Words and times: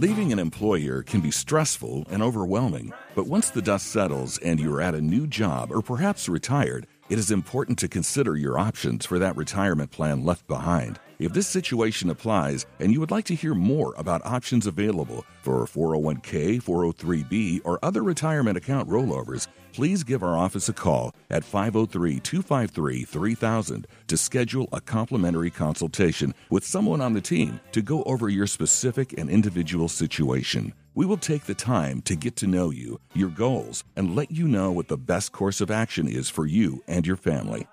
Leaving 0.00 0.32
an 0.32 0.38
employer 0.38 1.02
can 1.02 1.20
be 1.20 1.30
stressful 1.30 2.06
and 2.10 2.22
overwhelming, 2.22 2.90
but 3.14 3.26
once 3.26 3.50
the 3.50 3.60
dust 3.60 3.88
settles 3.88 4.38
and 4.38 4.58
you're 4.58 4.80
at 4.80 4.94
a 4.94 5.00
new 5.00 5.26
job 5.26 5.70
or 5.70 5.82
perhaps 5.82 6.26
retired, 6.26 6.86
it 7.10 7.18
is 7.18 7.30
important 7.30 7.78
to 7.78 7.86
consider 7.86 8.34
your 8.34 8.58
options 8.58 9.04
for 9.04 9.18
that 9.18 9.36
retirement 9.36 9.90
plan 9.90 10.24
left 10.24 10.46
behind. 10.46 10.98
If 11.20 11.34
this 11.34 11.46
situation 11.46 12.08
applies 12.08 12.64
and 12.78 12.90
you 12.90 12.98
would 12.98 13.10
like 13.10 13.26
to 13.26 13.34
hear 13.34 13.54
more 13.54 13.92
about 13.98 14.24
options 14.24 14.66
available 14.66 15.26
for 15.42 15.66
401k, 15.66 16.62
403b, 16.62 17.60
or 17.62 17.78
other 17.82 18.02
retirement 18.02 18.56
account 18.56 18.88
rollovers, 18.88 19.46
please 19.74 20.02
give 20.02 20.22
our 20.22 20.34
office 20.34 20.70
a 20.70 20.72
call 20.72 21.14
at 21.28 21.44
503 21.44 22.20
253 22.20 23.04
3000 23.04 23.86
to 24.06 24.16
schedule 24.16 24.66
a 24.72 24.80
complimentary 24.80 25.50
consultation 25.50 26.32
with 26.48 26.64
someone 26.64 27.02
on 27.02 27.12
the 27.12 27.20
team 27.20 27.60
to 27.72 27.82
go 27.82 28.02
over 28.04 28.30
your 28.30 28.46
specific 28.46 29.12
and 29.18 29.28
individual 29.28 29.88
situation. 29.88 30.72
We 30.94 31.04
will 31.04 31.18
take 31.18 31.44
the 31.44 31.54
time 31.54 32.00
to 32.02 32.16
get 32.16 32.34
to 32.36 32.46
know 32.46 32.70
you, 32.70 32.98
your 33.12 33.28
goals, 33.28 33.84
and 33.94 34.16
let 34.16 34.30
you 34.30 34.48
know 34.48 34.72
what 34.72 34.88
the 34.88 34.96
best 34.96 35.32
course 35.32 35.60
of 35.60 35.70
action 35.70 36.08
is 36.08 36.30
for 36.30 36.46
you 36.46 36.82
and 36.88 37.06
your 37.06 37.18
family. 37.18 37.66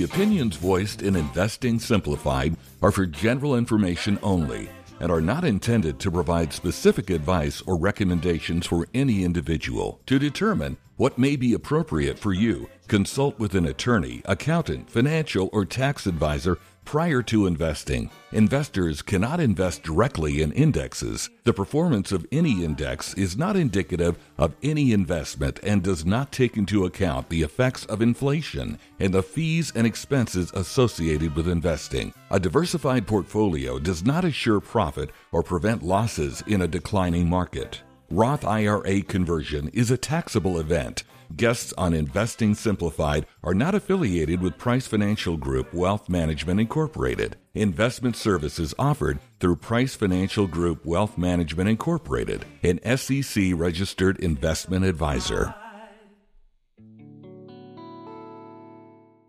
The 0.00 0.06
opinions 0.06 0.56
voiced 0.56 1.02
in 1.02 1.14
Investing 1.14 1.78
Simplified 1.78 2.56
are 2.80 2.90
for 2.90 3.04
general 3.04 3.54
information 3.54 4.18
only 4.22 4.70
and 4.98 5.12
are 5.12 5.20
not 5.20 5.44
intended 5.44 5.98
to 5.98 6.10
provide 6.10 6.54
specific 6.54 7.10
advice 7.10 7.60
or 7.66 7.76
recommendations 7.76 8.66
for 8.66 8.88
any 8.94 9.24
individual. 9.24 10.00
To 10.06 10.18
determine 10.18 10.78
what 10.96 11.18
may 11.18 11.36
be 11.36 11.52
appropriate 11.52 12.18
for 12.18 12.32
you, 12.32 12.70
consult 12.88 13.38
with 13.38 13.54
an 13.54 13.66
attorney, 13.66 14.22
accountant, 14.24 14.88
financial, 14.88 15.50
or 15.52 15.66
tax 15.66 16.06
advisor 16.06 16.56
prior 16.84 17.22
to 17.22 17.46
investing. 17.46 18.10
Investors 18.32 19.02
cannot 19.02 19.40
invest 19.40 19.82
directly 19.82 20.42
in 20.42 20.52
indexes. 20.52 21.30
The 21.44 21.52
performance 21.52 22.12
of 22.12 22.26
any 22.32 22.64
index 22.64 23.14
is 23.14 23.36
not 23.36 23.56
indicative 23.56 24.18
of 24.38 24.54
any 24.62 24.92
investment 24.92 25.60
and 25.62 25.82
does 25.82 26.04
not 26.04 26.32
take 26.32 26.56
into 26.56 26.84
account 26.84 27.28
the 27.28 27.42
effects 27.42 27.84
of 27.86 28.02
inflation 28.02 28.78
and 28.98 29.14
the 29.14 29.22
fees 29.22 29.72
and 29.74 29.86
expenses 29.86 30.50
associated 30.54 31.36
with 31.36 31.48
investing. 31.48 32.12
A 32.30 32.40
diversified 32.40 33.06
portfolio 33.06 33.78
does 33.78 34.04
not 34.04 34.24
assure 34.24 34.60
profit 34.60 35.10
or 35.32 35.42
prevent 35.42 35.82
losses 35.82 36.42
in 36.46 36.62
a 36.62 36.68
declining 36.68 37.28
market. 37.28 37.82
Roth 38.10 38.44
IRA 38.44 39.02
conversion 39.02 39.68
is 39.68 39.92
a 39.92 39.96
taxable 39.96 40.58
event. 40.58 41.04
Guests 41.36 41.72
on 41.78 41.94
Investing 41.94 42.56
Simplified 42.56 43.24
are 43.44 43.54
not 43.54 43.74
affiliated 43.74 44.40
with 44.40 44.58
Price 44.58 44.88
Financial 44.88 45.36
Group 45.36 45.72
Wealth 45.72 46.08
Management 46.08 46.58
Incorporated. 46.58 47.36
Investment 47.54 48.16
services 48.16 48.74
offered 48.80 49.20
through 49.38 49.56
Price 49.56 49.94
Financial 49.94 50.48
Group 50.48 50.84
Wealth 50.84 51.16
Management 51.16 51.68
Incorporated, 51.68 52.44
an 52.64 52.80
SEC 52.96 53.52
registered 53.54 54.18
investment 54.18 54.84
advisor. 54.84 55.54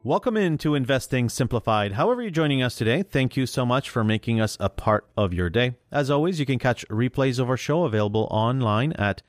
Welcome 0.03 0.35
into 0.35 0.73
Investing 0.73 1.29
Simplified. 1.29 1.91
However, 1.91 2.23
you're 2.23 2.31
joining 2.31 2.63
us 2.63 2.73
today, 2.73 3.03
thank 3.03 3.37
you 3.37 3.45
so 3.45 3.67
much 3.67 3.91
for 3.91 4.03
making 4.03 4.41
us 4.41 4.57
a 4.59 4.67
part 4.67 5.05
of 5.15 5.31
your 5.31 5.51
day. 5.51 5.75
As 5.91 6.09
always, 6.09 6.39
you 6.39 6.47
can 6.47 6.57
catch 6.57 6.87
replays 6.87 7.37
of 7.37 7.47
our 7.47 7.57
show 7.57 7.83
available 7.83 8.27
online 8.31 8.93
at 8.93 9.21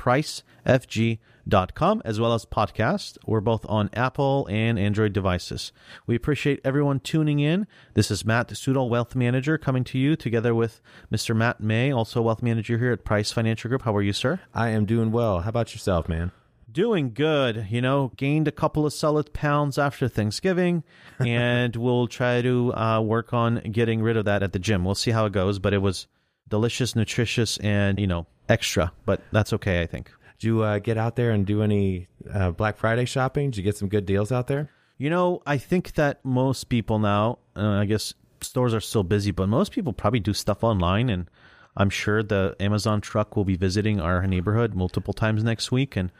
www.pricefg.com 0.00 2.02
as 2.04 2.20
well 2.20 2.34
as 2.34 2.44
podcast. 2.44 3.18
We're 3.26 3.40
both 3.40 3.66
on 3.68 3.90
Apple 3.92 4.46
and 4.50 4.78
Android 4.78 5.12
devices. 5.12 5.72
We 6.06 6.14
appreciate 6.14 6.60
everyone 6.64 7.00
tuning 7.00 7.40
in. 7.40 7.66
This 7.94 8.10
is 8.10 8.24
Matt 8.24 8.48
Sudol, 8.48 8.88
Wealth 8.88 9.14
Manager, 9.14 9.58
coming 9.58 9.84
to 9.84 9.98
you 9.98 10.16
together 10.16 10.54
with 10.54 10.80
Mr. 11.12 11.36
Matt 11.36 11.60
Mai, 11.60 11.90
also 11.90 12.22
Wealth 12.22 12.42
Manager 12.42 12.78
here 12.78 12.92
at 12.92 13.04
Price 13.04 13.32
Financial 13.32 13.68
Group. 13.68 13.82
How 13.82 13.94
are 13.94 14.02
you, 14.02 14.12
sir? 14.12 14.40
I 14.54 14.70
am 14.70 14.86
doing 14.86 15.12
well. 15.12 15.40
How 15.40 15.50
about 15.50 15.74
yourself, 15.74 16.08
man? 16.08 16.32
Doing 16.70 17.12
good. 17.12 17.66
You 17.68 17.80
know, 17.80 18.12
gained 18.16 18.46
a 18.46 18.52
couple 18.52 18.86
of 18.86 18.92
solid 18.92 19.32
pounds 19.32 19.76
after 19.76 20.06
Thanksgiving, 20.06 20.84
and 21.18 21.74
we'll 21.74 22.06
try 22.06 22.42
to 22.42 22.72
uh, 22.74 23.00
work 23.00 23.34
on 23.34 23.56
getting 23.72 24.02
rid 24.02 24.16
of 24.16 24.24
that 24.26 24.44
at 24.44 24.52
the 24.52 24.60
gym. 24.60 24.84
We'll 24.84 24.94
see 24.94 25.10
how 25.10 25.26
it 25.26 25.32
goes, 25.32 25.58
but 25.58 25.74
it 25.74 25.82
was 25.82 26.06
delicious, 26.50 26.94
nutritious, 26.94 27.56
and, 27.58 27.98
you 27.98 28.06
know, 28.06 28.26
extra, 28.48 28.92
but 29.06 29.22
that's 29.32 29.52
okay, 29.54 29.80
I 29.80 29.86
think. 29.86 30.12
Did 30.38 30.46
you 30.46 30.62
uh, 30.62 30.78
get 30.78 30.98
out 30.98 31.16
there 31.16 31.30
and 31.30 31.46
do 31.46 31.62
any 31.62 32.08
uh, 32.32 32.50
Black 32.50 32.76
Friday 32.76 33.04
shopping? 33.04 33.50
Did 33.50 33.58
you 33.58 33.62
get 33.62 33.76
some 33.76 33.88
good 33.88 34.06
deals 34.06 34.30
out 34.32 34.46
there? 34.46 34.70
You 34.98 35.10
know, 35.10 35.42
I 35.46 35.56
think 35.56 35.94
that 35.94 36.24
most 36.24 36.64
people 36.64 36.98
now, 36.98 37.38
uh, 37.56 37.62
I 37.62 37.86
guess 37.86 38.12
stores 38.40 38.74
are 38.74 38.80
still 38.80 39.04
busy, 39.04 39.30
but 39.30 39.48
most 39.48 39.72
people 39.72 39.92
probably 39.92 40.20
do 40.20 40.34
stuff 40.34 40.62
online. 40.62 41.08
And 41.08 41.30
I'm 41.76 41.90
sure 41.90 42.22
the 42.22 42.54
Amazon 42.60 43.00
truck 43.00 43.36
will 43.36 43.44
be 43.44 43.56
visiting 43.56 44.00
our 44.00 44.26
neighborhood 44.26 44.74
multiple 44.74 45.14
times 45.14 45.42
next 45.42 45.72
week. 45.72 45.96
And 45.96 46.10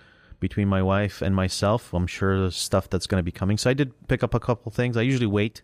between 0.40 0.68
my 0.68 0.82
wife 0.82 1.22
and 1.22 1.36
myself. 1.36 1.94
I'm 1.94 2.06
sure 2.06 2.40
there's 2.40 2.56
stuff 2.56 2.90
that's 2.90 3.06
going 3.06 3.18
to 3.18 3.22
be 3.22 3.30
coming. 3.30 3.58
So 3.58 3.70
I 3.70 3.74
did 3.74 3.92
pick 4.08 4.22
up 4.24 4.34
a 4.34 4.40
couple 4.40 4.72
things. 4.72 4.96
I 4.96 5.02
usually 5.02 5.26
wait 5.26 5.62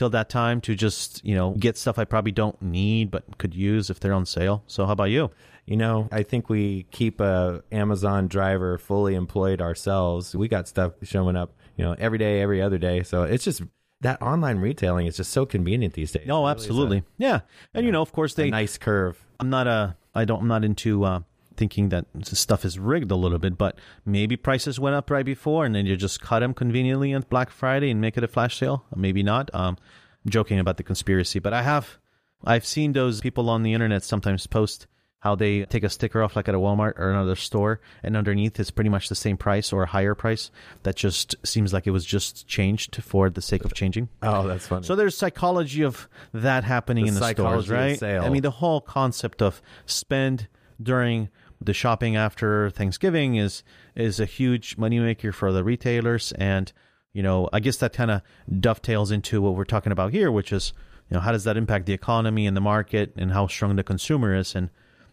till 0.00 0.08
that 0.08 0.30
time 0.30 0.62
to 0.62 0.74
just, 0.74 1.22
you 1.26 1.34
know, 1.34 1.50
get 1.58 1.76
stuff 1.76 1.98
I 1.98 2.06
probably 2.06 2.32
don't 2.32 2.60
need 2.62 3.10
but 3.10 3.36
could 3.36 3.54
use 3.54 3.90
if 3.90 4.00
they're 4.00 4.14
on 4.14 4.24
sale. 4.24 4.62
So 4.66 4.86
how 4.86 4.92
about 4.92 5.10
you? 5.10 5.30
You 5.66 5.76
know, 5.76 6.08
I 6.10 6.22
think 6.22 6.48
we 6.48 6.86
keep 6.90 7.20
a 7.20 7.62
Amazon 7.70 8.26
driver 8.26 8.78
fully 8.78 9.14
employed 9.14 9.60
ourselves. 9.60 10.34
We 10.34 10.48
got 10.48 10.66
stuff 10.68 10.94
showing 11.02 11.36
up, 11.36 11.52
you 11.76 11.84
know, 11.84 11.94
every 11.98 12.16
day, 12.16 12.40
every 12.40 12.62
other 12.62 12.78
day. 12.78 13.02
So 13.02 13.24
it's 13.24 13.44
just 13.44 13.60
that 14.00 14.22
online 14.22 14.56
retailing 14.56 15.06
is 15.06 15.18
just 15.18 15.32
so 15.32 15.44
convenient 15.44 15.92
these 15.92 16.12
days. 16.12 16.26
No, 16.26 16.48
absolutely. 16.48 16.98
A, 17.00 17.04
yeah. 17.18 17.40
And 17.74 17.84
you 17.84 17.92
know, 17.92 18.00
of 18.00 18.10
course 18.10 18.32
they 18.32 18.48
nice 18.48 18.78
curve. 18.78 19.22
I'm 19.38 19.50
not 19.50 19.66
a 19.66 19.98
I 20.14 20.24
don't 20.24 20.40
I'm 20.40 20.48
not 20.48 20.64
into 20.64 21.04
uh 21.04 21.20
thinking 21.60 21.90
that 21.90 22.06
stuff 22.22 22.64
is 22.64 22.78
rigged 22.78 23.10
a 23.10 23.14
little 23.14 23.38
bit, 23.38 23.58
but 23.58 23.76
maybe 24.06 24.34
prices 24.34 24.80
went 24.80 24.96
up 24.96 25.10
right 25.10 25.26
before 25.26 25.66
and 25.66 25.74
then 25.74 25.84
you 25.84 25.94
just 25.94 26.18
cut 26.22 26.40
them 26.40 26.54
conveniently 26.54 27.12
on 27.12 27.22
Black 27.28 27.50
Friday 27.50 27.90
and 27.90 28.00
make 28.00 28.16
it 28.16 28.24
a 28.24 28.28
flash 28.28 28.56
sale. 28.58 28.86
Maybe 28.96 29.22
not. 29.22 29.54
Um, 29.54 29.76
I'm 30.24 30.30
joking 30.30 30.58
about 30.58 30.78
the 30.78 30.82
conspiracy, 30.82 31.38
but 31.38 31.52
I 31.52 31.60
have, 31.60 31.98
I've 32.42 32.64
seen 32.64 32.94
those 32.94 33.20
people 33.20 33.50
on 33.50 33.62
the 33.62 33.74
internet 33.74 34.02
sometimes 34.02 34.46
post 34.46 34.86
how 35.18 35.34
they 35.34 35.66
take 35.66 35.84
a 35.84 35.90
sticker 35.90 36.22
off 36.22 36.34
like 36.34 36.48
at 36.48 36.54
a 36.54 36.58
Walmart 36.58 36.98
or 36.98 37.10
another 37.10 37.36
store 37.36 37.82
and 38.02 38.16
underneath 38.16 38.58
it's 38.58 38.70
pretty 38.70 38.88
much 38.88 39.10
the 39.10 39.14
same 39.14 39.36
price 39.36 39.70
or 39.70 39.82
a 39.82 39.86
higher 39.86 40.14
price 40.14 40.50
that 40.84 40.96
just 40.96 41.34
seems 41.44 41.74
like 41.74 41.86
it 41.86 41.90
was 41.90 42.06
just 42.06 42.48
changed 42.48 42.96
for 43.02 43.28
the 43.28 43.42
sake 43.42 43.66
of 43.66 43.74
changing. 43.74 44.08
Oh, 44.22 44.48
that's 44.48 44.66
funny. 44.66 44.86
So 44.86 44.96
there's 44.96 45.14
psychology 45.14 45.82
of 45.82 46.08
that 46.32 46.64
happening 46.64 47.04
the 47.04 47.08
in 47.08 47.14
the 47.16 47.32
stores, 47.32 47.68
right? 47.68 48.02
I 48.02 48.30
mean 48.30 48.40
the 48.40 48.50
whole 48.50 48.80
concept 48.80 49.42
of 49.42 49.60
spend 49.84 50.48
during 50.82 51.28
the 51.60 51.74
shopping 51.74 52.16
after 52.16 52.70
Thanksgiving 52.70 53.36
is 53.36 53.62
is 53.94 54.20
a 54.20 54.24
huge 54.24 54.76
moneymaker 54.76 55.32
for 55.32 55.52
the 55.52 55.64
retailers, 55.64 56.32
and 56.32 56.72
you 57.12 57.22
know 57.22 57.48
I 57.52 57.60
guess 57.60 57.76
that 57.78 57.92
kind 57.92 58.10
of 58.10 58.22
dovetails 58.58 59.10
into 59.10 59.40
what 59.42 59.54
we're 59.54 59.64
talking 59.64 59.92
about 59.92 60.12
here, 60.12 60.30
which 60.30 60.52
is 60.52 60.72
you 61.08 61.14
know 61.14 61.20
how 61.20 61.32
does 61.32 61.44
that 61.44 61.56
impact 61.56 61.86
the 61.86 61.92
economy 61.92 62.46
and 62.46 62.56
the 62.56 62.60
market, 62.60 63.12
and 63.16 63.32
how 63.32 63.46
strong 63.46 63.76
the 63.76 63.84
consumer 63.84 64.34
is. 64.34 64.54
And 64.54 64.70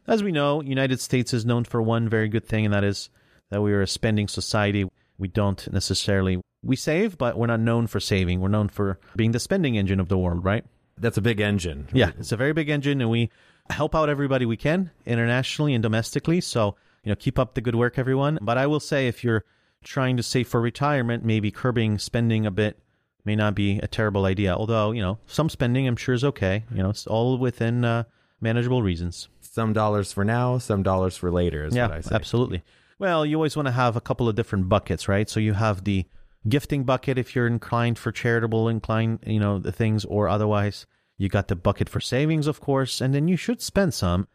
as 0.07 0.23
we 0.23 0.31
know, 0.31 0.61
United 0.61 1.01
States 1.01 1.33
is 1.33 1.45
known 1.45 1.65
for 1.65 1.81
one 1.81 2.07
very 2.07 2.29
good 2.29 2.45
thing, 2.45 2.65
and 2.65 2.73
that 2.73 2.83
is 2.83 3.09
that 3.49 3.61
we 3.61 3.73
are 3.73 3.81
a 3.81 3.87
spending 3.87 4.27
society. 4.27 4.85
We 5.17 5.27
don't 5.27 5.71
necessarily 5.71 6.41
we 6.63 6.75
save, 6.75 7.17
but 7.17 7.37
we're 7.37 7.47
not 7.47 7.59
known 7.59 7.87
for 7.87 7.99
saving. 7.99 8.39
We're 8.39 8.49
known 8.49 8.69
for 8.69 8.99
being 9.15 9.31
the 9.31 9.39
spending 9.39 9.77
engine 9.77 9.99
of 9.99 10.09
the 10.09 10.17
world, 10.17 10.43
right? 10.43 10.65
That's 10.97 11.17
a 11.17 11.21
big 11.21 11.39
engine. 11.39 11.87
Yeah, 11.93 12.11
it's 12.17 12.31
a 12.31 12.37
very 12.37 12.53
big 12.53 12.69
engine, 12.69 13.01
and 13.01 13.09
we 13.09 13.29
help 13.69 13.95
out 13.95 14.09
everybody 14.09 14.45
we 14.45 14.57
can 14.57 14.91
internationally 15.05 15.73
and 15.73 15.83
domestically. 15.83 16.41
So, 16.41 16.75
you 17.03 17.11
know, 17.11 17.15
keep 17.15 17.39
up 17.39 17.53
the 17.53 17.61
good 17.61 17.75
work, 17.75 17.97
everyone. 17.97 18.39
But 18.41 18.57
I 18.57 18.67
will 18.67 18.79
say, 18.79 19.07
if 19.07 19.23
you're 19.23 19.43
trying 19.83 20.17
to 20.17 20.23
save 20.23 20.47
for 20.47 20.59
retirement, 20.59 21.23
maybe 21.23 21.51
curbing 21.51 21.99
spending 21.99 22.45
a 22.45 22.51
bit 22.51 22.79
may 23.23 23.35
not 23.35 23.55
be 23.55 23.79
a 23.79 23.87
terrible 23.87 24.25
idea. 24.25 24.55
Although, 24.55 24.91
you 24.91 25.01
know, 25.01 25.19
some 25.27 25.49
spending 25.49 25.87
I'm 25.87 25.95
sure 25.95 26.15
is 26.15 26.23
okay. 26.23 26.63
You 26.71 26.83
know, 26.83 26.89
it's 26.89 27.07
all 27.07 27.37
within 27.37 27.85
uh, 27.85 28.03
manageable 28.41 28.81
reasons. 28.81 29.29
Some 29.41 29.73
dollars 29.73 30.13
for 30.13 30.23
now, 30.23 30.57
some 30.57 30.83
dollars 30.83 31.17
for 31.17 31.31
later, 31.31 31.65
is 31.65 31.75
yeah, 31.75 31.87
what 31.87 31.97
I 31.97 32.01
say. 32.01 32.15
Absolutely. 32.15 32.63
Well, 32.99 33.25
you 33.25 33.35
always 33.35 33.55
want 33.55 33.67
to 33.67 33.71
have 33.71 33.95
a 33.95 34.01
couple 34.01 34.27
of 34.27 34.35
different 34.35 34.69
buckets, 34.69 35.07
right? 35.07 35.29
So 35.29 35.39
you 35.39 35.53
have 35.53 35.83
the 35.83 36.05
gifting 36.47 36.83
bucket 36.83 37.17
if 37.17 37.35
you're 37.35 37.47
inclined 37.47 37.99
for 37.99 38.11
charitable 38.11 38.69
inclined, 38.69 39.19
you 39.25 39.39
know, 39.39 39.59
the 39.59 39.71
things, 39.71 40.05
or 40.05 40.27
otherwise 40.29 40.85
you 41.17 41.29
got 41.29 41.47
the 41.47 41.55
bucket 41.55 41.89
for 41.89 41.99
savings, 41.99 42.47
of 42.47 42.61
course, 42.61 43.01
and 43.01 43.13
then 43.13 43.27
you 43.27 43.35
should 43.37 43.61
spend 43.61 43.93
some. 43.93 44.27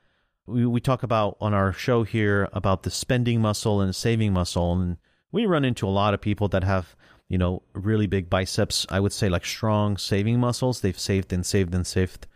We, 0.46 0.66
we 0.66 0.80
talk 0.80 1.02
about 1.02 1.36
on 1.40 1.54
our 1.54 1.72
show 1.72 2.02
here 2.02 2.48
about 2.52 2.82
the 2.82 2.90
spending 2.90 3.40
muscle 3.40 3.80
and 3.80 3.94
saving 3.94 4.32
muscle, 4.32 4.72
and 4.72 4.96
we 5.30 5.46
run 5.46 5.64
into 5.64 5.86
a 5.86 5.90
lot 5.90 6.14
of 6.14 6.20
people 6.20 6.48
that 6.48 6.64
have, 6.64 6.96
you 7.28 7.38
know, 7.38 7.62
really 7.72 8.06
big 8.08 8.28
biceps. 8.28 8.84
I 8.90 8.98
would 9.00 9.12
say 9.12 9.28
like 9.28 9.44
strong 9.44 9.96
saving 9.96 10.40
muscles. 10.40 10.80
They've 10.80 10.98
saved 10.98 11.32
and 11.32 11.46
saved 11.46 11.74
and 11.74 11.86
saved, 11.86 12.26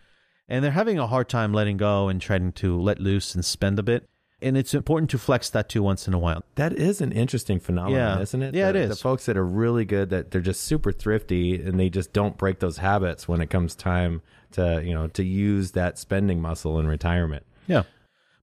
and 0.48 0.62
they're 0.64 0.70
having 0.70 0.98
a 0.98 1.08
hard 1.08 1.28
time 1.28 1.52
letting 1.52 1.76
go 1.76 2.08
and 2.08 2.20
trying 2.20 2.52
to 2.52 2.80
let 2.80 3.00
loose 3.00 3.34
and 3.34 3.44
spend 3.44 3.78
a 3.80 3.82
bit. 3.82 4.08
And 4.40 4.56
it's 4.56 4.74
important 4.74 5.10
to 5.10 5.18
flex 5.18 5.48
that 5.50 5.70
too 5.70 5.82
once 5.82 6.06
in 6.06 6.12
a 6.12 6.18
while. 6.18 6.44
That 6.56 6.74
is 6.74 7.00
an 7.00 7.10
interesting 7.10 7.58
phenomenon, 7.58 8.18
Yeah. 8.18 8.22
isn't 8.22 8.42
it? 8.42 8.54
Yeah, 8.54 8.68
it 8.68 8.74
the, 8.74 8.78
is. 8.80 8.88
The 8.90 8.96
folks 8.96 9.24
that 9.26 9.36
are 9.36 9.46
really 9.46 9.86
good, 9.86 10.10
that 10.10 10.30
they're 10.30 10.42
just 10.42 10.62
super 10.62 10.92
thrifty, 10.92 11.60
and 11.60 11.80
they 11.80 11.88
just 11.88 12.12
don't 12.12 12.36
break 12.36 12.60
those 12.60 12.76
habits 12.76 13.26
when 13.26 13.40
it 13.40 13.48
comes 13.48 13.74
time 13.74 14.20
to 14.52 14.82
you 14.84 14.94
know 14.94 15.08
to 15.08 15.24
use 15.24 15.72
that 15.72 15.98
spending 15.98 16.40
muscle 16.40 16.78
in 16.78 16.86
retirement. 16.86 17.44
Yeah. 17.66 17.82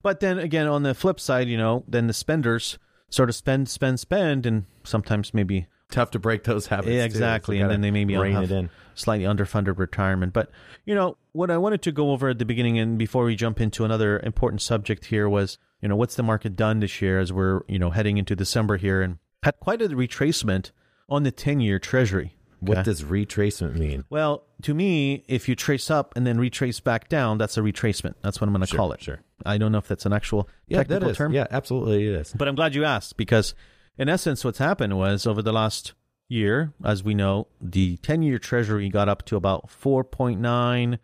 But 0.02 0.20
then 0.20 0.38
again, 0.38 0.68
on 0.68 0.84
the 0.84 0.94
flip 0.94 1.20
side, 1.20 1.48
you 1.48 1.58
know, 1.58 1.84
then 1.88 2.08
the 2.08 2.14
spenders 2.14 2.78
sort 3.10 3.30
of 3.30 3.36
spend, 3.36 3.70
spend, 3.70 4.00
spend, 4.00 4.46
and 4.46 4.66
sometimes 4.84 5.34
maybe 5.34 5.68
Tough 5.94 6.10
to 6.12 6.20
break 6.20 6.44
those 6.44 6.66
habits. 6.66 6.90
Yeah, 6.90 7.02
too, 7.02 7.06
exactly. 7.06 7.60
so 7.60 7.64
and 7.64 7.72
then 7.72 7.82
they 7.82 7.92
maybe 7.92 8.18
rein 8.18 8.38
it 8.38 8.52
in. 8.52 8.72
slightly 8.96 9.26
underfunded 9.26 9.78
retirement. 9.78 10.34
But, 10.34 10.50
you 10.86 10.96
know, 10.96 11.18
what 11.34 11.52
I 11.52 11.58
wanted 11.58 11.84
to 11.84 11.92
go 11.92 12.10
over 12.10 12.30
at 12.30 12.40
the 12.40 12.46
beginning 12.46 12.80
and 12.80 12.98
before 12.98 13.26
we 13.26 13.36
jump 13.36 13.62
into 13.62 13.86
another 13.86 14.20
important 14.22 14.64
subject 14.64 15.06
here 15.06 15.30
was, 15.30 15.60
you 15.82 15.88
know, 15.88 15.96
what's 15.96 16.16
the 16.16 16.24
market 16.24 16.56
done 16.56 16.80
this 16.80 17.00
year 17.00 17.20
as 17.20 17.32
we're, 17.32 17.62
you 17.68 17.78
know, 17.78 17.92
heading 17.92 18.18
into 18.18 18.36
December 18.36 18.78
here 18.78 19.04
and 19.04 19.20
had 19.44 19.60
quite 19.60 19.84
a 19.84 19.90
retracement 19.90 20.72
on 21.08 21.22
the 21.22 21.32
10 21.32 21.60
year 21.60 21.78
treasury. 21.78 22.38
What 22.68 22.86
does 22.86 23.04
retracement 23.04 23.76
mean? 23.76 24.06
Well, 24.10 24.44
to 24.64 24.74
me, 24.74 25.24
if 25.28 25.48
you 25.50 25.56
trace 25.56 25.90
up 25.92 26.16
and 26.16 26.26
then 26.26 26.38
retrace 26.40 26.80
back 26.80 27.10
down, 27.10 27.38
that's 27.38 27.58
a 27.58 27.62
retracement. 27.62 28.16
That's 28.22 28.40
what 28.42 28.48
I'm 28.48 28.54
going 28.54 28.66
to 28.66 28.76
call 28.76 28.92
it. 28.94 29.02
sure. 29.02 29.20
I 29.46 29.58
don't 29.58 29.72
know 29.72 29.78
if 29.80 29.88
that's 29.88 30.06
an 30.06 30.14
actual 30.14 30.48
Yeah, 30.68 30.78
that 30.80 30.88
technical 30.90 31.10
is. 31.10 31.18
term. 31.18 31.34
Yeah, 31.34 31.48
absolutely, 31.52 32.08
it 32.08 32.14
is. 32.16 32.34
But 32.34 32.48
I'm 32.48 32.56
glad 32.56 32.76
you 32.76 32.86
asked 32.86 33.18
because, 33.18 33.54
in 33.98 34.08
essence, 34.10 34.44
what's 34.46 34.60
happened 34.60 34.98
was 34.98 35.28
over 35.28 35.42
the 35.42 35.52
last 35.54 35.94
year, 36.30 36.74
as 36.84 37.04
we 37.04 37.14
know, 37.14 37.48
the 37.62 37.98
10 37.98 38.22
year 38.24 38.40
treasury 38.40 38.90
got 38.90 39.10
up 39.10 39.24
to 39.26 39.36
about 39.36 39.68
4.9. 39.70 41.00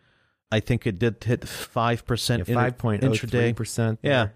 I 0.52 0.60
think 0.60 0.86
it 0.86 0.98
did 0.98 1.22
hit 1.22 1.42
5% 1.42 2.28
Yeah, 2.30 2.34
inter- 2.38 2.54
Five 2.54 2.78
point 2.78 3.04
oh 3.04 3.14
three 3.14 3.28
intraday. 3.28 3.54
percent. 3.56 3.98
Yeah. 4.02 4.28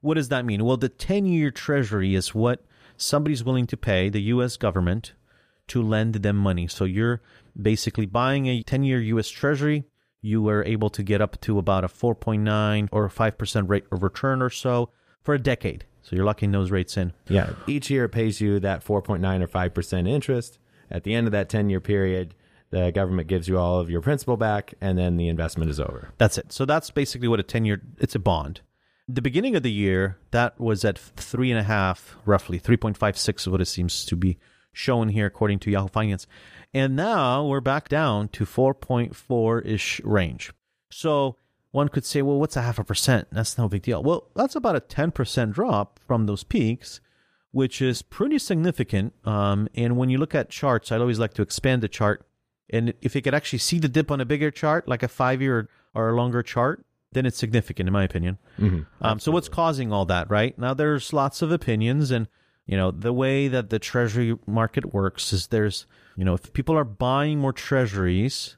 What 0.00 0.14
does 0.14 0.28
that 0.30 0.44
mean? 0.44 0.64
Well, 0.64 0.76
the 0.76 0.88
10 0.88 1.26
year 1.26 1.50
treasury 1.52 2.14
is 2.16 2.34
what 2.34 2.64
somebody's 2.96 3.44
willing 3.44 3.66
to 3.68 3.76
pay 3.76 4.08
the 4.08 4.22
U.S. 4.22 4.56
government 4.56 5.12
to 5.72 5.82
lend 5.82 6.16
them 6.16 6.36
money. 6.36 6.66
So 6.66 6.84
you're 6.84 7.22
basically 7.60 8.04
buying 8.04 8.46
a 8.46 8.62
10 8.62 8.84
year 8.84 9.00
U.S. 9.00 9.28
treasury. 9.30 9.84
You 10.20 10.42
were 10.42 10.62
able 10.64 10.90
to 10.90 11.02
get 11.02 11.22
up 11.22 11.40
to 11.40 11.58
about 11.58 11.82
a 11.82 11.88
4.9 11.88 12.88
or 12.92 13.08
5% 13.08 13.68
rate 13.68 13.84
of 13.90 14.02
return 14.02 14.42
or 14.42 14.50
so 14.50 14.90
for 15.22 15.34
a 15.34 15.38
decade. 15.38 15.86
So 16.02 16.14
you're 16.14 16.26
locking 16.26 16.52
those 16.52 16.70
rates 16.70 16.98
in. 16.98 17.14
Yeah. 17.26 17.54
Each 17.66 17.88
year 17.88 18.04
it 18.04 18.10
pays 18.10 18.40
you 18.40 18.60
that 18.60 18.84
4.9 18.84 19.42
or 19.42 19.48
5% 19.48 20.08
interest. 20.08 20.58
At 20.90 21.04
the 21.04 21.14
end 21.14 21.26
of 21.26 21.32
that 21.32 21.48
10 21.48 21.70
year 21.70 21.80
period, 21.80 22.34
the 22.68 22.92
government 22.92 23.28
gives 23.28 23.48
you 23.48 23.58
all 23.58 23.80
of 23.80 23.88
your 23.88 24.02
principal 24.02 24.36
back 24.36 24.74
and 24.80 24.98
then 24.98 25.16
the 25.16 25.28
investment 25.28 25.70
is 25.70 25.80
over. 25.80 26.10
That's 26.18 26.36
it. 26.36 26.52
So 26.52 26.66
that's 26.66 26.90
basically 26.90 27.28
what 27.28 27.40
a 27.40 27.44
10 27.44 27.64
year, 27.64 27.80
it's 27.98 28.14
a 28.14 28.18
bond. 28.18 28.60
The 29.08 29.22
beginning 29.22 29.56
of 29.56 29.62
the 29.62 29.72
year, 29.72 30.18
that 30.32 30.60
was 30.60 30.84
at 30.84 30.98
three 30.98 31.50
and 31.50 31.58
a 31.58 31.64
half, 31.64 32.16
roughly 32.26 32.60
3.56 32.60 33.40
is 33.40 33.48
what 33.48 33.60
it 33.62 33.66
seems 33.66 34.04
to 34.04 34.16
be 34.16 34.38
shown 34.72 35.08
here, 35.08 35.26
according 35.26 35.58
to 35.60 35.70
Yahoo 35.70 35.88
Finance. 35.88 36.26
And 36.74 36.96
now 36.96 37.46
we're 37.46 37.60
back 37.60 37.88
down 37.88 38.28
to 38.28 38.44
4.4 38.44 39.66
ish 39.66 40.00
range. 40.04 40.52
So 40.90 41.36
one 41.70 41.88
could 41.88 42.04
say, 42.04 42.22
well, 42.22 42.38
what's 42.38 42.56
a 42.56 42.62
half 42.62 42.78
a 42.78 42.84
percent? 42.84 43.28
That's 43.32 43.58
no 43.58 43.68
big 43.68 43.82
deal. 43.82 44.02
Well, 44.02 44.28
that's 44.34 44.56
about 44.56 44.76
a 44.76 44.80
10% 44.80 45.52
drop 45.52 46.00
from 46.06 46.26
those 46.26 46.44
peaks, 46.44 47.00
which 47.50 47.82
is 47.82 48.02
pretty 48.02 48.38
significant. 48.38 49.14
Um, 49.24 49.68
and 49.74 49.96
when 49.96 50.10
you 50.10 50.18
look 50.18 50.34
at 50.34 50.50
charts, 50.50 50.92
I 50.92 50.98
always 50.98 51.18
like 51.18 51.34
to 51.34 51.42
expand 51.42 51.82
the 51.82 51.88
chart. 51.88 52.26
And 52.70 52.94
if 53.02 53.14
you 53.14 53.22
could 53.22 53.34
actually 53.34 53.58
see 53.58 53.78
the 53.78 53.88
dip 53.88 54.10
on 54.10 54.20
a 54.20 54.24
bigger 54.24 54.50
chart, 54.50 54.88
like 54.88 55.02
a 55.02 55.08
five 55.08 55.42
year 55.42 55.68
or 55.94 56.10
a 56.10 56.14
longer 56.16 56.42
chart, 56.42 56.84
then 57.12 57.26
it's 57.26 57.36
significant, 57.36 57.86
in 57.86 57.92
my 57.92 58.04
opinion. 58.04 58.38
Um, 59.02 59.18
so 59.18 59.30
what's 59.32 59.48
causing 59.50 59.92
all 59.92 60.06
that, 60.06 60.30
right? 60.30 60.58
Now, 60.58 60.72
there's 60.72 61.12
lots 61.12 61.42
of 61.42 61.52
opinions, 61.52 62.10
and 62.10 62.26
you 62.72 62.78
know 62.78 62.90
the 62.90 63.12
way 63.12 63.48
that 63.48 63.68
the 63.68 63.78
treasury 63.78 64.34
market 64.46 64.94
works 64.94 65.30
is 65.34 65.48
there's, 65.48 65.84
you 66.16 66.24
know, 66.24 66.32
if 66.32 66.54
people 66.54 66.74
are 66.74 66.84
buying 66.84 67.38
more 67.38 67.52
treasuries, 67.52 68.56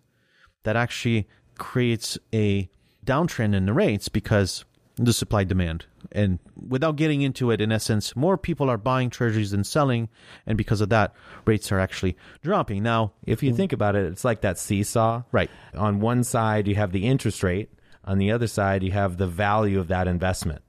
that 0.63 0.77
actually 0.77 1.27
creates 1.59 2.17
a 2.33 2.71
downtrend 3.05 3.57
in 3.57 3.67
the 3.67 3.73
rates 3.73 4.09
because 4.09 4.65
the 4.95 5.13
supply 5.13 5.43
demand. 5.43 5.87
And 6.13 6.39
without 6.55 6.95
getting 6.95 7.23
into 7.23 7.51
it, 7.51 7.61
in 7.61 7.73
essence, 7.73 8.15
more 8.15 8.39
people 8.39 8.71
are 8.71 8.79
buying 8.79 9.11
treasuries 9.11 9.51
than 9.51 9.65
selling, 9.65 10.09
and 10.47 10.57
because 10.57 10.81
of 10.81 10.91
that, 10.91 11.13
rates 11.45 11.73
are 11.73 11.81
actually 11.81 12.17
dropping. 12.41 12.85
Now, 12.85 13.15
If 13.27 13.43
you 13.43 13.51
hmm. 13.51 13.57
think 13.57 13.73
about 13.73 13.97
it, 13.97 14.05
it's 14.05 14.25
like 14.25 14.43
that 14.43 14.61
seesaw. 14.61 15.25
Right. 15.33 15.51
On 15.75 15.99
one 15.99 16.23
side, 16.23 16.69
you 16.69 16.77
have 16.77 16.93
the 16.93 17.09
interest 17.09 17.43
rate. 17.43 17.69
On 18.05 18.19
the 18.19 18.31
other 18.31 18.47
side, 18.47 18.85
you 18.85 18.93
have 18.93 19.17
the 19.17 19.27
value 19.27 19.81
of 19.81 19.89
that 19.89 20.07
investment. 20.07 20.63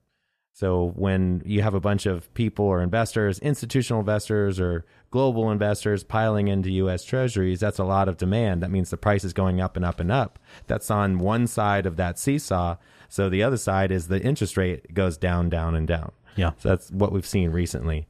So 0.55 0.93
when 0.95 1.41
you 1.45 1.61
have 1.63 1.73
a 1.73 1.81
bunch 1.81 2.05
of 2.05 2.33
people 2.33 2.63
or 2.63 2.81
investors, 2.81 3.39
institutional 3.39 3.99
investors 3.99 4.57
or 4.57 4.85
global 5.11 5.51
investors 5.51 6.05
piling 6.05 6.47
into 6.47 6.71
US 6.71 7.03
treasuries, 7.03 7.59
that's 7.59 7.77
a 7.77 7.83
lot 7.83 8.07
of 8.07 8.15
demand. 8.15 8.63
That 8.63 8.71
means 8.71 8.89
the 8.89 8.95
price 8.95 9.25
is 9.25 9.33
going 9.33 9.59
up 9.59 9.75
and 9.75 9.83
up 9.83 9.99
and 9.99 10.09
up. 10.09 10.39
That's 10.67 10.89
on 10.89 11.19
one 11.19 11.47
side 11.47 11.85
of 11.85 11.97
that 11.97 12.17
seesaw. 12.17 12.77
So 13.09 13.29
the 13.29 13.43
other 13.43 13.57
side 13.57 13.91
is 13.91 14.07
the 14.07 14.21
interest 14.21 14.55
rate 14.55 14.93
goes 14.93 15.17
down, 15.17 15.49
down, 15.49 15.75
and 15.75 15.85
down. 15.85 16.13
Yeah. 16.37 16.51
So 16.59 16.69
that's 16.69 16.89
what 16.89 17.11
we've 17.11 17.27
seen 17.27 17.51
recently. 17.51 18.07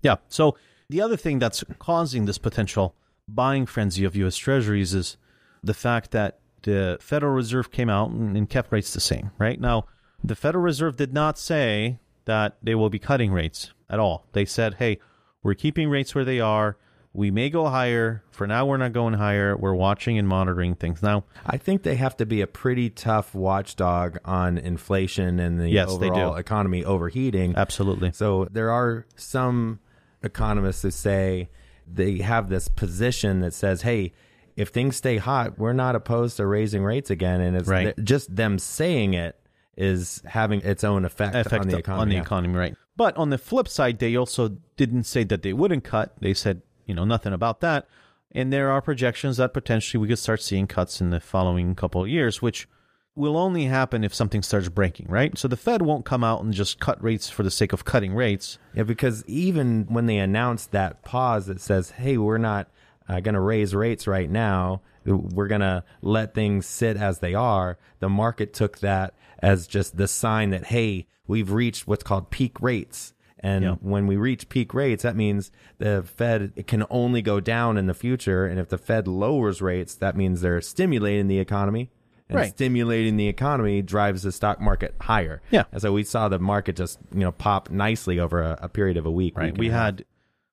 Yeah. 0.00 0.16
So 0.28 0.56
the 0.88 1.00
other 1.00 1.16
thing 1.16 1.40
that's 1.40 1.64
causing 1.80 2.26
this 2.26 2.38
potential 2.38 2.94
buying 3.26 3.66
frenzy 3.66 4.04
of 4.04 4.14
U.S. 4.14 4.36
Treasuries 4.36 4.94
is 4.94 5.16
the 5.64 5.74
fact 5.74 6.12
that 6.12 6.38
the 6.62 6.96
Federal 7.00 7.32
Reserve 7.34 7.72
came 7.72 7.90
out 7.90 8.10
and, 8.10 8.36
and 8.36 8.48
kept 8.48 8.70
rates 8.70 8.94
the 8.94 9.00
same. 9.00 9.32
Right 9.36 9.60
now, 9.60 9.86
the 10.22 10.34
Federal 10.34 10.64
Reserve 10.64 10.96
did 10.96 11.12
not 11.12 11.38
say 11.38 11.98
that 12.24 12.56
they 12.62 12.74
will 12.74 12.90
be 12.90 12.98
cutting 12.98 13.32
rates 13.32 13.72
at 13.88 13.98
all. 13.98 14.26
They 14.32 14.44
said, 14.44 14.74
"Hey, 14.74 14.98
we're 15.42 15.54
keeping 15.54 15.88
rates 15.88 16.14
where 16.14 16.24
they 16.24 16.40
are. 16.40 16.76
We 17.14 17.30
may 17.30 17.48
go 17.50 17.66
higher. 17.68 18.22
For 18.30 18.46
now, 18.46 18.66
we're 18.66 18.76
not 18.76 18.92
going 18.92 19.14
higher. 19.14 19.56
We're 19.56 19.74
watching 19.74 20.18
and 20.18 20.28
monitoring 20.28 20.74
things." 20.74 21.02
Now, 21.02 21.24
I 21.46 21.56
think 21.56 21.82
they 21.82 21.96
have 21.96 22.16
to 22.18 22.26
be 22.26 22.40
a 22.40 22.46
pretty 22.46 22.90
tough 22.90 23.34
watchdog 23.34 24.18
on 24.24 24.58
inflation 24.58 25.40
and 25.40 25.58
the 25.58 25.70
Yes, 25.70 25.96
they 25.96 26.10
overall 26.10 26.34
do. 26.34 26.38
economy 26.40 26.84
overheating. 26.84 27.54
absolutely. 27.56 28.12
So 28.12 28.46
there 28.50 28.70
are 28.70 29.06
some 29.16 29.78
economists 30.22 30.82
who 30.82 30.90
say 30.90 31.48
they 31.90 32.18
have 32.18 32.50
this 32.50 32.68
position 32.68 33.40
that 33.40 33.54
says, 33.54 33.82
"Hey, 33.82 34.12
if 34.56 34.68
things 34.68 34.96
stay 34.96 35.16
hot, 35.16 35.58
we're 35.58 35.72
not 35.72 35.94
opposed 35.96 36.36
to 36.36 36.46
raising 36.46 36.84
rates 36.84 37.08
again." 37.08 37.40
And 37.40 37.56
it's 37.56 37.68
Right. 37.68 37.94
th- 37.96 38.06
just 38.06 38.36
them 38.36 38.58
saying 38.58 39.14
it 39.14 39.36
is 39.78 40.20
having 40.26 40.60
its 40.62 40.82
own 40.82 41.04
effect, 41.04 41.34
effect 41.34 41.62
on 41.62 41.68
the 41.68 41.74
on 41.74 41.80
economy. 41.80 42.14
the 42.16 42.20
economy, 42.20 42.54
right? 42.54 42.76
But 42.96 43.16
on 43.16 43.30
the 43.30 43.38
flip 43.38 43.68
side, 43.68 44.00
they 44.00 44.16
also 44.16 44.58
didn't 44.76 45.04
say 45.04 45.22
that 45.24 45.42
they 45.42 45.52
wouldn't 45.52 45.84
cut. 45.84 46.14
They 46.20 46.34
said, 46.34 46.62
you 46.84 46.94
know, 46.94 47.04
nothing 47.04 47.32
about 47.32 47.60
that. 47.60 47.86
And 48.32 48.52
there 48.52 48.70
are 48.70 48.82
projections 48.82 49.36
that 49.36 49.54
potentially 49.54 50.00
we 50.00 50.08
could 50.08 50.18
start 50.18 50.42
seeing 50.42 50.66
cuts 50.66 51.00
in 51.00 51.10
the 51.10 51.20
following 51.20 51.74
couple 51.76 52.02
of 52.02 52.08
years, 52.08 52.42
which 52.42 52.68
will 53.14 53.36
only 53.36 53.64
happen 53.64 54.02
if 54.04 54.12
something 54.12 54.42
starts 54.42 54.68
breaking, 54.68 55.06
right? 55.08 55.38
So 55.38 55.46
the 55.48 55.56
Fed 55.56 55.82
won't 55.82 56.04
come 56.04 56.24
out 56.24 56.42
and 56.42 56.52
just 56.52 56.80
cut 56.80 57.02
rates 57.02 57.30
for 57.30 57.42
the 57.44 57.50
sake 57.50 57.72
of 57.72 57.84
cutting 57.84 58.14
rates. 58.14 58.58
Yeah, 58.74 58.82
because 58.82 59.24
even 59.26 59.86
when 59.88 60.06
they 60.06 60.18
announced 60.18 60.72
that 60.72 61.02
pause 61.04 61.46
that 61.46 61.60
says, 61.60 61.90
"Hey, 61.92 62.16
we're 62.18 62.38
not 62.38 62.68
uh, 63.08 63.20
going 63.20 63.34
to 63.34 63.40
raise 63.40 63.74
rates 63.74 64.06
right 64.06 64.30
now. 64.30 64.82
We're 65.04 65.48
going 65.48 65.62
to 65.62 65.84
let 66.02 66.34
things 66.34 66.66
sit 66.66 66.96
as 66.96 67.20
they 67.20 67.34
are." 67.34 67.78
The 68.00 68.08
market 68.08 68.52
took 68.52 68.78
that 68.80 69.14
as 69.40 69.66
just 69.66 69.96
the 69.96 70.06
sign 70.08 70.50
that, 70.50 70.66
"Hey, 70.66 71.06
we've 71.26 71.50
reached 71.50 71.86
what's 71.86 72.04
called 72.04 72.30
peak 72.30 72.60
rates." 72.60 73.14
And 73.40 73.62
Yeah. 73.64 73.74
when 73.80 74.08
we 74.08 74.16
reach 74.16 74.48
peak 74.48 74.74
rates, 74.74 75.04
that 75.04 75.14
means 75.14 75.52
the 75.78 76.02
Fed 76.02 76.66
can 76.66 76.84
only 76.90 77.22
go 77.22 77.38
down 77.38 77.78
in 77.78 77.86
the 77.86 77.94
future. 77.94 78.44
And 78.46 78.58
if 78.58 78.68
the 78.68 78.78
Fed 78.78 79.06
lowers 79.06 79.62
rates, 79.62 79.94
that 79.94 80.16
means 80.16 80.40
they're 80.40 80.60
stimulating 80.60 81.28
the 81.28 81.38
economy. 81.38 81.90
And 82.28 82.36
Right. 82.36 82.50
stimulating 82.50 83.16
the 83.16 83.28
economy 83.28 83.80
drives 83.80 84.22
the 84.22 84.32
stock 84.32 84.60
market 84.60 84.94
higher. 85.00 85.40
Yeah. 85.52 85.62
And 85.72 85.80
so 85.80 85.92
we 85.92 86.02
saw 86.02 86.28
the 86.28 86.40
market 86.40 86.74
just, 86.76 86.98
you 87.14 87.20
know, 87.20 87.30
pop 87.32 87.70
nicely 87.70 88.18
over 88.18 88.42
a, 88.42 88.58
a 88.62 88.68
period 88.68 88.96
of 88.96 89.06
a 89.06 89.10
week. 89.10 89.38
Right. 89.38 89.52
week 89.52 89.58
We 89.58 89.68
had 89.70 90.04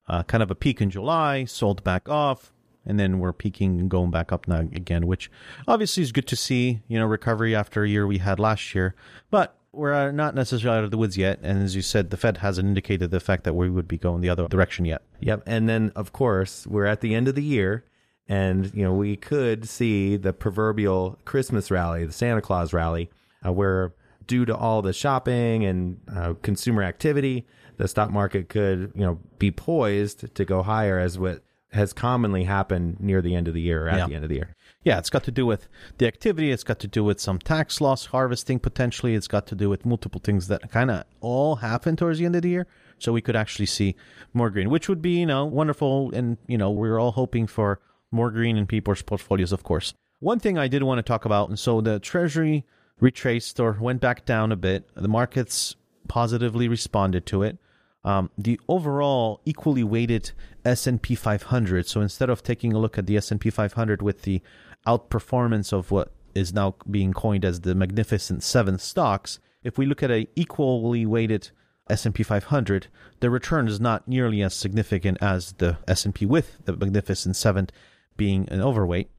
uh, 0.07 0.24
kind 0.24 0.43
of 0.43 0.51
a 0.51 0.55
peak 0.55 0.81
in 0.81 0.89
July, 0.89 1.45
sold 1.45 1.83
back 1.83 2.07
off, 2.09 2.51
and 2.85 3.00
then 3.00 3.19
we're 3.19 3.33
peaking 3.33 3.79
and 3.79 3.89
going 3.89 4.12
back 4.12 4.31
up 4.31 4.47
now 4.47 4.59
again, 4.59 5.07
which 5.07 5.31
obviously 5.67 6.03
is 6.03 6.12
good 6.12 6.27
to 6.27 6.35
see, 6.35 6.81
you 6.88 7.00
know, 7.00 7.05
recovery 7.05 7.55
after 7.55 7.83
a 7.83 7.89
year 7.89 8.05
we 8.05 8.19
had 8.19 8.39
last 8.39 8.75
year. 8.75 8.95
But 9.31 9.57
we're 9.75 9.93
uh, 9.93 10.12
not 10.12 10.35
necessarily 10.35 10.77
out 10.77 10.83
of 10.83 10.91
the 10.91 10.97
woods 10.97 11.17
yet. 11.17 11.39
And 11.41 11.62
as 11.62 11.75
you 11.75 11.81
said, 11.81 12.09
the 12.09 12.17
Fed 12.17 12.38
hasn't 12.38 12.67
indicated 12.67 13.12
the 13.12 13.19
fact 13.19 13.43
that 13.43 13.53
we 13.53 13.69
would 13.69 13.88
be 13.88 13.97
going 13.97 14.21
the 14.21 14.29
other 14.29 14.47
direction 14.47 14.85
yet. 14.85 15.01
Yep. 15.19 15.43
And 15.45 15.67
then, 15.67 15.91
of 15.95 16.13
course, 16.13 16.65
we're 16.65 16.85
at 16.85 17.01
the 17.01 17.13
end 17.13 17.27
of 17.27 17.35
the 17.35 17.43
year, 17.43 17.83
and 18.27 18.74
you 18.74 18.83
know 18.83 18.93
we 18.93 19.15
could 19.15 19.67
see 19.67 20.17
the 20.17 20.33
proverbial 20.33 21.19
Christmas 21.25 21.69
rally, 21.69 22.05
the 22.05 22.13
Santa 22.13 22.41
Claus 22.41 22.74
rally, 22.74 23.12
uh, 23.45 23.51
where 23.51 23.93
due 24.25 24.45
to 24.45 24.55
all 24.55 24.81
the 24.81 24.93
shopping 24.93 25.63
and 25.65 26.00
uh, 26.13 26.33
consumer 26.41 26.81
activity, 26.81 27.45
the 27.77 27.88
stock 27.88 28.12
market 28.12 28.50
could 28.50 28.91
you 28.96 29.01
know 29.01 29.20
be 29.39 29.51
poised 29.51 30.34
to 30.36 30.46
go 30.46 30.63
higher, 30.63 31.00
as 31.00 31.17
what 31.20 31.44
has 31.72 31.91
commonly 31.91 32.46
happened 32.46 32.98
near 33.01 33.22
the 33.22 33.36
end 33.36 33.48
of 33.50 33.53
the 33.53 33.62
year 33.62 33.86
or 33.86 33.89
at 33.89 33.98
Yeah. 33.98 34.08
the 34.08 34.15
end 34.15 34.24
of 34.24 34.29
the 34.29 34.36
year. 34.36 34.55
Yeah, 34.84 34.98
it's 34.98 35.10
got 35.10 35.24
to 35.25 35.32
do 35.32 35.46
with 35.46 35.67
the 35.98 36.08
activity. 36.08 36.51
It's 36.51 36.63
got 36.63 36.79
to 36.79 36.88
do 36.88 37.03
with 37.03 37.20
some 37.20 37.38
tax 37.38 37.82
loss 37.82 38.05
harvesting 38.05 38.60
potentially. 38.60 39.13
It's 39.13 39.27
got 39.27 39.46
to 39.48 39.55
do 39.55 39.70
with 39.70 39.86
multiple 39.86 40.22
things 40.24 40.48
that 40.48 40.72
kind 40.72 40.89
of 40.89 41.03
all 41.20 41.58
happen 41.58 41.98
towards 41.98 42.20
the 42.20 42.25
end 42.25 42.36
of 42.36 42.44
the 42.44 42.50
year. 42.50 42.67
So 42.98 43.12
we 43.12 43.20
could 43.22 43.36
actually 43.36 43.65
see 43.65 43.96
more 44.34 44.50
green, 44.50 44.70
which 44.70 44.88
would 44.88 45.01
be, 45.01 45.20
you 45.20 45.25
know, 45.25 45.44
wonderful. 45.46 46.12
And, 46.13 46.38
you 46.48 46.58
know, 46.58 46.72
we're 46.72 46.98
all 46.98 47.12
hoping 47.12 47.46
for 47.46 47.82
more 48.10 48.32
green 48.32 48.55
in 48.55 48.67
people's 48.67 49.01
portfolios, 49.01 49.51
of 49.51 49.63
course. 49.63 49.94
One 50.22 50.39
thing 50.39 50.58
I 50.58 50.70
did 50.70 50.84
want 50.84 51.00
to 51.00 51.03
talk 51.03 51.25
about, 51.25 51.50
and 51.50 51.60
so 51.60 51.82
the 51.82 52.00
Treasury 52.00 52.63
retraced 53.01 53.60
or 53.60 53.74
went 53.82 54.00
back 54.00 54.24
down 54.25 54.53
a 54.53 54.55
bit. 54.55 54.88
The 54.96 55.10
markets 55.10 55.75
positively 56.08 56.70
responded 56.70 57.25
to 57.25 57.44
it. 57.44 57.58
Um, 58.05 58.29
the 58.38 58.59
overall 58.69 59.41
equally 59.45 59.83
weighted 59.83 60.31
S&P 60.63 61.15
500. 61.15 61.88
So 61.88 62.01
instead 62.01 62.29
of 62.29 62.43
taking 62.43 62.71
a 62.71 62.79
look 62.79 62.97
at 62.97 63.07
the 63.07 63.17
S&P 63.17 63.50
500 63.50 64.01
with 64.01 64.21
the 64.21 64.41
outperformance 64.88 65.74
of 65.74 65.89
what 65.89 66.13
is 66.35 66.53
now 66.53 66.75
being 66.89 67.13
coined 67.13 67.43
as 67.43 67.62
the 67.62 67.74
Magnificent 67.74 68.43
Seven 68.43 68.77
stocks, 68.77 69.39
if 69.63 69.77
we 69.77 69.88
look 69.88 70.03
at 70.03 70.12
a 70.12 70.27
equally 70.35 71.05
weighted 71.05 71.50
S&P 71.89 72.21
500, 72.21 72.88
the 73.19 73.31
return 73.31 73.67
is 73.67 73.79
not 73.79 74.07
nearly 74.07 74.43
as 74.43 74.53
significant 74.53 75.17
as 75.19 75.53
the 75.53 75.77
S&P 75.88 76.25
with 76.27 76.63
the 76.65 76.77
Magnificent 76.77 77.35
Seven 77.35 77.69
being 78.15 78.47
an 78.50 78.62
overweight. 78.62 79.09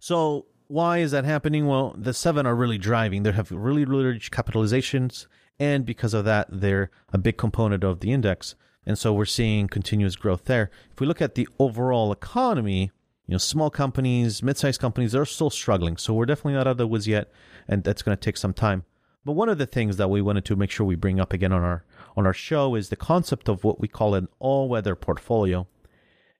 So 0.00 0.46
why 0.72 0.98
is 0.98 1.10
that 1.10 1.24
happening? 1.24 1.66
Well, 1.66 1.94
the 1.98 2.14
seven 2.14 2.46
are 2.46 2.54
really 2.54 2.78
driving. 2.78 3.22
They 3.22 3.32
have 3.32 3.50
really 3.50 3.84
large 3.84 4.30
capitalizations, 4.30 5.26
and 5.62 5.86
because 5.86 6.12
of 6.12 6.24
that, 6.24 6.48
they're 6.50 6.90
a 7.12 7.18
big 7.18 7.36
component 7.36 7.84
of 7.84 8.00
the 8.00 8.10
index. 8.12 8.56
And 8.84 8.98
so 8.98 9.12
we're 9.12 9.24
seeing 9.24 9.68
continuous 9.68 10.16
growth 10.16 10.46
there. 10.46 10.72
If 10.90 10.98
we 10.98 11.06
look 11.06 11.22
at 11.22 11.36
the 11.36 11.48
overall 11.60 12.10
economy, 12.10 12.90
you 13.28 13.32
know, 13.32 13.38
small 13.38 13.70
companies, 13.70 14.42
mid-sized 14.42 14.80
companies, 14.80 15.12
they're 15.12 15.24
still 15.24 15.50
struggling. 15.50 15.98
So 15.98 16.14
we're 16.14 16.26
definitely 16.26 16.54
not 16.54 16.66
out 16.66 16.72
of 16.72 16.76
the 16.78 16.88
woods 16.88 17.06
yet, 17.06 17.30
and 17.68 17.84
that's 17.84 18.02
going 18.02 18.16
to 18.16 18.20
take 18.20 18.36
some 18.38 18.52
time. 18.52 18.82
But 19.24 19.34
one 19.34 19.48
of 19.48 19.58
the 19.58 19.66
things 19.66 19.98
that 19.98 20.10
we 20.10 20.20
wanted 20.20 20.44
to 20.46 20.56
make 20.56 20.72
sure 20.72 20.84
we 20.84 20.96
bring 20.96 21.20
up 21.20 21.32
again 21.32 21.52
on 21.52 21.62
our 21.62 21.84
on 22.16 22.26
our 22.26 22.34
show 22.34 22.74
is 22.74 22.88
the 22.88 22.96
concept 22.96 23.48
of 23.48 23.62
what 23.62 23.78
we 23.78 23.86
call 23.86 24.16
an 24.16 24.26
all-weather 24.40 24.96
portfolio. 24.96 25.68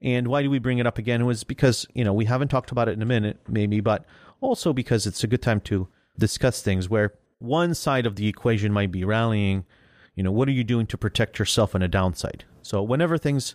And 0.00 0.26
why 0.26 0.42
do 0.42 0.50
we 0.50 0.58
bring 0.58 0.78
it 0.78 0.86
up 0.86 0.98
again? 0.98 1.20
It 1.20 1.26
was 1.26 1.44
because, 1.44 1.86
you 1.94 2.02
know, 2.02 2.12
we 2.12 2.24
haven't 2.24 2.48
talked 2.48 2.72
about 2.72 2.88
it 2.88 2.94
in 2.94 3.02
a 3.02 3.06
minute, 3.06 3.38
maybe, 3.46 3.78
but 3.78 4.04
also 4.40 4.72
because 4.72 5.06
it's 5.06 5.22
a 5.22 5.28
good 5.28 5.42
time 5.42 5.60
to 5.60 5.86
discuss 6.18 6.60
things 6.60 6.88
where 6.88 7.14
one 7.42 7.74
side 7.74 8.06
of 8.06 8.16
the 8.16 8.28
equation 8.28 8.72
might 8.72 8.92
be 8.92 9.04
rallying. 9.04 9.64
You 10.14 10.22
know, 10.22 10.32
what 10.32 10.48
are 10.48 10.52
you 10.52 10.64
doing 10.64 10.86
to 10.86 10.98
protect 10.98 11.38
yourself 11.38 11.74
on 11.74 11.82
a 11.82 11.88
downside? 11.88 12.44
So 12.62 12.82
whenever 12.82 13.18
things 13.18 13.54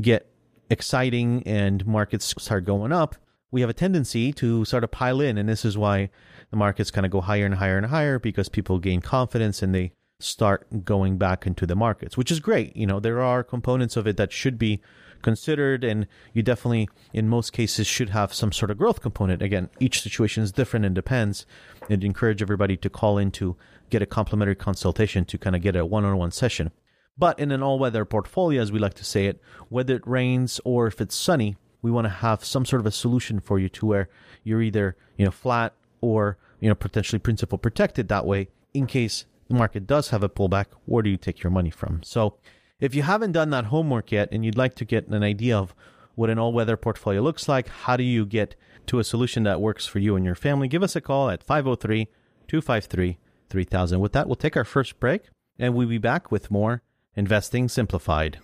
get 0.00 0.30
exciting 0.70 1.42
and 1.46 1.86
markets 1.86 2.34
start 2.38 2.64
going 2.64 2.92
up, 2.92 3.16
we 3.50 3.60
have 3.60 3.70
a 3.70 3.74
tendency 3.74 4.32
to 4.34 4.64
sort 4.64 4.84
of 4.84 4.90
pile 4.90 5.20
in. 5.20 5.38
And 5.38 5.48
this 5.48 5.64
is 5.64 5.78
why 5.78 6.10
the 6.50 6.56
markets 6.56 6.90
kind 6.90 7.04
of 7.04 7.12
go 7.12 7.20
higher 7.20 7.46
and 7.46 7.54
higher 7.56 7.76
and 7.76 7.86
higher 7.86 8.18
because 8.18 8.48
people 8.48 8.78
gain 8.78 9.00
confidence 9.00 9.62
and 9.62 9.74
they 9.74 9.92
start 10.18 10.84
going 10.84 11.18
back 11.18 11.46
into 11.46 11.66
the 11.66 11.76
markets, 11.76 12.16
which 12.16 12.30
is 12.30 12.40
great. 12.40 12.74
You 12.76 12.86
know, 12.86 13.00
there 13.00 13.20
are 13.20 13.44
components 13.44 13.96
of 13.96 14.06
it 14.06 14.16
that 14.16 14.32
should 14.32 14.58
be 14.58 14.80
considered, 15.26 15.82
and 15.82 16.06
you 16.32 16.40
definitely, 16.40 16.88
in 17.12 17.28
most 17.28 17.52
cases, 17.52 17.84
should 17.84 18.10
have 18.10 18.32
some 18.32 18.52
sort 18.52 18.70
of 18.70 18.78
growth 18.78 19.00
component. 19.00 19.42
Again, 19.42 19.68
each 19.80 20.00
situation 20.00 20.44
is 20.44 20.52
different 20.52 20.86
and 20.86 20.94
depends. 20.94 21.44
And 21.90 22.04
encourage 22.04 22.42
everybody 22.42 22.76
to 22.76 22.88
call 22.88 23.18
in 23.18 23.32
to 23.32 23.56
get 23.90 24.02
a 24.02 24.06
complimentary 24.06 24.54
consultation 24.54 25.24
to 25.24 25.36
kind 25.36 25.56
of 25.56 25.62
get 25.62 25.74
a 25.74 25.84
one 25.84 26.04
on 26.04 26.16
one 26.16 26.30
session. 26.30 26.70
But 27.18 27.40
in 27.40 27.50
an 27.50 27.60
all 27.60 27.80
weather 27.80 28.04
portfolio, 28.04 28.62
as 28.62 28.70
we 28.70 28.78
like 28.78 28.94
to 28.94 29.04
say 29.04 29.26
it, 29.26 29.40
whether 29.68 29.96
it 29.96 30.06
rains 30.06 30.60
or 30.64 30.86
if 30.86 31.00
it's 31.00 31.16
sunny, 31.16 31.56
we 31.82 31.90
want 31.90 32.04
to 32.04 32.20
have 32.26 32.44
some 32.44 32.64
sort 32.64 32.78
of 32.78 32.86
a 32.86 32.92
solution 32.92 33.40
for 33.40 33.58
you 33.58 33.68
to 33.70 33.86
where 33.86 34.08
you're 34.44 34.62
either, 34.62 34.96
you 35.16 35.24
know, 35.24 35.32
flat 35.32 35.74
or, 36.00 36.38
you 36.60 36.68
know, 36.68 36.76
potentially 36.76 37.18
principal 37.18 37.58
protected 37.58 38.06
that 38.08 38.26
way 38.26 38.48
in 38.74 38.86
case 38.86 39.24
the 39.48 39.54
market 39.54 39.88
does 39.88 40.10
have 40.10 40.22
a 40.22 40.28
pullback, 40.28 40.66
where 40.84 41.02
do 41.02 41.10
you 41.10 41.16
take 41.16 41.42
your 41.42 41.50
money 41.50 41.70
from? 41.70 42.02
So 42.04 42.36
if 42.78 42.94
you 42.94 43.02
haven't 43.02 43.32
done 43.32 43.50
that 43.50 43.66
homework 43.66 44.12
yet 44.12 44.28
and 44.32 44.44
you'd 44.44 44.58
like 44.58 44.74
to 44.76 44.84
get 44.84 45.08
an 45.08 45.22
idea 45.22 45.56
of 45.56 45.74
what 46.14 46.30
an 46.30 46.38
all 46.38 46.52
weather 46.52 46.76
portfolio 46.76 47.20
looks 47.20 47.48
like, 47.48 47.68
how 47.68 47.96
do 47.96 48.02
you 48.02 48.26
get 48.26 48.54
to 48.86 48.98
a 48.98 49.04
solution 49.04 49.42
that 49.42 49.60
works 49.60 49.86
for 49.86 49.98
you 49.98 50.16
and 50.16 50.24
your 50.24 50.34
family, 50.34 50.68
give 50.68 50.82
us 50.82 50.96
a 50.96 51.00
call 51.00 51.30
at 51.30 51.42
503 51.42 52.08
253 52.48 53.18
3000. 53.48 54.00
With 54.00 54.12
that, 54.12 54.26
we'll 54.26 54.36
take 54.36 54.56
our 54.56 54.64
first 54.64 54.98
break 55.00 55.22
and 55.58 55.74
we'll 55.74 55.88
be 55.88 55.98
back 55.98 56.30
with 56.30 56.50
more 56.50 56.82
Investing 57.14 57.68
Simplified. 57.68 58.38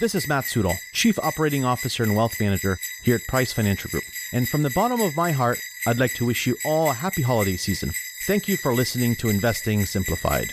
This 0.00 0.14
is 0.14 0.26
Matt 0.26 0.44
Sudol, 0.44 0.76
Chief 0.94 1.18
Operating 1.18 1.64
Officer 1.64 2.02
and 2.02 2.16
Wealth 2.16 2.40
Manager 2.40 2.78
here 3.04 3.16
at 3.16 3.26
Price 3.28 3.52
Financial 3.52 3.90
Group. 3.90 4.04
And 4.32 4.48
from 4.48 4.62
the 4.62 4.70
bottom 4.70 5.00
of 5.00 5.14
my 5.14 5.32
heart, 5.32 5.58
I'd 5.86 5.98
like 5.98 6.14
to 6.14 6.26
wish 6.26 6.46
you 6.46 6.56
all 6.64 6.90
a 6.90 6.94
happy 6.94 7.22
holiday 7.22 7.56
season. 7.56 7.92
Thank 8.26 8.48
you 8.48 8.56
for 8.56 8.74
listening 8.74 9.14
to 9.16 9.28
Investing 9.28 9.84
Simplified. 9.84 10.52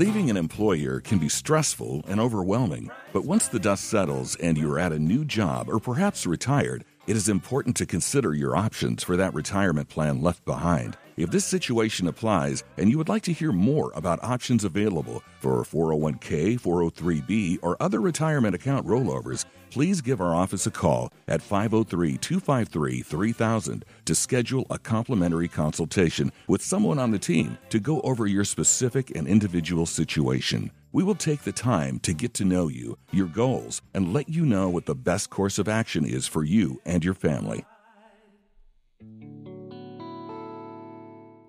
Leaving 0.00 0.30
an 0.30 0.38
employer 0.38 0.98
can 0.98 1.18
be 1.18 1.28
stressful 1.28 2.02
and 2.08 2.18
overwhelming, 2.18 2.90
but 3.12 3.26
once 3.26 3.48
the 3.48 3.58
dust 3.58 3.84
settles 3.84 4.34
and 4.36 4.56
you're 4.56 4.78
at 4.78 4.94
a 4.94 4.98
new 4.98 5.26
job 5.26 5.68
or 5.68 5.78
perhaps 5.78 6.26
retired, 6.26 6.86
it 7.06 7.16
is 7.16 7.28
important 7.28 7.76
to 7.76 7.84
consider 7.84 8.32
your 8.32 8.56
options 8.56 9.04
for 9.04 9.14
that 9.18 9.34
retirement 9.34 9.90
plan 9.90 10.22
left 10.22 10.42
behind. 10.46 10.96
If 11.18 11.30
this 11.30 11.44
situation 11.44 12.08
applies 12.08 12.64
and 12.78 12.88
you 12.88 12.96
would 12.96 13.10
like 13.10 13.24
to 13.24 13.32
hear 13.34 13.52
more 13.52 13.92
about 13.94 14.24
options 14.24 14.64
available 14.64 15.22
for 15.38 15.64
401k, 15.64 16.58
403b, 16.58 17.58
or 17.60 17.76
other 17.78 18.00
retirement 18.00 18.54
account 18.54 18.86
rollovers, 18.86 19.44
please 19.70 20.00
give 20.00 20.20
our 20.20 20.34
office 20.34 20.66
a 20.66 20.70
call 20.70 21.12
at 21.28 21.40
503 21.40 22.18
253 22.18 23.02
3000 23.02 23.84
to 24.04 24.14
schedule 24.14 24.66
a 24.70 24.78
complimentary 24.78 25.48
consultation 25.48 26.32
with 26.48 26.62
someone 26.62 26.98
on 26.98 27.10
the 27.10 27.18
team 27.18 27.56
to 27.70 27.78
go 27.78 28.00
over 28.02 28.26
your 28.26 28.44
specific 28.44 29.14
and 29.16 29.26
individual 29.26 29.86
situation. 29.86 30.70
We 30.92 31.04
will 31.04 31.14
take 31.14 31.42
the 31.42 31.52
time 31.52 32.00
to 32.00 32.12
get 32.12 32.34
to 32.34 32.44
know 32.44 32.68
you, 32.68 32.98
your 33.12 33.28
goals, 33.28 33.80
and 33.94 34.12
let 34.12 34.28
you 34.28 34.44
know 34.44 34.68
what 34.68 34.86
the 34.86 34.94
best 34.94 35.30
course 35.30 35.58
of 35.58 35.68
action 35.68 36.04
is 36.04 36.26
for 36.26 36.42
you 36.42 36.80
and 36.84 37.04
your 37.04 37.14
family. 37.14 37.64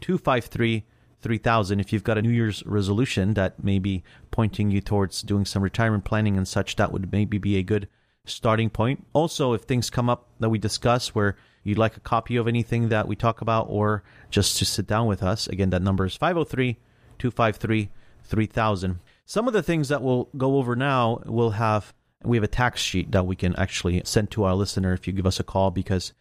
253 0.00 0.84
3000 1.22 1.80
if 1.80 1.92
you've 1.92 2.04
got 2.04 2.18
a 2.18 2.22
New 2.22 2.30
Year's 2.30 2.62
resolution 2.66 3.34
that 3.34 3.62
may 3.64 3.78
be 3.78 4.04
pointing 4.30 4.70
you 4.70 4.80
towards 4.80 5.22
doing 5.22 5.44
some 5.44 5.62
retirement 5.62 6.04
planning 6.04 6.36
and 6.36 6.46
such. 6.46 6.76
That 6.76 6.92
would 6.92 7.10
maybe 7.10 7.38
be 7.38 7.56
a 7.56 7.62
good 7.62 7.88
starting 8.26 8.70
point. 8.70 9.06
Also, 9.12 9.52
if 9.52 9.62
things 9.62 9.88
come 9.88 10.10
up 10.10 10.28
that 10.40 10.50
we 10.50 10.58
discuss 10.58 11.14
where 11.14 11.36
you'd 11.66 11.78
like 11.78 11.96
a 11.96 12.00
copy 12.00 12.36
of 12.36 12.46
anything 12.46 12.88
that 12.90 13.08
we 13.08 13.16
talk 13.16 13.40
about 13.40 13.66
or 13.68 14.02
just 14.30 14.56
to 14.58 14.64
sit 14.64 14.86
down 14.86 15.06
with 15.06 15.22
us, 15.22 15.46
again, 15.48 15.70
that 15.70 15.82
number 15.82 16.06
is 16.06 16.16
503 16.16 16.78
253 17.18 17.90
3000. 18.24 18.98
some 19.24 19.46
of 19.46 19.54
the 19.54 19.62
things 19.62 19.88
that 19.88 20.02
we'll 20.02 20.28
go 20.36 20.56
over 20.56 20.74
now 20.76 21.20
we'll 21.26 21.50
have 21.50 21.94
we 22.24 22.36
have 22.36 22.44
a 22.44 22.48
tax 22.48 22.80
sheet 22.80 23.12
that 23.12 23.24
we 23.24 23.36
can 23.36 23.54
actually 23.56 24.02
send 24.04 24.30
to 24.30 24.44
our 24.44 24.54
listener 24.54 24.92
if 24.92 25.06
you 25.06 25.12
give 25.12 25.26
us 25.26 25.38
a 25.38 25.44
call 25.44 25.70
because 25.70 26.12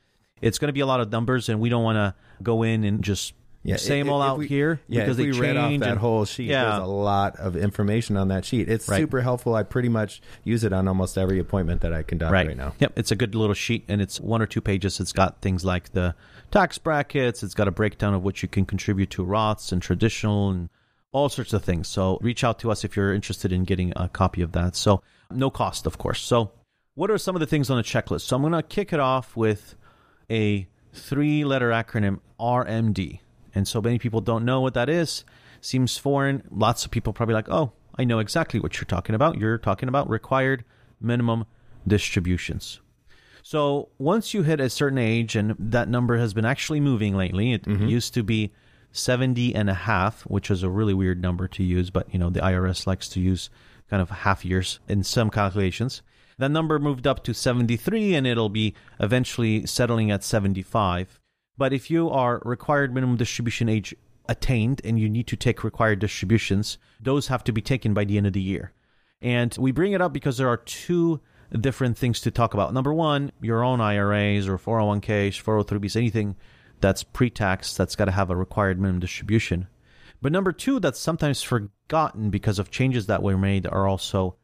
it's 0.41 0.59
going 0.59 0.67
to 0.67 0.73
be 0.73 0.81
a 0.81 0.85
lot 0.85 0.99
of 0.99 1.11
numbers 1.11 1.49
and 1.49 1.59
we 1.59 1.69
don't 1.69 1.83
want 1.83 1.95
to 1.95 2.13
go 2.43 2.63
in 2.63 2.83
and 2.83 3.03
just 3.03 3.33
Yeah, 3.65 3.77
them 3.77 4.07
if- 4.07 4.13
all 4.13 4.22
if 4.22 4.27
out 4.29 4.38
we- 4.38 4.48
here 4.48 4.79
Yeah, 4.88 5.01
because 5.01 5.17
they 5.17 5.25
we 5.31 5.31
read 5.39 5.57
off 5.57 5.79
that 5.79 5.89
and- 5.89 6.00
whole 6.00 6.24
sheet, 6.25 6.50
Yeah. 6.50 6.63
there's 6.77 6.84
a 6.84 6.86
lot 6.86 7.36
of 7.38 7.55
information 7.57 8.15
on 8.15 8.27
that 8.29 8.45
sheet. 8.45 8.69
It's 8.69 8.88
Right. 8.88 9.00
super 9.00 9.22
helpful. 9.22 9.55
I 9.55 9.63
pretty 9.63 9.89
much 9.89 10.22
use 10.43 10.63
it 10.63 10.72
on 10.72 10.88
almost 10.88 11.17
every 11.17 11.39
appointment 11.39 11.81
that 11.81 11.91
I 11.91 12.03
conduct 12.03 12.31
right, 12.31 12.55
now. 12.55 12.74
Yep, 12.79 12.93
it's 12.98 13.12
a 13.12 13.15
good 13.15 13.34
little 13.36 13.53
sheet, 13.55 13.84
and 13.88 14.01
it's 14.01 14.22
one 14.22 14.41
or 14.41 14.45
two 14.45 14.62
pages. 14.62 15.00
It's 15.00 15.12
got 15.12 15.41
things 15.41 15.65
like 15.65 15.91
the 15.93 16.15
tax 16.51 16.77
brackets. 16.77 17.41
It's 17.43 17.53
got 17.55 17.67
a 17.67 17.72
breakdown 17.72 18.13
of 18.13 18.24
what 18.24 18.41
you 18.43 18.48
can 18.48 18.65
contribute 18.65 19.10
to 19.12 19.25
Roths 19.25 19.72
and 19.72 19.81
traditional 19.81 20.50
and 20.51 20.69
all 21.12 21.29
sorts 21.29 21.53
of 21.53 21.63
things. 21.63 21.88
So 21.88 22.19
reach 22.22 22.43
out 22.43 22.60
to 22.60 22.69
us 22.72 22.84
if 22.84 22.95
you're 22.95 23.13
interested 23.13 23.51
in 23.51 23.63
getting 23.63 23.93
a 23.95 24.10
copy 24.10 24.41
of 24.41 24.51
that. 24.51 24.75
So 24.75 25.01
no 25.31 25.50
cost, 25.50 25.86
of 25.88 25.98
course. 25.98 26.22
So 26.22 26.51
what 26.93 27.10
are 27.10 27.17
some 27.17 27.36
of 27.36 27.39
the 27.39 27.45
things 27.48 27.69
on 27.69 27.77
the 27.77 27.84
checklist? 27.84 28.22
So 28.22 28.36
I'm 28.36 28.41
going 28.41 28.53
to 28.53 28.62
kick 28.62 28.93
it 28.93 29.00
off 29.00 29.36
with 29.36 29.75
a 30.29 30.67
three-letter 30.93 31.69
acronym 31.72 32.19
RMD. 32.39 33.19
And 33.55 33.67
so 33.67 33.81
many 33.81 33.97
people 33.97 34.21
don't 34.21 34.45
know 34.45 34.62
what 34.62 34.74
that 34.75 34.89
is. 34.89 35.24
Seems 35.62 35.97
foreign. 35.97 36.43
Lots 36.51 36.85
of 36.85 36.91
people 36.91 37.13
probably 37.13 37.33
like, 37.33 37.50
"Oh, 37.50 37.71
I 37.97 38.03
know 38.03 38.19
exactly 38.19 38.59
what 38.59 38.77
you're 38.77 38.85
talking 38.85 39.15
about. 39.15 39.39
You're 39.39 39.57
talking 39.57 39.89
about 39.89 40.09
required 40.09 40.63
minimum 41.00 41.45
distributions." 41.88 42.81
So 43.41 43.89
once 43.97 44.33
you 44.33 44.43
hit 44.43 44.59
a 44.59 44.69
certain 44.69 44.97
age, 44.97 45.35
and 45.35 45.55
that 45.57 45.88
number 45.88 46.17
has 46.17 46.33
been 46.33 46.45
actually 46.45 46.79
moving 46.79 47.15
lately, 47.15 47.53
it 47.53 47.63
mm-hmm. 47.63 47.88
used 47.88 48.13
to 48.15 48.24
be 48.24 48.51
70 48.91 49.53
and 49.53 49.69
a 49.69 49.74
half, 49.74 50.24
which 50.24 50.50
is 50.50 50.63
a 50.63 50.69
really 50.69 50.93
weird 50.93 51.21
number 51.21 51.47
to 51.50 51.63
use, 51.63 51.89
but 51.89 52.12
you 52.12 52.17
know, 52.17 52.29
the 52.29 52.39
IRS 52.39 52.88
likes 52.88 53.07
to 53.09 53.19
use 53.19 53.50
kind 53.89 54.01
of 54.01 54.09
half 54.09 54.45
years 54.45 54.79
in 54.88 55.03
some 55.03 55.29
calculations. 55.29 56.01
That 56.38 56.51
number 56.51 56.79
moved 56.79 57.05
up 57.05 57.24
to 57.25 57.33
73 57.33 58.15
and 58.15 58.25
it'll 58.25 58.50
be 58.50 58.74
eventually 59.00 59.65
settling 59.65 60.12
at 60.12 60.24
75. 60.24 61.19
But 61.57 61.74
if 61.74 61.89
you 61.89 62.09
are 62.09 62.41
required 62.43 62.93
minimum 62.93 63.17
distribution 63.17 63.69
age 63.69 63.95
attained 64.27 64.81
and 64.83 65.00
you 65.00 65.09
need 65.09 65.27
to 65.27 65.35
take 65.35 65.63
required 65.63 66.00
distributions, 66.00 66.77
those 67.00 67.27
have 67.27 67.43
to 67.45 67.51
be 67.51 67.62
taken 67.62 67.93
by 67.93 68.05
the 68.05 68.17
end 68.17 68.27
of 68.27 68.33
the 68.33 68.41
year. 68.41 68.74
And 69.21 69.55
we 69.57 69.71
bring 69.71 69.93
it 69.93 70.01
up 70.01 70.13
because 70.13 70.38
there 70.38 70.50
are 70.50 70.57
two 70.57 71.21
different 71.59 71.97
things 71.97 72.19
to 72.21 72.31
talk 72.31 72.53
about. 72.53 72.74
Number 72.74 72.93
one, 72.93 73.31
your 73.41 73.63
own 73.63 73.79
IRAs 73.79 74.47
or 74.47 74.57
401ks, 74.57 75.41
403bs, 75.41 75.95
anything 75.95 76.35
that's 76.81 77.03
pre 77.03 77.29
tax 77.29 77.75
that's 77.75 77.95
got 77.95 78.05
to 78.05 78.12
have 78.12 78.29
a 78.29 78.35
required 78.35 78.79
minimum 78.79 79.00
distribution. 79.00 79.67
But 80.21 80.31
number 80.31 80.51
two, 80.51 80.79
that's 80.79 81.00
sometimes 81.00 81.41
forgotten 81.41 82.29
because 82.29 82.59
of 82.59 82.71
changes 82.71 83.07
that 83.07 83.24
were 83.24 83.38
made 83.38 83.67
are 83.67 83.88
also 83.88 84.35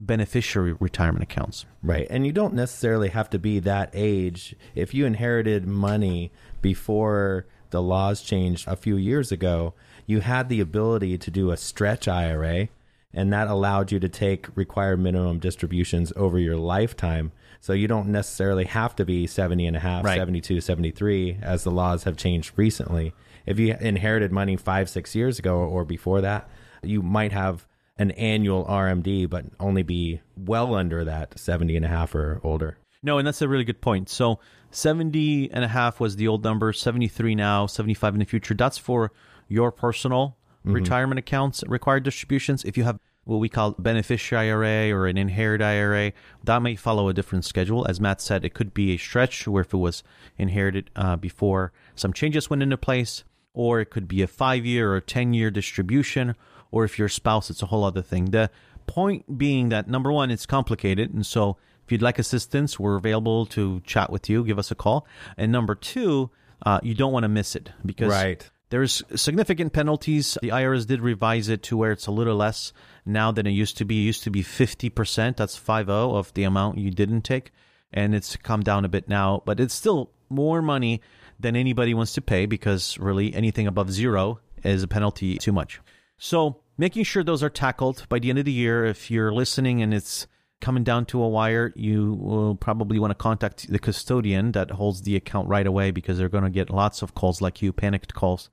beneficiary 0.00 0.74
retirement 0.78 1.22
accounts. 1.22 1.64
Right. 1.82 2.06
And 2.10 2.26
you 2.26 2.32
don't 2.32 2.54
necessarily 2.54 3.08
have 3.10 3.30
to 3.30 3.38
be 3.38 3.58
that 3.60 3.90
age. 3.92 4.54
If 4.74 4.94
you 4.94 5.06
inherited 5.06 5.66
money 5.66 6.32
before 6.60 7.46
the 7.70 7.82
laws 7.82 8.22
changed 8.22 8.68
a 8.68 8.76
few 8.76 8.96
years 8.96 9.32
ago, 9.32 9.74
you 10.06 10.20
had 10.20 10.48
the 10.48 10.60
ability 10.60 11.18
to 11.18 11.30
do 11.30 11.50
a 11.50 11.56
stretch 11.56 12.06
IRA, 12.06 12.68
and 13.12 13.32
that 13.32 13.48
allowed 13.48 13.92
you 13.92 13.98
to 14.00 14.08
take 14.08 14.54
required 14.56 15.00
minimum 15.00 15.38
distributions 15.38 16.12
over 16.16 16.38
your 16.38 16.56
lifetime. 16.56 17.32
So 17.60 17.72
you 17.72 17.88
don't 17.88 18.08
necessarily 18.08 18.66
have 18.66 18.94
to 18.96 19.04
be 19.06 19.26
70 19.26 19.66
and 19.66 19.76
a 19.76 19.80
half, 19.80 20.04
Right. 20.04 20.18
72, 20.18 20.60
73, 20.60 21.38
as 21.40 21.64
the 21.64 21.70
laws 21.70 22.04
have 22.04 22.16
changed 22.16 22.52
recently. 22.56 23.14
If 23.46 23.58
you 23.58 23.76
inherited 23.80 24.32
money 24.32 24.56
five, 24.56 24.90
six 24.90 25.14
years 25.14 25.38
ago 25.38 25.58
or 25.58 25.84
before 25.84 26.20
that, 26.20 26.48
you 26.82 27.02
might 27.02 27.32
have 27.32 27.66
an 27.96 28.10
annual 28.12 28.64
RMD, 28.64 29.28
but 29.28 29.44
only 29.60 29.82
be 29.82 30.20
well 30.36 30.74
under 30.74 31.04
that 31.04 31.38
70 31.38 31.76
and 31.76 31.84
a 31.84 31.88
half 31.88 32.14
or 32.14 32.40
older. 32.42 32.78
No, 33.02 33.18
and 33.18 33.26
that's 33.26 33.42
a 33.42 33.48
really 33.48 33.64
good 33.64 33.80
point. 33.80 34.08
So 34.08 34.40
70 34.70 35.50
and 35.52 35.64
a 35.64 35.68
half 35.68 36.00
was 36.00 36.16
the 36.16 36.26
old 36.26 36.42
number, 36.42 36.72
73 36.72 37.34
now, 37.34 37.66
75 37.66 38.14
in 38.14 38.20
the 38.20 38.26
future. 38.26 38.54
That's 38.54 38.78
for 38.78 39.12
your 39.48 39.70
personal 39.70 40.36
retirement 40.64 41.18
accounts, 41.18 41.62
required 41.66 42.04
distributions. 42.04 42.64
If 42.64 42.76
you 42.76 42.84
have 42.84 42.98
what 43.24 43.36
we 43.36 43.48
call 43.48 43.72
beneficiary 43.72 44.48
IRA 44.48 44.90
or 44.96 45.06
an 45.06 45.16
inherited 45.16 45.64
IRA, 45.64 46.12
that 46.44 46.62
may 46.62 46.76
follow 46.76 47.08
a 47.08 47.14
different 47.14 47.44
schedule. 47.44 47.86
As 47.86 48.00
Matt 48.00 48.20
said, 48.20 48.44
it 48.44 48.54
could 48.54 48.74
be 48.74 48.92
a 48.92 48.98
stretch 48.98 49.46
where 49.46 49.62
if 49.62 49.72
it 49.72 49.78
was 49.78 50.02
inherited 50.38 50.90
uh, 50.96 51.16
before 51.16 51.72
some 51.94 52.12
changes 52.12 52.50
went 52.50 52.62
into 52.62 52.76
place, 52.76 53.24
or 53.52 53.80
it 53.80 53.90
could 53.90 54.08
be 54.08 54.22
a 54.22 54.26
five 54.26 54.66
year 54.66 54.94
or 54.94 55.00
10 55.00 55.34
year 55.34 55.50
distribution, 55.50 56.34
or 56.74 56.84
if 56.84 56.98
your 56.98 57.08
spouse, 57.08 57.50
it's 57.50 57.62
a 57.62 57.66
whole 57.66 57.84
other 57.84 58.02
thing. 58.02 58.26
The 58.32 58.50
point 58.88 59.38
being 59.38 59.68
that 59.68 59.86
number 59.86 60.10
one, 60.10 60.32
it's 60.32 60.44
complicated. 60.44 61.14
And 61.14 61.24
so 61.24 61.56
if 61.84 61.92
you'd 61.92 62.02
like 62.02 62.18
assistance, 62.18 62.80
we're 62.80 62.96
available 62.96 63.46
to 63.46 63.80
chat 63.86 64.10
with 64.10 64.28
you, 64.28 64.44
give 64.44 64.58
us 64.58 64.72
a 64.72 64.74
call. 64.74 65.06
And 65.36 65.52
number 65.52 65.76
two, 65.76 66.30
uh, 66.66 66.80
you 66.82 66.94
don't 66.94 67.12
want 67.12 67.22
to 67.22 67.28
miss 67.28 67.54
it 67.54 67.70
because 67.86 68.10
Right. 68.10 68.50
there's 68.70 69.04
significant 69.14 69.72
penalties. 69.72 70.36
The 70.42 70.50
IRS 70.50 70.84
did 70.84 71.00
revise 71.00 71.48
it 71.48 71.62
to 71.64 71.76
where 71.76 71.92
it's 71.92 72.08
a 72.08 72.10
little 72.10 72.34
less 72.36 72.72
now 73.06 73.30
than 73.30 73.46
it 73.46 73.52
used 73.52 73.76
to 73.78 73.84
be. 73.84 74.00
It 74.02 74.06
used 74.06 74.24
to 74.24 74.30
be 74.30 74.42
50%, 74.42 75.36
that's 75.36 75.56
50 75.56 75.92
of 75.92 76.34
the 76.34 76.42
amount 76.42 76.78
you 76.78 76.90
didn't 76.90 77.22
take. 77.22 77.52
And 77.92 78.16
it's 78.16 78.34
come 78.34 78.62
down 78.64 78.84
a 78.84 78.88
bit 78.88 79.08
now, 79.08 79.42
but 79.46 79.60
it's 79.60 79.74
still 79.74 80.10
more 80.28 80.60
money 80.60 81.00
than 81.38 81.54
anybody 81.54 81.94
wants 81.94 82.14
to 82.14 82.20
pay 82.20 82.46
because 82.46 82.98
really 82.98 83.32
anything 83.32 83.68
above 83.68 83.92
zero 83.92 84.40
is 84.64 84.82
a 84.82 84.88
penalty 84.88 85.38
too 85.38 85.52
much. 85.52 85.80
So 86.18 86.60
making 86.76 87.04
sure 87.04 87.22
those 87.24 87.42
are 87.42 87.50
tackled 87.50 88.06
by 88.08 88.18
the 88.18 88.30
end 88.30 88.38
of 88.38 88.44
the 88.44 88.52
year. 88.52 88.84
If 88.84 89.10
you're 89.10 89.32
listening 89.32 89.82
and 89.82 89.92
it's 89.94 90.26
coming 90.60 90.84
down 90.84 91.04
to 91.06 91.22
a 91.22 91.28
wire, 91.28 91.72
you 91.76 92.14
will 92.14 92.54
probably 92.54 92.98
want 92.98 93.10
to 93.10 93.14
contact 93.14 93.70
the 93.70 93.78
custodian 93.78 94.52
that 94.52 94.70
holds 94.72 95.02
the 95.02 95.16
account 95.16 95.48
right 95.48 95.66
away 95.66 95.90
because 95.90 96.16
they're 96.18 96.28
going 96.28 96.44
to 96.44 96.50
get 96.50 96.70
lots 96.70 97.02
of 97.02 97.14
calls 97.14 97.40
like 97.40 97.60
you, 97.60 97.72
panicked 97.72 98.14
calls, 98.14 98.50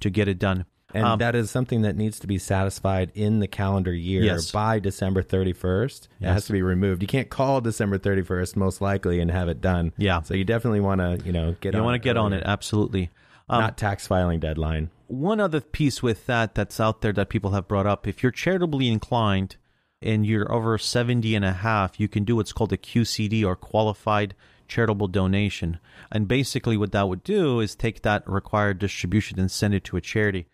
to 0.00 0.10
get 0.10 0.28
it 0.28 0.38
done. 0.38 0.66
And 0.94 1.04
Um, 1.04 1.18
that 1.18 1.34
is 1.34 1.50
something 1.50 1.82
that 1.82 1.96
needs 1.96 2.18
to 2.20 2.26
be 2.26 2.38
satisfied 2.38 3.10
in 3.14 3.40
the 3.40 3.46
calendar 3.48 3.92
year 3.92 4.22
Yes. 4.22 4.50
by 4.52 4.78
December 4.78 5.22
31st. 5.22 6.08
It 6.20 6.26
has 6.26 6.46
to 6.46 6.52
be 6.52 6.62
removed. 6.62 7.02
You 7.02 7.08
can't 7.08 7.28
call 7.28 7.60
December 7.60 7.98
31st 7.98 8.56
most 8.56 8.80
likely 8.80 9.20
and 9.20 9.30
have 9.30 9.48
it 9.48 9.60
done. 9.60 9.92
Yeah. 9.98 10.22
So 10.22 10.32
you 10.34 10.44
definitely 10.44 10.80
want 10.80 11.00
to, 11.00 11.20
you 11.26 11.32
know, 11.32 11.56
get 11.60 11.74
on 11.74 11.80
you 11.80 11.84
want 11.84 11.94
to 11.96 11.98
get 12.06 12.16
on 12.16 12.32
it, 12.32 12.42
absolutely. 12.46 13.10
Um, 13.50 13.60
Not 13.60 13.76
tax 13.76 14.06
filing 14.06 14.40
deadline. 14.40 14.88
One 15.08 15.40
other 15.40 15.60
piece 15.60 16.02
with 16.02 16.26
that 16.26 16.54
that's 16.54 16.78
out 16.78 17.00
there 17.00 17.12
that 17.12 17.28
people 17.28 17.50
have 17.50 17.66
brought 17.66 17.86
up 17.86 18.06
if 18.06 18.22
you're 18.22 18.32
charitably 18.32 18.88
inclined 18.88 19.56
and 20.00 20.24
you're 20.24 20.52
over 20.52 20.78
70 20.78 21.34
and 21.34 21.44
a 21.44 21.52
half 21.52 21.98
you 21.98 22.08
can 22.08 22.24
do 22.24 22.36
what's 22.36 22.52
called 22.52 22.72
a 22.72 22.76
qcd 22.76 23.44
or 23.44 23.56
qualified 23.56 24.34
charitable 24.68 25.08
donation. 25.08 25.80
And 26.12 26.28
basically 26.28 26.76
what 26.76 26.92
that 26.92 27.08
would 27.08 27.24
do 27.24 27.60
is 27.60 27.74
take 27.74 28.02
that 28.02 28.28
required 28.28 28.78
distribution 28.78 29.40
and 29.40 29.50
send 29.50 29.74
it 29.74 29.84
to 29.84 29.96
a 29.96 30.00
charity. 30.00 30.46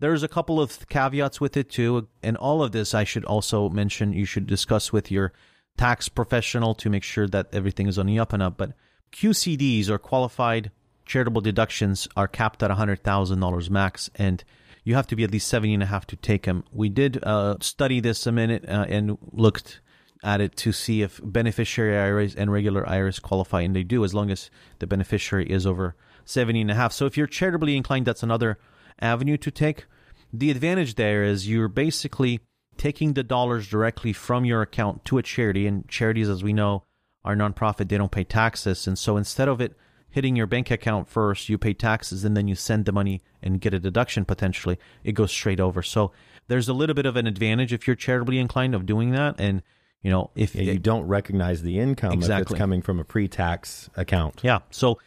There's 0.00 0.22
a 0.22 0.28
couple 0.28 0.60
of 0.60 0.88
caveats 0.88 1.40
with 1.40 1.56
it 1.56 1.70
too 1.70 2.08
and 2.22 2.36
all 2.36 2.62
of 2.62 2.72
this 2.72 2.94
i 2.94 3.04
should 3.04 3.24
also 3.26 3.68
mention 3.68 4.12
you 4.12 4.24
should 4.24 4.46
discuss 4.46 4.92
with 4.92 5.10
your 5.10 5.32
tax 5.76 6.08
professional 6.08 6.74
to 6.74 6.90
make 6.90 7.02
sure 7.02 7.28
that 7.28 7.48
everything 7.52 7.86
is 7.86 7.98
on 7.98 8.06
the 8.06 8.18
up 8.18 8.32
and 8.32 8.42
up 8.42 8.56
but 8.56 8.72
qcds 9.12 9.90
or 9.90 9.98
qualified 9.98 10.70
charitable 11.10 11.40
deductions 11.40 12.06
are 12.16 12.28
capped 12.28 12.62
at 12.62 12.70
$100,000 12.70 13.70
max, 13.70 14.10
and 14.14 14.44
you 14.84 14.94
have 14.94 15.08
to 15.08 15.16
be 15.16 15.24
at 15.24 15.32
least 15.32 15.48
70 15.48 15.74
and 15.74 15.82
a 15.82 15.86
half 15.86 16.06
to 16.06 16.16
take 16.16 16.44
them. 16.44 16.62
We 16.72 16.88
did 16.88 17.22
uh, 17.24 17.56
study 17.60 17.98
this 17.98 18.28
a 18.28 18.32
minute 18.32 18.64
uh, 18.68 18.86
and 18.88 19.18
looked 19.32 19.80
at 20.22 20.40
it 20.40 20.56
to 20.58 20.70
see 20.70 21.02
if 21.02 21.20
beneficiary 21.24 21.98
IRAs 21.98 22.36
and 22.36 22.52
regular 22.52 22.88
IRAs 22.88 23.18
qualify, 23.18 23.62
and 23.62 23.74
they 23.74 23.82
do 23.82 24.04
as 24.04 24.14
long 24.14 24.30
as 24.30 24.50
the 24.78 24.86
beneficiary 24.86 25.46
is 25.46 25.66
over 25.66 25.96
70 26.26 26.60
and 26.60 26.70
a 26.70 26.74
half. 26.74 26.92
So 26.92 27.06
if 27.06 27.16
you're 27.16 27.26
charitably 27.26 27.76
inclined, 27.76 28.06
that's 28.06 28.22
another 28.22 28.58
avenue 29.00 29.36
to 29.38 29.50
take. 29.50 29.86
The 30.32 30.52
advantage 30.52 30.94
there 30.94 31.24
is 31.24 31.48
you're 31.48 31.66
basically 31.66 32.38
taking 32.76 33.14
the 33.14 33.24
dollars 33.24 33.68
directly 33.68 34.12
from 34.12 34.44
your 34.44 34.62
account 34.62 35.04
to 35.06 35.18
a 35.18 35.24
charity, 35.24 35.66
and 35.66 35.88
charities, 35.88 36.28
as 36.28 36.44
we 36.44 36.52
know, 36.52 36.84
are 37.24 37.34
nonprofit, 37.34 37.88
they 37.88 37.98
don't 37.98 38.12
pay 38.12 38.24
taxes. 38.24 38.86
And 38.86 38.96
so 38.96 39.16
instead 39.16 39.48
of 39.48 39.60
it 39.60 39.74
hitting 40.10 40.36
your 40.36 40.46
bank 40.46 40.70
account 40.70 41.08
first, 41.08 41.48
you 41.48 41.56
pay 41.58 41.72
taxes, 41.72 42.24
and 42.24 42.36
then 42.36 42.48
you 42.48 42.54
send 42.54 42.84
the 42.84 42.92
money 42.92 43.22
and 43.42 43.60
get 43.60 43.72
a 43.74 43.78
deduction 43.78 44.24
potentially, 44.24 44.78
it 45.04 45.12
goes 45.12 45.30
straight 45.30 45.60
over. 45.60 45.82
So 45.82 46.12
there's 46.48 46.68
a 46.68 46.72
little 46.72 46.94
bit 46.94 47.06
of 47.06 47.16
an 47.16 47.26
advantage 47.26 47.72
if 47.72 47.86
you're 47.86 47.96
charitably 47.96 48.38
inclined 48.38 48.74
of 48.74 48.86
doing 48.86 49.12
that. 49.12 49.36
And, 49.38 49.62
you 50.02 50.10
know, 50.10 50.30
if 50.34 50.54
Yeah, 50.54 50.72
you 50.72 50.78
don't 50.78 51.06
recognize 51.06 51.62
the 51.62 51.78
income 51.78 52.12
if 52.12 52.18
Exactly. 52.18 52.54
it's 52.54 52.58
coming 52.58 52.82
from 52.82 52.98
a 52.98 53.04
pre-tax 53.04 53.88
account. 53.96 54.40
Yeah. 54.42 54.58
So 54.70 54.98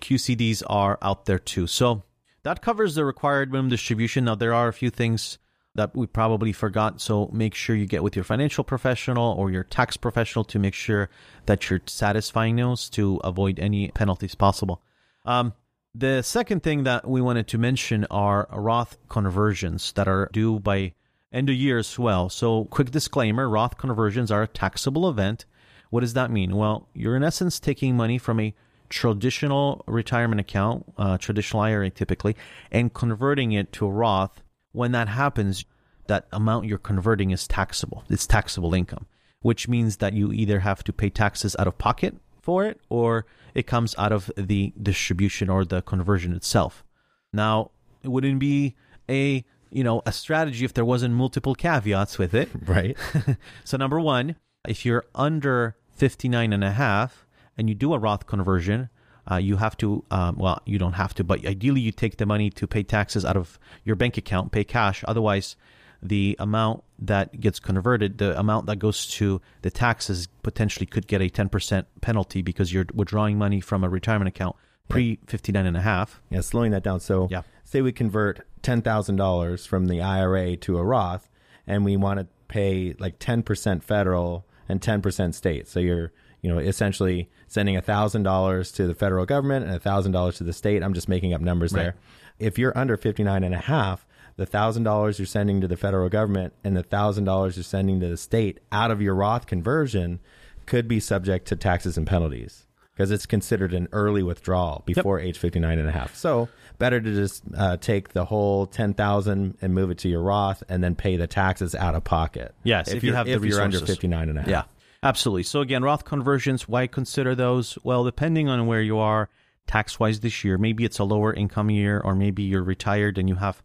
QCDs 0.00 0.62
are 0.68 0.98
out 1.02 1.26
there 1.26 1.38
too. 1.38 1.66
So 1.66 2.04
that 2.44 2.62
covers 2.62 2.94
the 2.94 3.04
required 3.04 3.50
minimum 3.50 3.70
distribution. 3.70 4.24
Now, 4.24 4.34
there 4.34 4.54
are 4.54 4.68
a 4.68 4.72
few 4.72 4.90
things 4.90 5.38
that 5.74 5.94
we 5.96 6.06
probably 6.06 6.52
forgot. 6.52 7.00
So 7.00 7.30
make 7.32 7.54
sure 7.54 7.74
you 7.74 7.86
get 7.86 8.02
with 8.02 8.14
your 8.16 8.24
financial 8.24 8.64
professional 8.64 9.32
or 9.32 9.50
your 9.50 9.64
tax 9.64 9.96
professional 9.96 10.44
to 10.46 10.58
make 10.58 10.74
sure 10.74 11.08
that 11.46 11.70
you're 11.70 11.80
satisfying 11.86 12.56
those 12.56 12.88
to 12.90 13.20
avoid 13.24 13.58
any 13.58 13.88
penalties 13.88 14.34
possible. 14.34 14.82
Um, 15.24 15.54
the 15.94 16.22
second 16.22 16.62
thing 16.62 16.84
that 16.84 17.06
we 17.06 17.20
wanted 17.20 17.48
to 17.48 17.58
mention 17.58 18.06
are 18.10 18.48
Roth 18.50 18.96
conversions 19.08 19.92
that 19.92 20.08
are 20.08 20.30
due 20.32 20.58
by 20.58 20.94
end 21.32 21.48
of 21.50 21.56
year 21.56 21.78
as 21.78 21.98
well. 21.98 22.28
So, 22.28 22.64
quick 22.64 22.90
disclaimer 22.90 23.48
Roth 23.48 23.76
conversions 23.76 24.30
are 24.30 24.42
a 24.42 24.48
taxable 24.48 25.08
event. 25.08 25.44
What 25.90 26.00
does 26.00 26.14
that 26.14 26.30
mean? 26.30 26.56
Well, 26.56 26.88
you're 26.94 27.16
in 27.16 27.22
essence 27.22 27.60
taking 27.60 27.96
money 27.96 28.16
from 28.16 28.40
a 28.40 28.54
traditional 28.88 29.84
retirement 29.86 30.40
account, 30.40 30.90
uh, 30.96 31.18
traditional 31.18 31.62
IRA 31.62 31.90
typically, 31.90 32.36
and 32.70 32.92
converting 32.92 33.52
it 33.52 33.72
to 33.74 33.86
a 33.86 33.90
Roth. 33.90 34.42
When 34.72 34.92
that 34.92 35.08
happens, 35.08 35.64
that 36.06 36.26
amount 36.32 36.66
you're 36.66 36.78
converting 36.78 37.30
is 37.30 37.46
taxable. 37.46 38.04
It's 38.08 38.26
taxable 38.26 38.74
income, 38.74 39.06
which 39.40 39.68
means 39.68 39.98
that 39.98 40.12
you 40.12 40.32
either 40.32 40.60
have 40.60 40.82
to 40.84 40.92
pay 40.92 41.10
taxes 41.10 41.54
out 41.58 41.66
of 41.66 41.78
pocket 41.78 42.16
for 42.40 42.64
it 42.64 42.80
or 42.88 43.24
it 43.54 43.66
comes 43.66 43.94
out 43.98 44.12
of 44.12 44.30
the 44.36 44.72
distribution 44.80 45.48
or 45.48 45.64
the 45.64 45.82
conversion 45.82 46.32
itself. 46.34 46.84
Now, 47.32 47.70
it 48.02 48.08
wouldn't 48.08 48.38
be 48.38 48.74
a 49.08 49.44
you 49.70 49.82
know 49.82 50.02
a 50.04 50.12
strategy 50.12 50.64
if 50.64 50.74
there 50.74 50.84
wasn't 50.84 51.14
multiple 51.14 51.54
caveats 51.54 52.18
with 52.18 52.34
it. 52.34 52.50
Right. 52.66 52.96
so 53.64 53.76
number 53.76 54.00
one, 54.00 54.36
if 54.66 54.84
you're 54.84 55.04
under 55.14 55.76
59 55.90 56.52
and 56.52 56.64
a 56.64 56.72
half 56.72 57.26
and 57.56 57.68
you 57.68 57.74
do 57.74 57.94
a 57.94 57.98
Roth 57.98 58.26
conversion, 58.26 58.88
uh, 59.30 59.36
you 59.36 59.56
have 59.56 59.76
to, 59.78 60.04
um, 60.10 60.36
well, 60.36 60.60
you 60.66 60.78
don't 60.78 60.94
have 60.94 61.14
to, 61.14 61.24
but 61.24 61.44
ideally 61.46 61.80
you 61.80 61.92
take 61.92 62.16
the 62.16 62.26
money 62.26 62.50
to 62.50 62.66
pay 62.66 62.82
taxes 62.82 63.24
out 63.24 63.36
of 63.36 63.58
your 63.84 63.96
bank 63.96 64.16
account, 64.16 64.52
pay 64.52 64.64
cash. 64.64 65.04
Otherwise, 65.06 65.56
the 66.02 66.34
amount 66.40 66.82
that 66.98 67.38
gets 67.40 67.60
converted, 67.60 68.18
the 68.18 68.36
amount 68.38 68.66
that 68.66 68.76
goes 68.80 69.06
to 69.06 69.40
the 69.62 69.70
taxes 69.70 70.26
potentially 70.42 70.86
could 70.86 71.06
get 71.06 71.20
a 71.22 71.28
10% 71.28 71.84
penalty 72.00 72.42
because 72.42 72.72
you're 72.72 72.86
withdrawing 72.92 73.38
money 73.38 73.60
from 73.60 73.84
a 73.84 73.88
retirement 73.88 74.26
account 74.28 74.56
pre 74.88 75.18
59 75.26 75.64
and 75.64 75.76
a 75.76 75.80
half. 75.80 76.20
Yeah, 76.28 76.40
slowing 76.40 76.72
that 76.72 76.82
down. 76.82 76.98
So, 76.98 77.28
Yeah. 77.30 77.42
say 77.64 77.80
we 77.82 77.92
convert 77.92 78.44
$10,000 78.62 79.66
from 79.66 79.86
the 79.86 80.00
IRA 80.02 80.56
to 80.56 80.78
a 80.78 80.84
Roth 80.84 81.28
and 81.66 81.84
we 81.84 81.96
want 81.96 82.18
to 82.18 82.26
pay 82.48 82.94
like 82.98 83.18
10% 83.18 83.82
federal 83.82 84.44
and 84.68 84.80
10% 84.80 85.34
state. 85.34 85.68
So 85.68 85.78
you're, 85.80 86.12
you 86.42 86.50
know, 86.50 86.58
essentially 86.58 87.30
sending 87.48 87.76
$1,000 87.76 88.74
to 88.74 88.86
the 88.86 88.94
federal 88.94 89.24
government 89.24 89.64
and 89.66 89.80
$1,000 89.80 90.36
to 90.36 90.44
the 90.44 90.52
state. 90.52 90.82
I'm 90.82 90.92
just 90.94 91.08
making 91.08 91.32
up 91.32 91.40
numbers 91.40 91.72
Right. 91.72 91.82
there. 91.82 91.94
If 92.38 92.58
you're 92.58 92.76
under 92.76 92.96
59 92.96 93.44
and 93.44 93.54
a 93.54 93.58
half, 93.58 94.06
the 94.36 94.46
$1,000 94.46 95.18
you're 95.18 95.26
sending 95.26 95.60
to 95.60 95.68
the 95.68 95.76
federal 95.76 96.08
government 96.08 96.52
and 96.64 96.76
the 96.76 96.82
$1,000 96.82 97.56
you're 97.56 97.62
sending 97.62 98.00
to 98.00 98.08
the 98.08 98.16
state 98.16 98.58
out 98.72 98.90
of 98.90 99.00
your 99.00 99.14
Roth 99.14 99.46
conversion 99.46 100.20
could 100.66 100.88
be 100.88 101.00
subject 101.00 101.46
to 101.48 101.56
taxes 101.56 101.96
and 101.96 102.06
penalties 102.06 102.66
because 102.92 103.10
it's 103.10 103.26
considered 103.26 103.72
an 103.74 103.88
early 103.92 104.22
withdrawal 104.22 104.82
before 104.86 105.18
age 105.20 105.38
59 105.38 105.78
and 105.78 105.88
a 105.88 105.92
half. 105.92 106.14
So 106.14 106.48
better 106.78 107.00
to 107.00 107.14
just 107.14 107.42
uh, 107.56 107.76
take 107.76 108.12
the 108.14 108.24
whole 108.24 108.66
10,000 108.66 109.58
and 109.60 109.74
move 109.74 109.90
it 109.90 109.98
to 109.98 110.08
your 110.08 110.22
Roth 110.22 110.62
and 110.68 110.82
then 110.82 110.94
pay 110.94 111.16
the 111.16 111.26
taxes 111.26 111.74
out 111.74 111.94
of 111.94 112.02
pocket. 112.04 112.54
Yes, 112.64 112.88
if, 112.88 112.96
if 112.96 113.04
you 113.04 113.12
have 113.14 113.26
the 113.26 113.32
if 113.32 113.44
you're 113.44 113.60
under 113.60 113.76
resources. 113.76 113.96
59 113.96 114.28
and 114.30 114.38
a 114.38 114.42
half. 114.42 114.48
Yeah, 114.50 114.62
absolutely. 115.02 115.44
So 115.44 115.60
again, 115.60 115.82
Roth 115.82 116.04
conversions, 116.04 116.68
why 116.68 116.86
consider 116.86 117.34
those? 117.34 117.78
Well, 117.82 118.04
depending 118.04 118.48
on 118.48 118.66
where 118.66 118.82
you 118.82 118.98
are 118.98 119.28
tax 119.66 119.98
wise 120.00 120.20
this 120.20 120.44
year, 120.44 120.58
maybe 120.58 120.84
it's 120.84 120.98
a 120.98 121.04
lower 121.04 121.32
income 121.32 121.70
year, 121.70 122.00
or 122.00 122.14
maybe 122.14 122.42
you're 122.42 122.62
retired 122.62 123.18
and 123.18 123.28
you 123.28 123.36
have 123.36 123.62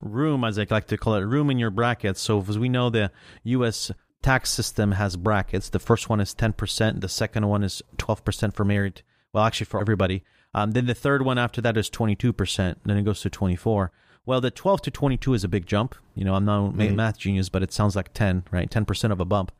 room, 0.00 0.44
as 0.44 0.58
I 0.58 0.66
like 0.70 0.86
to 0.88 0.96
call 0.96 1.14
it, 1.14 1.20
room 1.20 1.50
in 1.50 1.58
your 1.58 1.70
brackets. 1.70 2.20
So 2.20 2.40
as 2.40 2.58
we 2.58 2.68
know, 2.68 2.90
the 2.90 3.10
U.S. 3.44 3.90
tax 4.22 4.50
system 4.50 4.92
has 4.92 5.16
brackets. 5.16 5.68
The 5.68 5.78
first 5.78 6.08
one 6.08 6.20
is 6.20 6.34
10%, 6.34 7.00
the 7.00 7.08
second 7.08 7.48
one 7.48 7.62
is 7.62 7.82
12% 7.98 8.54
for 8.54 8.64
married. 8.64 9.02
Well, 9.32 9.44
actually, 9.44 9.66
for 9.66 9.80
everybody. 9.80 10.24
Um, 10.54 10.72
then 10.72 10.86
the 10.86 10.94
third 10.94 11.22
one 11.22 11.38
after 11.38 11.60
that 11.60 11.76
is 11.76 11.88
22%. 11.88 12.76
Then 12.84 12.96
it 12.96 13.04
goes 13.04 13.20
to 13.20 13.30
24. 13.30 13.92
Well, 14.26 14.40
the 14.40 14.50
12 14.50 14.82
to 14.82 14.90
22 14.90 15.34
is 15.34 15.44
a 15.44 15.48
big 15.48 15.66
jump. 15.66 15.94
You 16.14 16.24
know, 16.24 16.34
I'm 16.34 16.44
not 16.44 16.74
a 16.78 16.90
math 16.90 17.18
genius, 17.18 17.48
but 17.48 17.62
it 17.62 17.72
sounds 17.72 17.96
like 17.96 18.12
10, 18.12 18.44
right? 18.50 18.70
10% 18.70 19.12
of 19.12 19.20
a 19.20 19.24
bump. 19.24 19.52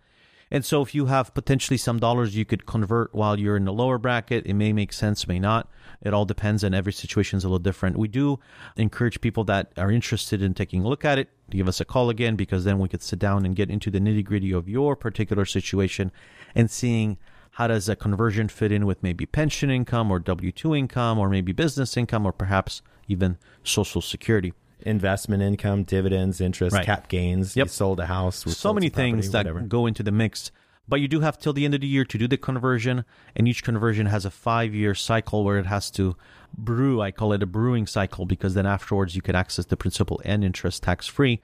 And 0.53 0.65
so 0.65 0.83
if 0.83 0.95
you 0.95 1.07
have 1.07 1.33
potentially 1.33 1.77
some 1.77 2.01
dollars 2.01 2.35
you 2.35 2.45
could 2.45 2.67
convert 2.67 3.15
while 3.15 3.39
you're 3.39 3.57
in 3.57 3.65
the 3.65 3.73
lower 3.73 3.99
bracket, 3.99 4.47
it 4.47 4.55
may 4.55 4.73
make 4.73 4.93
sense, 4.93 5.29
may 5.29 5.39
not. 5.39 5.71
It 6.03 6.13
all 6.13 6.25
depends 6.25 6.65
and 6.65 6.75
every 6.75 6.93
situation 6.93 7.37
is 7.37 7.45
a 7.45 7.49
little 7.49 7.61
different. 7.61 7.97
We 7.97 8.09
do 8.09 8.41
encourage 8.77 9.21
people 9.21 9.45
that 9.45 9.73
are 9.77 9.93
interested 9.93 10.43
in 10.43 10.55
taking 10.55 10.85
a 10.85 10.89
look 10.89 11.05
at 11.05 11.19
it 11.19 11.29
to 11.51 11.57
give 11.57 11.69
us 11.69 11.81
a 11.81 11.85
call 11.85 12.11
again 12.11 12.35
because 12.35 12.65
then 12.65 12.81
we 12.81 12.89
could 12.89 13.03
sit 13.03 13.21
down 13.21 13.47
and 13.47 13.55
get 13.55 13.71
into 13.71 13.91
the 13.91 14.01
nitty 14.01 14.25
gritty 14.25 14.53
of 14.53 14.69
your 14.69 14.97
particular 14.97 15.45
situation 15.45 16.11
and 16.55 16.69
seeing 16.69 17.17
how 17.53 17.69
does 17.69 17.89
a 17.89 17.95
conversion 17.95 18.49
fit 18.49 18.73
in 18.73 18.87
with 18.87 19.03
maybe 19.03 19.27
pension 19.27 19.71
income 19.71 20.11
or 20.11 20.19
W-2 20.19 20.77
income 20.79 21.19
or 21.19 21.29
maybe 21.29 21.53
business 21.53 21.97
income 21.97 22.27
or 22.27 22.33
perhaps 22.33 22.83
even 23.07 23.39
social 23.63 24.01
security. 24.01 24.53
Investment 24.85 25.43
income, 25.43 25.85
dividends, 25.85 26.41
interest, 26.41 26.75
Right. 26.75 26.85
cap 26.87 27.09
gains. 27.09 27.57
Yep. 27.57 27.67
You 27.67 27.69
sold 27.71 28.01
a 28.01 28.07
house. 28.07 28.37
so 28.39 28.73
many 28.75 28.89
some 28.89 28.93
property, 28.93 29.13
things 29.13 29.31
that 29.31 29.47
whatever. 29.47 29.61
go 29.61 29.87
into 29.87 30.03
the 30.03 30.13
mix. 30.13 30.51
But 30.89 31.01
you 31.01 31.07
do 31.09 31.21
have 31.21 31.39
till 31.39 31.53
the 31.53 31.65
end 31.65 31.75
of 31.75 31.83
the 31.83 31.87
year 31.87 32.05
to 32.05 32.19
do 32.19 32.27
the 32.27 32.37
conversion, 32.37 33.05
and 33.37 33.47
each 33.47 33.63
conversion 33.63 34.07
has 34.07 34.25
a 34.25 34.31
five 34.31 34.75
year 34.75 34.95
cycle 34.95 35.45
where 35.45 35.59
it 35.59 35.67
has 35.67 35.91
to 35.93 36.17
brew. 36.57 37.01
I 37.01 37.13
call 37.13 37.33
it 37.33 37.43
a 37.43 37.47
brewing 37.47 37.87
cycle 37.87 38.27
because 38.27 38.55
then 38.55 38.67
afterwards 38.67 39.15
you 39.15 39.23
can 39.23 39.37
access 39.37 39.67
the 39.67 39.77
principal 39.77 40.21
and 40.25 40.43
interest 40.43 40.83
tax 40.83 41.07
free. 41.07 41.41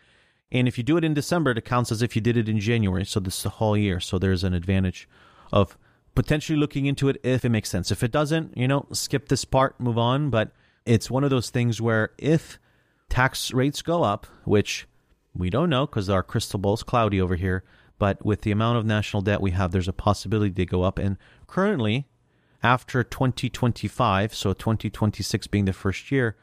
And 0.50 0.66
if 0.66 0.78
you 0.78 0.84
do 0.84 0.96
it 0.96 1.04
in 1.04 1.14
December, 1.14 1.52
it 1.52 1.64
counts 1.64 1.92
as 1.92 2.02
if 2.02 2.16
you 2.16 2.22
did 2.22 2.36
it 2.36 2.48
in 2.48 2.58
January. 2.58 3.04
So 3.04 3.20
this 3.20 3.36
is 3.36 3.42
the 3.44 3.50
whole 3.50 3.76
year. 3.76 4.00
So 4.00 4.18
there's 4.18 4.42
an 4.44 4.52
advantage 4.54 5.08
of 5.52 5.76
potentially 6.16 6.58
looking 6.58 6.86
into 6.86 7.08
it 7.08 7.20
if 7.22 7.44
it 7.44 7.50
makes 7.50 7.68
sense. 7.68 7.90
If 7.92 8.02
it 8.02 8.10
doesn't, 8.10 8.56
you 8.56 8.66
know, 8.66 8.86
skip 8.92 9.28
this 9.28 9.44
part, 9.44 9.78
move 9.78 9.98
on. 9.98 10.30
But 10.30 10.50
it's 10.84 11.08
one 11.10 11.22
of 11.24 11.30
those 11.30 11.50
things 11.50 11.80
where 11.80 12.10
if 12.18 12.58
tax 13.08 13.52
rates 13.52 13.82
go 13.82 14.02
up, 14.02 14.26
which 14.44 14.86
we 15.34 15.50
don't 15.50 15.70
know 15.70 15.86
because 15.86 16.08
our 16.08 16.22
crystal 16.22 16.58
ball's 16.58 16.82
cloudy 16.82 17.20
over 17.20 17.36
here, 17.36 17.64
but 17.98 18.24
with 18.24 18.42
the 18.42 18.50
amount 18.50 18.78
of 18.78 18.86
national 18.86 19.22
debt 19.22 19.40
we 19.40 19.52
have, 19.52 19.72
there's 19.72 19.88
a 19.88 19.92
possibility 19.92 20.50
they 20.50 20.66
go 20.66 20.82
up. 20.82 20.98
And 20.98 21.16
currently, 21.46 22.06
after 22.62 23.02
2025, 23.02 24.34
so 24.34 24.52
2026 24.52 25.46
being 25.46 25.64
the 25.64 25.72
first 25.72 26.10
year, 26.10 26.36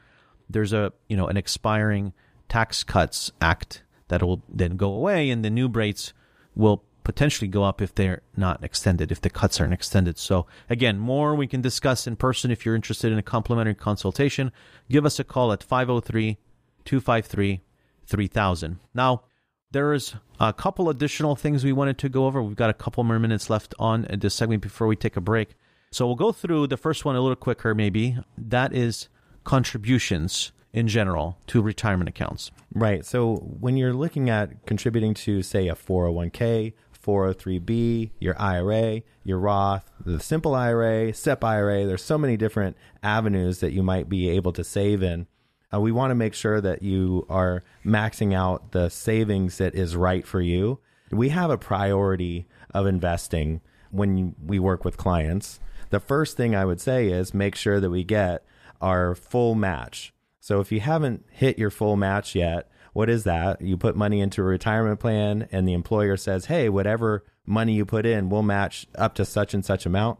there's 0.48 0.72
a 0.72 0.92
you 1.08 1.16
know 1.16 1.26
an 1.26 1.36
expiring 1.36 2.12
tax 2.48 2.84
cuts 2.84 3.32
act 3.40 3.82
that 4.08 4.22
will 4.22 4.42
then 4.48 4.76
go 4.76 4.92
away, 4.92 5.30
and 5.30 5.44
the 5.44 5.50
new 5.50 5.68
rates 5.68 6.12
will 6.54 6.84
potentially 7.04 7.48
go 7.48 7.62
up 7.62 7.82
if 7.82 7.94
they're 7.94 8.22
not 8.36 8.64
extended, 8.64 9.12
if 9.12 9.20
the 9.20 9.30
cuts 9.30 9.60
aren't 9.60 9.74
extended. 9.74 10.18
So 10.18 10.46
again, 10.70 10.98
more 10.98 11.34
we 11.34 11.46
can 11.46 11.60
discuss 11.60 12.06
in 12.06 12.16
person. 12.16 12.50
If 12.50 12.64
you're 12.64 12.74
interested 12.74 13.12
in 13.12 13.18
a 13.18 13.22
complimentary 13.22 13.74
consultation, 13.74 14.52
give 14.90 15.04
us 15.04 15.18
a 15.18 15.24
call 15.24 15.52
at 15.52 15.62
503 15.62 16.38
253 16.84 17.62
3000. 18.06 18.78
Now, 18.94 19.22
there 19.70 19.92
is 19.92 20.14
a 20.38 20.52
couple 20.52 20.88
additional 20.88 21.34
things 21.36 21.64
we 21.64 21.72
wanted 21.72 21.98
to 21.98 22.08
go 22.08 22.26
over. 22.26 22.42
We've 22.42 22.56
got 22.56 22.70
a 22.70 22.74
couple 22.74 23.02
more 23.04 23.18
minutes 23.18 23.50
left 23.50 23.74
on 23.78 24.06
this 24.10 24.34
segment 24.34 24.62
before 24.62 24.86
we 24.86 24.96
take 24.96 25.16
a 25.16 25.20
break. 25.20 25.56
So 25.90 26.06
we'll 26.06 26.16
go 26.16 26.32
through 26.32 26.68
the 26.68 26.76
first 26.76 27.04
one 27.04 27.16
a 27.16 27.20
little 27.20 27.36
quicker, 27.36 27.74
maybe. 27.74 28.16
That 28.36 28.72
is 28.72 29.08
contributions 29.44 30.52
in 30.72 30.88
general 30.88 31.38
to 31.46 31.62
retirement 31.62 32.08
accounts. 32.08 32.50
Right. 32.74 33.04
So 33.04 33.36
when 33.36 33.76
you're 33.76 33.94
looking 33.94 34.28
at 34.28 34.66
contributing 34.66 35.14
to, 35.14 35.42
say, 35.42 35.68
a 35.68 35.74
401k, 35.74 36.72
403b, 37.04 38.10
your 38.18 38.40
IRA, 38.40 39.02
your 39.22 39.38
Roth, 39.38 39.90
the 40.04 40.18
simple 40.20 40.54
IRA, 40.54 41.12
SEP 41.14 41.44
IRA, 41.44 41.86
there's 41.86 42.02
so 42.02 42.18
many 42.18 42.36
different 42.36 42.76
avenues 43.02 43.60
that 43.60 43.72
you 43.72 43.82
might 43.82 44.08
be 44.08 44.28
able 44.30 44.52
to 44.52 44.64
save 44.64 45.02
in. 45.02 45.26
Uh, 45.74 45.80
we 45.80 45.92
want 45.92 46.10
to 46.10 46.14
make 46.14 46.34
sure 46.34 46.60
that 46.60 46.82
you 46.82 47.26
are 47.28 47.64
maxing 47.84 48.34
out 48.34 48.72
the 48.72 48.88
savings 48.88 49.58
that 49.58 49.74
is 49.74 49.96
right 49.96 50.26
for 50.26 50.40
you. 50.40 50.78
We 51.10 51.30
have 51.30 51.50
a 51.50 51.58
priority 51.58 52.46
of 52.72 52.86
investing 52.86 53.60
when 53.90 54.34
we 54.44 54.58
work 54.58 54.84
with 54.84 54.96
clients. 54.96 55.60
The 55.90 56.00
first 56.00 56.36
thing 56.36 56.54
I 56.54 56.64
would 56.64 56.80
say 56.80 57.08
is 57.08 57.34
make 57.34 57.54
sure 57.54 57.80
that 57.80 57.90
we 57.90 58.04
get 58.04 58.44
our 58.80 59.14
full 59.14 59.54
match. 59.54 60.12
So 60.40 60.60
if 60.60 60.70
you 60.70 60.80
haven't 60.80 61.24
hit 61.30 61.58
your 61.58 61.70
full 61.70 61.96
match 61.96 62.34
yet, 62.34 62.68
what 62.92 63.08
is 63.08 63.24
that? 63.24 63.60
You 63.60 63.76
put 63.76 63.96
money 63.96 64.20
into 64.20 64.42
a 64.42 64.44
retirement 64.44 65.00
plan 65.00 65.48
and 65.50 65.66
the 65.66 65.72
employer 65.72 66.16
says, 66.16 66.46
"Hey, 66.46 66.68
whatever 66.68 67.24
money 67.46 67.74
you 67.74 67.84
put 67.84 68.06
in, 68.06 68.28
we'll 68.28 68.42
match 68.42 68.86
up 68.94 69.14
to 69.16 69.24
such 69.24 69.54
and 69.54 69.64
such 69.64 69.86
amount." 69.86 70.18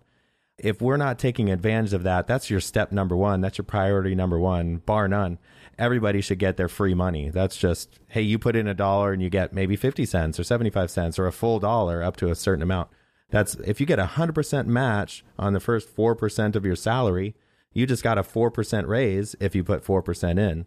If 0.59 0.81
we're 0.81 0.97
not 0.97 1.19
taking 1.19 1.51
advantage 1.51 1.93
of 1.93 2.05
that, 2.05 2.27
that's 2.27 2.49
your 2.49 2.61
step 2.61 2.93
number 2.93 3.17
1. 3.17 3.40
That's 3.40 3.59
your 3.59 3.64
priority 3.64 4.14
number 4.14 4.38
1, 4.38 4.79
bar 4.79 5.09
none. 5.09 5.38
Everybody 5.79 6.21
should 6.21 6.38
get 6.38 6.57
their 6.57 6.69
free 6.69 6.95
money. 6.95 7.29
That's 7.29 7.57
just, 7.57 7.99
"Hey, 8.09 8.23
you 8.23 8.38
put 8.38 8.55
in 8.55 8.69
a 8.69 8.75
dollar 8.75 9.12
and 9.12 9.21
you 9.21 9.29
get 9.29 9.53
maybe 9.53 9.75
50 9.75 10.05
cents 10.05 10.38
or 10.38 10.45
75 10.45 10.90
cents 10.90 11.19
or 11.19 11.27
a 11.27 11.33
full 11.33 11.59
dollar 11.59 12.03
up 12.03 12.17
to 12.19 12.31
a 12.31 12.37
certain 12.37 12.62
amount." 12.62 12.88
That's 13.31 13.57
if 13.57 13.81
you 13.81 13.87
get 13.87 13.99
a 13.99 14.05
100% 14.05 14.69
match 14.69 15.25
on 15.37 15.55
the 15.55 15.61
first 15.61 15.88
4% 15.88 16.55
of 16.55 16.64
your 16.64 16.77
salary, 16.77 17.35
you 17.73 17.87
just 17.87 18.05
got 18.05 18.19
a 18.19 18.23
4% 18.23 18.87
raise 18.87 19.35
if 19.40 19.57
you 19.57 19.64
put 19.64 19.83
4% 19.83 20.38
in. 20.38 20.67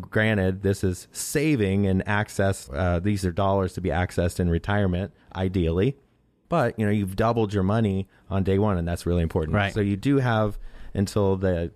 Granted, 0.00 0.62
this 0.62 0.82
is 0.82 1.06
saving 1.12 1.86
and 1.86 2.06
access. 2.08 2.70
Uh, 2.72 2.98
these 2.98 3.24
are 3.26 3.32
dollars 3.32 3.74
to 3.74 3.82
be 3.82 3.90
accessed 3.90 4.40
in 4.40 4.48
retirement, 4.48 5.12
ideally. 5.34 5.96
But 6.48 6.78
you 6.78 6.86
know 6.86 6.92
you've 6.92 7.16
doubled 7.16 7.52
your 7.52 7.62
money 7.62 8.08
on 8.28 8.42
day 8.42 8.58
one, 8.58 8.78
and 8.78 8.86
that's 8.86 9.06
really 9.06 9.22
important. 9.22 9.54
Right. 9.54 9.72
So 9.72 9.80
you 9.80 9.96
do 9.96 10.18
have 10.18 10.58
until 10.94 11.36
the 11.36 11.72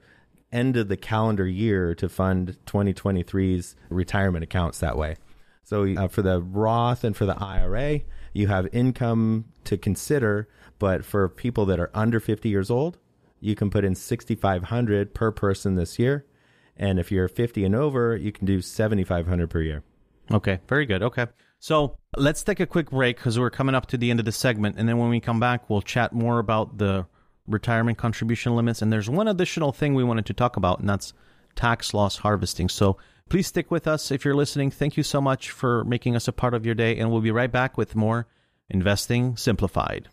end 0.53 0.77
of 0.77 0.89
the 0.89 0.97
calendar 0.97 1.47
year 1.47 1.95
to 1.95 2.09
fund 2.09 2.57
2023's 2.67 3.77
retirement 3.89 4.43
accounts 4.43 4.81
that 4.81 4.97
way. 4.97 5.17
So 5.63 5.87
uh, 5.97 6.09
for 6.09 6.23
the 6.23 6.41
Roth 6.41 7.05
and 7.05 7.17
for 7.17 7.27
the 7.27 7.41
IRA, 7.41 8.01
you 8.33 8.49
have 8.49 8.69
income 8.73 9.45
to 9.65 9.77
consider, 9.77 10.49
but 10.79 11.05
for 11.05 11.29
people 11.29 11.67
that 11.67 11.79
are 11.79 11.91
under 11.95 12.19
50 12.19 12.49
years 12.49 12.71
old, 12.71 12.99
you 13.39 13.55
can 13.55 13.71
put 13.71 13.85
in 13.85 13.95
6500 13.95 15.15
per 15.15 15.31
person 15.31 15.77
this 15.77 15.99
year. 15.99 16.27
And 16.77 16.99
if 16.99 17.13
you're 17.13 17.29
50 17.29 17.65
and 17.65 17.75
over, 17.75 18.17
you 18.17 18.33
can 18.33 18.47
do 18.47 18.61
7500 18.61 19.51
per 19.51 19.61
year. 19.61 19.83
Okay, 20.33 20.61
very 20.67 20.87
good. 20.87 21.03
Okay. 21.03 21.27
So 21.61 21.97
let's 22.17 22.43
take 22.43 22.59
a 22.59 22.67
quick 22.67 22.91
break 22.91 23.17
because 23.17 23.39
we're 23.39 23.51
coming 23.51 23.75
up 23.75 23.87
to 23.87 23.97
the 23.97 24.11
end 24.11 24.19
of 24.19 24.27
the 24.27 24.33
segment. 24.33 24.77
And 24.79 24.89
then 24.89 24.99
when 24.99 25.11
we 25.11 25.21
come 25.21 25.39
back, 25.39 25.71
we'll 25.71 25.83
chat 25.83 26.13
more 26.13 26.39
about 26.39 26.79
the 26.79 27.07
retirement 27.47 27.99
contribution 27.99 28.57
limits. 28.57 28.83
And 28.83 28.93
there's 28.93 29.09
one 29.09 29.29
additional 29.29 29.73
thing 29.73 29.95
we 29.95 30.03
wanted 30.03 30.27
to 30.27 30.35
talk 30.35 30.57
about, 30.57 30.81
and 30.81 30.89
that's 30.89 31.13
tax 31.55 31.95
loss 31.95 32.17
harvesting. 32.19 32.69
So 32.69 32.97
Please 33.31 33.47
stick 33.47 33.71
with 33.71 33.87
us 33.87 34.11
if 34.11 34.25
you're 34.25 34.35
listening. 34.35 34.73
Thank 34.73 34.97
you 34.97 35.05
so 35.05 35.21
much 35.21 35.51
for 35.51 35.85
making 35.85 36.17
us 36.17 36.27
a 36.27 36.33
part 36.33 36.53
of 36.53 36.67
your 36.67 36.75
day, 36.75 36.99
and 36.99 37.13
we'll 37.13 37.21
be 37.21 37.31
right 37.31 37.51
back 37.51 37.79
with 37.79 37.95
more 37.95 38.27
Investing 38.69 39.37
Simplified. 39.37 40.09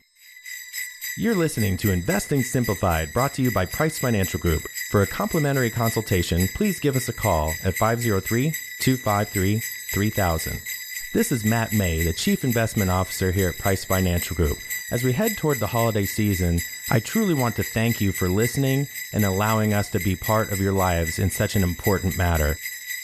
You're 1.17 1.35
listening 1.35 1.77
to 1.77 1.91
Investing 1.91 2.43
Simplified, 2.43 3.07
brought 3.13 3.33
to 3.33 3.41
you 3.41 3.51
by 3.51 3.65
Price 3.65 3.97
Financial 3.97 4.39
Group. 4.39 4.61
For 4.91 5.01
a 5.01 5.07
complimentary 5.07 5.71
consultation, 5.71 6.47
please 6.55 6.79
give 6.79 6.95
us 6.95 7.09
a 7.09 7.13
call 7.13 7.53
at 7.63 7.73
503 7.73 8.53
253 8.81 9.61
3000. 9.93 10.76
This 11.17 11.31
is 11.31 11.43
Matt 11.43 11.73
Mai, 11.73 12.03
the 12.03 12.13
Chief 12.13 12.43
Investment 12.43 12.91
Officer 12.91 13.31
here 13.31 13.49
at 13.49 13.57
Price 13.57 13.83
Financial 13.83 14.35
Group. 14.35 14.59
As 14.91 15.03
we 15.03 15.13
head 15.13 15.35
toward 15.35 15.57
the 15.57 15.65
holiday 15.65 16.05
season, 16.05 16.59
I 16.91 16.99
truly 16.99 17.33
want 17.33 17.55
to 17.55 17.63
thank 17.63 17.99
you 17.99 18.11
for 18.11 18.29
listening 18.29 18.87
and 19.11 19.25
allowing 19.25 19.73
us 19.73 19.89
to 19.89 19.99
be 19.99 20.15
part 20.15 20.51
of 20.51 20.59
your 20.59 20.73
lives 20.73 21.17
in 21.17 21.31
such 21.31 21.55
an 21.55 21.63
important 21.63 22.19
matter. 22.19 22.55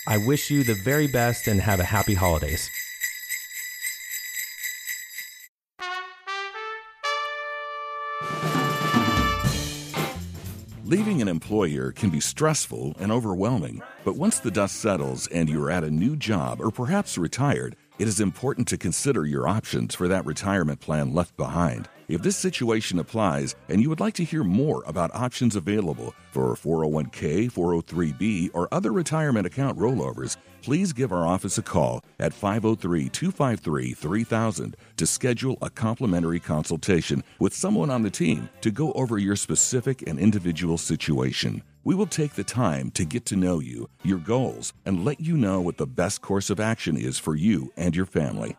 I 0.06 0.18
wish 0.18 0.52
you 0.52 0.64
the 0.64 0.76
very 0.76 1.08
best 1.08 1.48
and 1.48 1.60
have 1.60 1.80
a 1.80 1.86
happy 1.86 2.14
holidays. 2.14 2.70
Leaving 10.86 11.24
an 11.24 11.28
employer 11.28 11.92
can 11.92 12.12
be 12.12 12.20
stressful 12.20 12.94
and 13.00 13.12
overwhelming, 13.12 13.82
but 14.06 14.16
once 14.16 14.38
the 14.38 14.52
dust 14.52 14.76
settles 14.76 15.26
and 15.30 15.50
you're 15.50 15.72
at 15.72 15.84
a 15.84 15.90
new 15.90 16.16
job 16.16 16.62
or 16.62 16.70
perhaps 16.70 17.18
retired, 17.18 17.76
it 18.00 18.08
is 18.08 18.20
important 18.20 18.68
to 18.68 18.78
consider 18.78 19.26
your 19.26 19.48
options 19.48 19.94
for 19.94 20.08
that 20.08 20.26
retirement 20.26 20.80
plan 20.80 21.14
left 21.14 21.38
behind. 21.38 21.88
If 22.08 22.22
this 22.22 22.36
situation 22.36 23.00
applies 23.00 23.56
and 23.70 23.82
you 23.82 23.90
would 23.90 24.00
like 24.00 24.16
to 24.16 24.24
hear 24.24 24.44
more 24.44 24.84
about 24.86 25.14
options 25.16 25.56
available 25.56 26.14
for 26.32 26.56
401k, 26.56 27.52
403b, 27.52 28.50
or 28.54 28.68
other 28.72 28.92
retirement 28.92 29.46
account 29.46 29.78
rollovers, 29.78 30.38
please 30.62 30.92
give 30.92 31.12
our 31.12 31.26
office 31.26 31.58
a 31.58 31.62
call 31.62 32.04
at 32.20 32.34
503 32.34 33.10
253 33.10 33.94
3000 33.94 34.78
to 34.98 35.06
schedule 35.06 35.58
a 35.62 35.70
complimentary 35.70 36.40
consultation 36.40 37.24
with 37.40 37.54
someone 37.54 37.90
on 37.90 38.02
the 38.02 38.10
team 38.10 38.50
to 38.62 38.72
go 38.72 38.92
over 38.94 39.18
your 39.18 39.36
specific 39.36 40.08
and 40.08 40.20
individual 40.20 40.78
situation. 40.78 41.62
We 41.86 41.96
will 41.96 42.08
take 42.08 42.36
the 42.36 42.46
time 42.46 42.92
to 42.92 43.04
get 43.04 43.26
to 43.26 43.36
know 43.36 43.60
you, 43.60 43.90
your 44.04 44.18
goals, 44.18 44.72
and 44.86 45.04
let 45.04 45.20
you 45.20 45.36
know 45.36 45.60
what 45.60 45.76
the 45.76 45.86
best 45.86 46.22
course 46.22 46.50
of 46.50 46.58
action 46.58 46.96
is 46.96 47.20
for 47.20 47.36
you 47.36 47.74
and 47.76 47.94
your 47.94 48.06
family. 48.06 48.56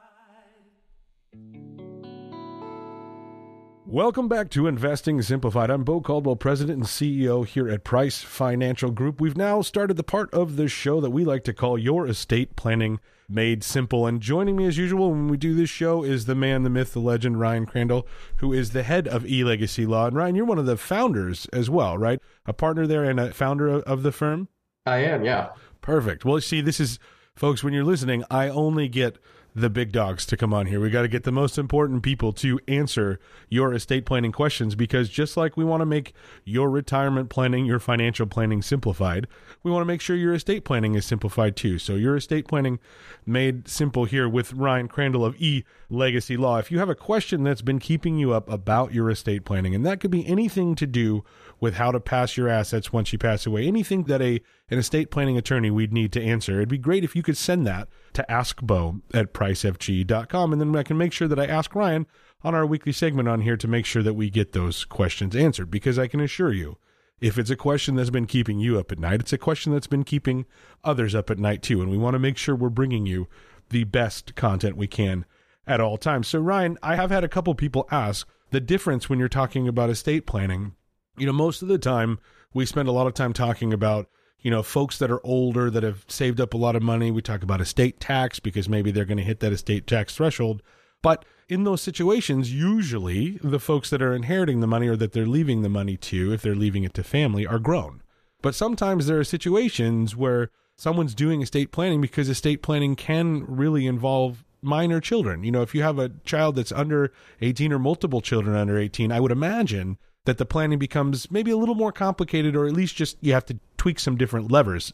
Welcome 3.86 4.28
back 4.28 4.50
to 4.50 4.66
Investing 4.66 5.22
Simplified. 5.22 5.70
I'm 5.70 5.84
Bo 5.84 6.02
Caldwell, 6.02 6.36
President 6.36 6.76
and 6.76 6.86
CEO 6.86 7.46
here 7.46 7.70
at 7.70 7.82
Price 7.82 8.18
Financial 8.20 8.90
Group. 8.90 9.22
We've 9.22 9.38
now 9.38 9.62
started 9.62 9.96
the 9.96 10.02
part 10.02 10.32
of 10.34 10.56
the 10.56 10.68
show 10.68 11.00
that 11.00 11.10
we 11.10 11.24
like 11.24 11.44
to 11.44 11.54
call 11.54 11.78
Your 11.78 12.06
Estate 12.06 12.56
Planning 12.56 13.00
Made 13.28 13.64
Simple. 13.64 14.06
And 14.06 14.20
joining 14.20 14.56
me 14.56 14.66
as 14.66 14.78
usual 14.78 15.10
when 15.10 15.28
we 15.28 15.36
do 15.36 15.54
this 15.54 15.70
show 15.70 16.02
is 16.02 16.26
the 16.26 16.34
man, 16.34 16.62
the 16.62 16.70
myth, 16.70 16.92
the 16.92 17.00
legend, 17.00 17.40
Ryan 17.40 17.66
Crandall, 17.66 18.06
who 18.36 18.52
is 18.52 18.70
the 18.70 18.82
head 18.82 19.08
of 19.08 19.24
eLegacy 19.24 19.86
Law. 19.86 20.06
And 20.06 20.16
Ryan, 20.16 20.34
you're 20.34 20.44
one 20.44 20.58
of 20.58 20.66
the 20.66 20.76
founders 20.76 21.46
as 21.52 21.70
well, 21.70 21.96
right? 21.98 22.20
A 22.46 22.52
partner 22.52 22.86
there 22.86 23.04
and 23.04 23.18
a 23.18 23.32
founder 23.32 23.68
of 23.68 24.02
the 24.02 24.12
firm? 24.12 24.48
I 24.86 24.98
am, 24.98 25.24
yeah. 25.24 25.50
Perfect. 25.80 26.24
Well, 26.24 26.40
see, 26.40 26.60
this 26.60 26.80
is, 26.80 26.98
folks, 27.34 27.64
when 27.64 27.72
you're 27.72 27.84
listening, 27.84 28.24
I 28.30 28.48
only 28.48 28.88
get 28.88 29.18
the 29.54 29.70
big 29.70 29.92
dogs 29.92 30.26
to 30.26 30.36
come 30.36 30.52
on 30.52 30.66
here. 30.66 30.80
We 30.80 30.90
got 30.90 31.02
to 31.02 31.08
get 31.08 31.22
the 31.22 31.30
most 31.30 31.58
important 31.58 32.02
people 32.02 32.32
to 32.34 32.58
answer 32.66 33.20
your 33.48 33.72
estate 33.72 34.04
planning 34.04 34.32
questions 34.32 34.74
because 34.74 35.08
just 35.08 35.36
like 35.36 35.56
we 35.56 35.64
want 35.64 35.80
to 35.80 35.86
make 35.86 36.12
your 36.44 36.68
retirement 36.68 37.30
planning, 37.30 37.64
your 37.64 37.78
financial 37.78 38.26
planning 38.26 38.62
simplified, 38.62 39.28
we 39.62 39.70
want 39.70 39.82
to 39.82 39.86
make 39.86 40.00
sure 40.00 40.16
your 40.16 40.34
estate 40.34 40.64
planning 40.64 40.94
is 40.94 41.06
simplified 41.06 41.54
too. 41.54 41.78
So 41.78 41.94
your 41.94 42.16
estate 42.16 42.48
planning 42.48 42.80
made 43.24 43.68
simple 43.68 44.06
here 44.06 44.28
with 44.28 44.52
Ryan 44.52 44.88
Crandall 44.88 45.24
of 45.24 45.40
E 45.40 45.62
Legacy 45.88 46.36
Law. 46.36 46.58
If 46.58 46.72
you 46.72 46.80
have 46.80 46.88
a 46.88 46.96
question 46.96 47.44
that's 47.44 47.62
been 47.62 47.78
keeping 47.78 48.18
you 48.18 48.32
up 48.32 48.50
about 48.50 48.92
your 48.92 49.08
estate 49.08 49.44
planning, 49.44 49.72
and 49.72 49.86
that 49.86 50.00
could 50.00 50.10
be 50.10 50.26
anything 50.26 50.74
to 50.74 50.86
do 50.86 51.22
with 51.64 51.76
how 51.76 51.90
to 51.90 51.98
pass 51.98 52.36
your 52.36 52.46
assets 52.46 52.92
once 52.92 53.10
you 53.10 53.18
pass 53.18 53.46
away, 53.46 53.66
anything 53.66 54.04
that 54.04 54.20
a 54.20 54.38
an 54.68 54.76
estate 54.76 55.10
planning 55.10 55.38
attorney 55.38 55.70
we'd 55.70 55.94
need 55.94 56.12
to 56.12 56.22
answer, 56.22 56.56
it'd 56.56 56.68
be 56.68 56.76
great 56.76 57.04
if 57.04 57.16
you 57.16 57.22
could 57.22 57.38
send 57.38 57.66
that 57.66 57.88
to 58.12 58.24
askbo 58.28 59.00
at 59.14 59.32
pricefg.com. 59.32 60.52
And 60.52 60.60
then 60.60 60.76
I 60.76 60.82
can 60.82 60.98
make 60.98 61.14
sure 61.14 61.26
that 61.26 61.38
I 61.38 61.46
ask 61.46 61.74
Ryan 61.74 62.06
on 62.42 62.54
our 62.54 62.66
weekly 62.66 62.92
segment 62.92 63.30
on 63.30 63.40
here 63.40 63.56
to 63.56 63.66
make 63.66 63.86
sure 63.86 64.02
that 64.02 64.12
we 64.12 64.28
get 64.28 64.52
those 64.52 64.84
questions 64.84 65.34
answered. 65.34 65.70
Because 65.70 65.98
I 65.98 66.06
can 66.06 66.20
assure 66.20 66.52
you, 66.52 66.76
if 67.18 67.38
it's 67.38 67.48
a 67.48 67.56
question 67.56 67.94
that's 67.94 68.10
been 68.10 68.26
keeping 68.26 68.58
you 68.58 68.78
up 68.78 68.92
at 68.92 68.98
night, 68.98 69.20
it's 69.20 69.32
a 69.32 69.38
question 69.38 69.72
that's 69.72 69.86
been 69.86 70.04
keeping 70.04 70.44
others 70.84 71.14
up 71.14 71.30
at 71.30 71.38
night 71.38 71.62
too. 71.62 71.80
And 71.80 71.90
we 71.90 71.96
want 71.96 72.12
to 72.12 72.18
make 72.18 72.36
sure 72.36 72.54
we're 72.54 72.68
bringing 72.68 73.06
you 73.06 73.26
the 73.70 73.84
best 73.84 74.34
content 74.34 74.76
we 74.76 74.86
can 74.86 75.24
at 75.66 75.80
all 75.80 75.96
times. 75.96 76.28
So, 76.28 76.40
Ryan, 76.40 76.76
I 76.82 76.96
have 76.96 77.10
had 77.10 77.24
a 77.24 77.28
couple 77.28 77.54
people 77.54 77.88
ask 77.90 78.28
the 78.50 78.60
difference 78.60 79.08
when 79.08 79.18
you're 79.18 79.30
talking 79.30 79.66
about 79.66 79.88
estate 79.88 80.26
planning. 80.26 80.74
You 81.16 81.26
know, 81.26 81.32
most 81.32 81.62
of 81.62 81.68
the 81.68 81.78
time, 81.78 82.18
we 82.52 82.66
spend 82.66 82.88
a 82.88 82.92
lot 82.92 83.06
of 83.06 83.14
time 83.14 83.32
talking 83.32 83.72
about 83.72 84.08
you 84.44 84.50
know, 84.50 84.62
folks 84.62 84.98
that 84.98 85.10
are 85.10 85.24
older 85.26 85.70
that 85.70 85.82
have 85.82 86.04
saved 86.06 86.38
up 86.38 86.52
a 86.52 86.58
lot 86.58 86.76
of 86.76 86.82
money. 86.82 87.10
We 87.10 87.22
talk 87.22 87.42
about 87.42 87.62
estate 87.62 87.98
tax 87.98 88.38
because 88.38 88.68
maybe 88.68 88.90
they're 88.90 89.06
going 89.06 89.18
to 89.18 89.24
hit 89.24 89.40
that 89.40 89.54
estate 89.54 89.86
tax 89.86 90.14
threshold. 90.14 90.62
But 91.02 91.24
in 91.48 91.64
those 91.64 91.80
situations, 91.80 92.52
usually 92.52 93.38
the 93.42 93.58
folks 93.58 93.88
that 93.88 94.02
are 94.02 94.14
inheriting 94.14 94.60
the 94.60 94.66
money 94.66 94.86
or 94.86 94.96
that 94.96 95.12
they're 95.12 95.26
leaving 95.26 95.62
the 95.62 95.70
money 95.70 95.96
to, 95.96 96.32
if 96.32 96.42
they're 96.42 96.54
leaving 96.54 96.84
it 96.84 96.92
to 96.94 97.02
family, 97.02 97.46
are 97.46 97.58
grown. 97.58 98.02
But 98.42 98.54
sometimes 98.54 99.06
there 99.06 99.18
are 99.18 99.24
situations 99.24 100.14
where 100.14 100.50
someone's 100.76 101.14
doing 101.14 101.40
estate 101.40 101.72
planning 101.72 102.02
because 102.02 102.28
estate 102.28 102.62
planning 102.62 102.96
can 102.96 103.46
really 103.46 103.86
involve 103.86 104.44
minor 104.60 105.00
children. 105.00 105.42
You 105.42 105.52
know, 105.52 105.62
if 105.62 105.74
you 105.74 105.82
have 105.82 105.98
a 105.98 106.10
child 106.26 106.56
that's 106.56 106.72
under 106.72 107.12
18 107.40 107.72
or 107.72 107.78
multiple 107.78 108.20
children 108.20 108.56
under 108.56 108.78
18, 108.78 109.10
I 109.10 109.20
would 109.20 109.32
imagine 109.32 109.96
that 110.24 110.38
the 110.38 110.46
planning 110.46 110.78
becomes 110.78 111.30
maybe 111.30 111.50
a 111.50 111.56
little 111.56 111.74
more 111.74 111.92
complicated 111.92 112.56
or 112.56 112.66
at 112.66 112.72
least 112.72 112.96
just 112.96 113.16
you 113.20 113.32
have 113.32 113.44
to 113.46 113.58
tweak 113.76 113.98
some 113.98 114.16
different 114.16 114.50
levers 114.50 114.92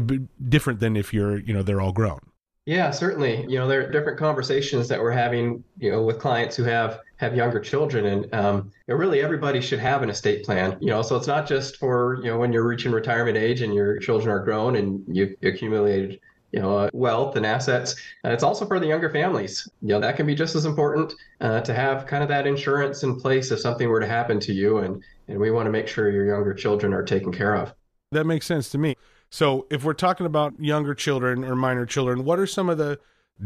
be 0.00 0.20
different 0.48 0.80
than 0.80 0.96
if 0.96 1.12
you're 1.12 1.38
you 1.38 1.52
know 1.52 1.62
they're 1.62 1.80
all 1.80 1.92
grown. 1.92 2.20
Yeah 2.64 2.90
certainly. 2.90 3.44
You 3.48 3.58
know 3.58 3.68
there 3.68 3.86
are 3.86 3.90
different 3.90 4.18
conversations 4.18 4.88
that 4.88 5.00
we're 5.00 5.10
having 5.10 5.62
you 5.78 5.90
know 5.90 6.02
with 6.02 6.18
clients 6.18 6.56
who 6.56 6.64
have 6.64 7.00
have 7.16 7.36
younger 7.36 7.60
children 7.60 8.06
and 8.06 8.34
um, 8.34 8.72
you 8.86 8.94
know, 8.94 8.96
really 8.96 9.20
everybody 9.20 9.60
should 9.60 9.78
have 9.78 10.02
an 10.02 10.10
estate 10.10 10.44
plan 10.44 10.76
you 10.80 10.88
know 10.88 11.02
so 11.02 11.14
it's 11.16 11.26
not 11.26 11.46
just 11.46 11.76
for 11.76 12.18
you 12.22 12.30
know 12.30 12.38
when 12.38 12.52
you're 12.52 12.66
reaching 12.66 12.90
retirement 12.90 13.36
age 13.36 13.62
and 13.62 13.74
your 13.74 13.98
children 13.98 14.28
are 14.28 14.42
grown 14.42 14.76
and 14.76 15.04
you've 15.06 15.34
accumulated 15.42 16.18
you 16.52 16.60
know, 16.60 16.76
uh, 16.76 16.90
wealth 16.92 17.36
and 17.36 17.46
assets. 17.46 17.96
And 18.22 18.32
it's 18.32 18.42
also 18.42 18.66
for 18.66 18.78
the 18.78 18.86
younger 18.86 19.10
families. 19.10 19.68
You 19.80 19.88
know, 19.88 20.00
that 20.00 20.16
can 20.16 20.26
be 20.26 20.34
just 20.34 20.54
as 20.54 20.66
important 20.66 21.14
uh, 21.40 21.62
to 21.62 21.74
have 21.74 22.06
kind 22.06 22.22
of 22.22 22.28
that 22.28 22.46
insurance 22.46 23.02
in 23.02 23.18
place 23.18 23.50
if 23.50 23.60
something 23.60 23.88
were 23.88 24.00
to 24.00 24.06
happen 24.06 24.38
to 24.40 24.52
you. 24.52 24.78
And, 24.78 25.02
and 25.28 25.40
we 25.40 25.50
want 25.50 25.66
to 25.66 25.70
make 25.70 25.88
sure 25.88 26.10
your 26.10 26.26
younger 26.26 26.54
children 26.54 26.92
are 26.92 27.02
taken 27.02 27.32
care 27.32 27.56
of. 27.56 27.74
That 28.12 28.24
makes 28.24 28.46
sense 28.46 28.68
to 28.70 28.78
me. 28.78 28.96
So 29.30 29.66
if 29.70 29.82
we're 29.82 29.94
talking 29.94 30.26
about 30.26 30.60
younger 30.60 30.94
children 30.94 31.42
or 31.42 31.56
minor 31.56 31.86
children, 31.86 32.24
what 32.24 32.38
are 32.38 32.46
some 32.46 32.68
of 32.68 32.76
the 32.76 33.00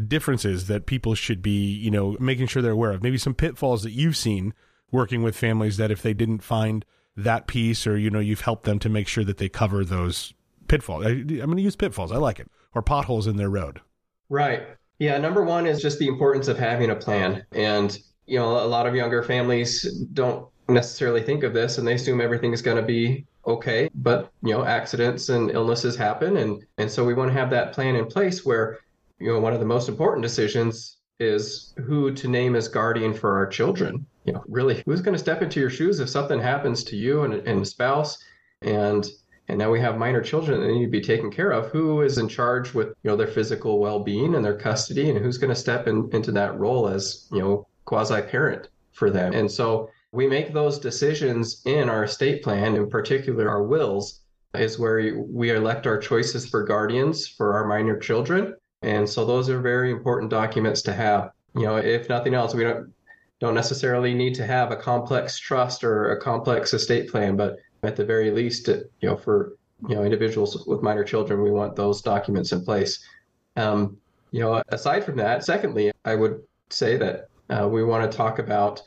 differences 0.07 0.67
that 0.67 0.85
people 0.85 1.15
should 1.15 1.41
be, 1.41 1.71
you 1.71 1.89
know, 1.89 2.17
making 2.19 2.47
sure 2.47 2.61
they're 2.61 2.73
aware 2.73 2.91
of? 2.91 3.01
Maybe 3.01 3.17
some 3.17 3.33
pitfalls 3.33 3.83
that 3.83 3.91
you've 3.91 4.17
seen 4.17 4.53
working 4.91 5.23
with 5.23 5.37
families 5.37 5.77
that 5.77 5.91
if 5.91 6.01
they 6.01 6.13
didn't 6.13 6.43
find 6.43 6.83
that 7.15 7.47
piece 7.47 7.87
or, 7.87 7.97
you 7.97 8.09
know, 8.09 8.19
you've 8.19 8.41
helped 8.41 8.65
them 8.65 8.79
to 8.79 8.89
make 8.89 9.07
sure 9.07 9.23
that 9.23 9.37
they 9.37 9.47
cover 9.47 9.85
those 9.85 10.33
pitfalls. 10.67 11.05
I, 11.05 11.09
I'm 11.09 11.25
going 11.25 11.55
to 11.55 11.61
use 11.61 11.77
pitfalls. 11.77 12.11
I 12.11 12.17
like 12.17 12.41
it 12.41 12.51
or 12.77 12.81
potholes 12.81 13.27
in 13.27 13.37
their 13.37 13.49
road? 13.49 13.81
Right. 14.29 14.67
Yeah. 14.99 15.17
Number 15.17 15.43
one 15.43 15.65
is 15.65 15.81
just 15.81 15.99
the 15.99 16.07
importance 16.07 16.47
of 16.47 16.57
having 16.57 16.91
a 16.91 16.95
plan. 16.95 17.43
And, 17.51 17.97
you 18.25 18.37
know, 18.37 18.63
a 18.63 18.67
lot 18.67 18.85
of 18.85 18.95
younger 18.95 19.23
families 19.23 20.05
don't 20.13 20.47
necessarily 20.69 21.23
think 21.23 21.43
of 21.43 21.53
this 21.53 21.77
and 21.77 21.87
they 21.87 21.93
assume 21.93 22.21
everything 22.21 22.53
is 22.53 22.61
going 22.61 22.77
to 22.77 22.83
be 22.83 23.25
okay. 23.47 23.89
But, 23.95 24.31
you 24.43 24.53
know, 24.53 24.63
accidents 24.63 25.29
and 25.29 25.49
illnesses 25.49 25.95
happen. 25.95 26.37
And, 26.37 26.63
and 26.77 26.91
so 26.91 27.03
we 27.03 27.13
want 27.13 27.31
to 27.31 27.37
have 27.37 27.49
that 27.49 27.73
plan 27.73 27.95
in 27.95 28.05
place 28.05 28.45
where, 28.45 28.79
you 29.19 29.33
know, 29.33 29.39
one 29.39 29.53
of 29.53 29.59
the 29.59 29.65
most 29.65 29.89
important 29.89 30.21
decisions 30.21 30.97
is 31.19 31.73
who 31.77 32.13
to 32.13 32.27
name 32.27 32.55
as 32.55 32.67
guardian 32.67 33.13
for 33.13 33.37
our 33.37 33.47
children. 33.47 34.05
You 34.25 34.33
know, 34.33 34.43
really, 34.47 34.83
who's 34.85 35.01
going 35.01 35.15
to 35.15 35.19
step 35.19 35.41
into 35.41 35.59
your 35.59 35.69
shoes 35.71 35.99
if 35.99 36.09
something 36.09 36.39
happens 36.39 36.83
to 36.83 36.95
you 36.95 37.23
and, 37.23 37.33
and 37.33 37.61
a 37.61 37.65
spouse? 37.65 38.23
And 38.61 39.07
and 39.49 39.57
now 39.57 39.71
we 39.71 39.79
have 39.79 39.97
minor 39.97 40.21
children 40.21 40.59
that 40.59 40.67
need 40.67 40.85
to 40.85 40.91
be 40.91 41.01
taken 41.01 41.31
care 41.31 41.51
of. 41.51 41.71
Who 41.71 42.01
is 42.01 42.17
in 42.17 42.27
charge 42.27 42.73
with 42.73 42.89
you 43.03 43.09
know 43.09 43.15
their 43.15 43.27
physical 43.27 43.79
well-being 43.79 44.35
and 44.35 44.43
their 44.43 44.57
custody, 44.57 45.09
and 45.09 45.17
who's 45.17 45.37
going 45.37 45.53
to 45.53 45.59
step 45.59 45.87
in, 45.87 46.09
into 46.11 46.31
that 46.33 46.57
role 46.57 46.87
as 46.87 47.27
you 47.31 47.39
know 47.39 47.67
quasi-parent 47.85 48.69
for 48.91 49.09
them? 49.09 49.33
And 49.33 49.49
so 49.49 49.89
we 50.11 50.27
make 50.27 50.53
those 50.53 50.79
decisions 50.79 51.61
in 51.65 51.89
our 51.89 52.03
estate 52.03 52.43
plan, 52.43 52.75
in 52.75 52.89
particular 52.89 53.49
our 53.49 53.63
wills, 53.63 54.21
is 54.53 54.79
where 54.79 55.23
we 55.27 55.51
elect 55.51 55.87
our 55.87 55.97
choices 55.97 56.47
for 56.47 56.63
guardians 56.63 57.27
for 57.27 57.53
our 57.53 57.65
minor 57.67 57.97
children. 57.97 58.55
And 58.81 59.09
so 59.09 59.25
those 59.25 59.49
are 59.49 59.59
very 59.59 59.91
important 59.91 60.29
documents 60.29 60.81
to 60.83 60.93
have. 60.93 61.31
You 61.55 61.63
know, 61.63 61.77
if 61.77 62.09
nothing 62.09 62.33
else, 62.33 62.53
we 62.53 62.63
don't 62.63 62.93
don't 63.39 63.53
necessarily 63.53 64.13
need 64.13 64.33
to 64.35 64.45
have 64.45 64.71
a 64.71 64.75
complex 64.75 65.37
trust 65.37 65.83
or 65.83 66.11
a 66.11 66.19
complex 66.19 66.73
estate 66.73 67.09
plan, 67.09 67.35
but 67.35 67.57
at 67.83 67.95
the 67.95 68.05
very 68.05 68.31
least, 68.31 68.67
you 68.67 68.85
know, 69.01 69.17
for 69.17 69.57
you 69.87 69.95
know 69.95 70.03
individuals 70.03 70.65
with 70.65 70.81
minor 70.81 71.03
children, 71.03 71.41
we 71.41 71.51
want 71.51 71.75
those 71.75 72.01
documents 72.01 72.51
in 72.51 72.63
place. 72.63 73.03
Um, 73.55 73.97
you 74.31 74.39
know, 74.41 74.61
aside 74.69 75.03
from 75.03 75.17
that, 75.17 75.43
secondly, 75.43 75.91
I 76.05 76.15
would 76.15 76.41
say 76.69 76.97
that 76.97 77.29
uh, 77.49 77.67
we 77.67 77.83
want 77.83 78.09
to 78.09 78.17
talk 78.17 78.39
about 78.39 78.81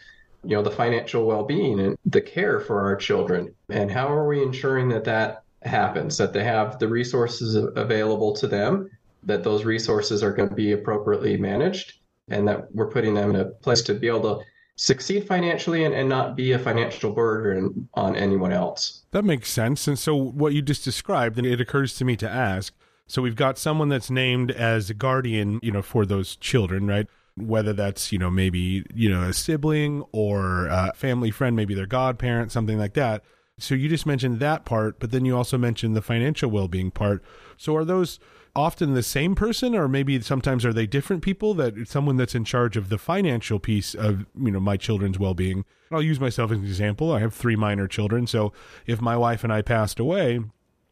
you 0.44 0.56
know 0.56 0.62
the 0.62 0.70
financial 0.70 1.26
well-being 1.26 1.80
and 1.80 1.96
the 2.06 2.20
care 2.20 2.60
for 2.60 2.80
our 2.80 2.96
children, 2.96 3.54
and 3.68 3.90
how 3.90 4.08
are 4.08 4.26
we 4.26 4.42
ensuring 4.42 4.88
that 4.90 5.04
that 5.04 5.44
happens, 5.62 6.16
that 6.16 6.32
they 6.32 6.44
have 6.44 6.78
the 6.78 6.88
resources 6.88 7.54
available 7.54 8.34
to 8.34 8.46
them, 8.46 8.90
that 9.22 9.44
those 9.44 9.64
resources 9.64 10.22
are 10.22 10.32
going 10.32 10.48
to 10.48 10.54
be 10.54 10.72
appropriately 10.72 11.36
managed, 11.36 11.98
and 12.28 12.48
that 12.48 12.74
we're 12.74 12.90
putting 12.90 13.14
them 13.14 13.30
in 13.30 13.36
a 13.36 13.44
place 13.44 13.82
to 13.82 13.94
be 13.94 14.08
able 14.08 14.38
to 14.38 14.44
succeed 14.80 15.26
financially 15.26 15.84
and, 15.84 15.94
and 15.94 16.08
not 16.08 16.34
be 16.34 16.52
a 16.52 16.58
financial 16.58 17.12
burden 17.12 17.88
on 17.94 18.16
anyone 18.16 18.50
else. 18.52 19.02
That 19.10 19.24
makes 19.24 19.50
sense. 19.50 19.86
And 19.86 19.98
so, 19.98 20.16
what 20.16 20.54
you 20.54 20.62
just 20.62 20.84
described, 20.84 21.36
and 21.36 21.46
it 21.46 21.60
occurs 21.60 21.94
to 21.96 22.04
me 22.04 22.16
to 22.16 22.28
ask 22.28 22.72
so, 23.10 23.22
we've 23.22 23.34
got 23.34 23.58
someone 23.58 23.88
that's 23.88 24.08
named 24.08 24.52
as 24.52 24.88
a 24.88 24.94
guardian, 24.94 25.58
you 25.64 25.72
know, 25.72 25.82
for 25.82 26.06
those 26.06 26.36
children, 26.36 26.86
right? 26.86 27.08
Whether 27.36 27.72
that's, 27.72 28.12
you 28.12 28.20
know, 28.20 28.30
maybe, 28.30 28.86
you 28.94 29.10
know, 29.10 29.24
a 29.24 29.32
sibling 29.32 30.04
or 30.12 30.68
a 30.68 30.92
family 30.94 31.32
friend, 31.32 31.56
maybe 31.56 31.74
their 31.74 31.86
godparent, 31.86 32.52
something 32.52 32.78
like 32.78 32.94
that. 32.94 33.24
So, 33.58 33.74
you 33.74 33.88
just 33.88 34.06
mentioned 34.06 34.38
that 34.38 34.64
part, 34.64 35.00
but 35.00 35.10
then 35.10 35.24
you 35.24 35.36
also 35.36 35.58
mentioned 35.58 35.96
the 35.96 36.02
financial 36.02 36.52
well 36.52 36.68
being 36.68 36.92
part. 36.92 37.24
So, 37.56 37.74
are 37.74 37.84
those 37.84 38.20
often 38.54 38.94
the 38.94 39.02
same 39.02 39.34
person 39.34 39.74
or 39.74 39.88
maybe 39.88 40.20
sometimes 40.20 40.64
are 40.64 40.72
they 40.72 40.86
different 40.86 41.22
people 41.22 41.54
that 41.54 41.88
someone 41.88 42.16
that's 42.16 42.34
in 42.34 42.44
charge 42.44 42.76
of 42.76 42.88
the 42.88 42.98
financial 42.98 43.58
piece 43.58 43.94
of 43.94 44.26
you 44.38 44.50
know 44.50 44.60
my 44.60 44.76
children's 44.76 45.18
well-being? 45.18 45.64
I'll 45.92 46.02
use 46.02 46.20
myself 46.20 46.50
as 46.50 46.58
an 46.58 46.64
example. 46.64 47.12
I 47.12 47.20
have 47.20 47.34
three 47.34 47.56
minor 47.56 47.88
children. 47.88 48.26
So 48.26 48.52
if 48.86 49.00
my 49.00 49.16
wife 49.16 49.44
and 49.44 49.52
i 49.52 49.62
passed 49.62 49.98
away 49.98 50.40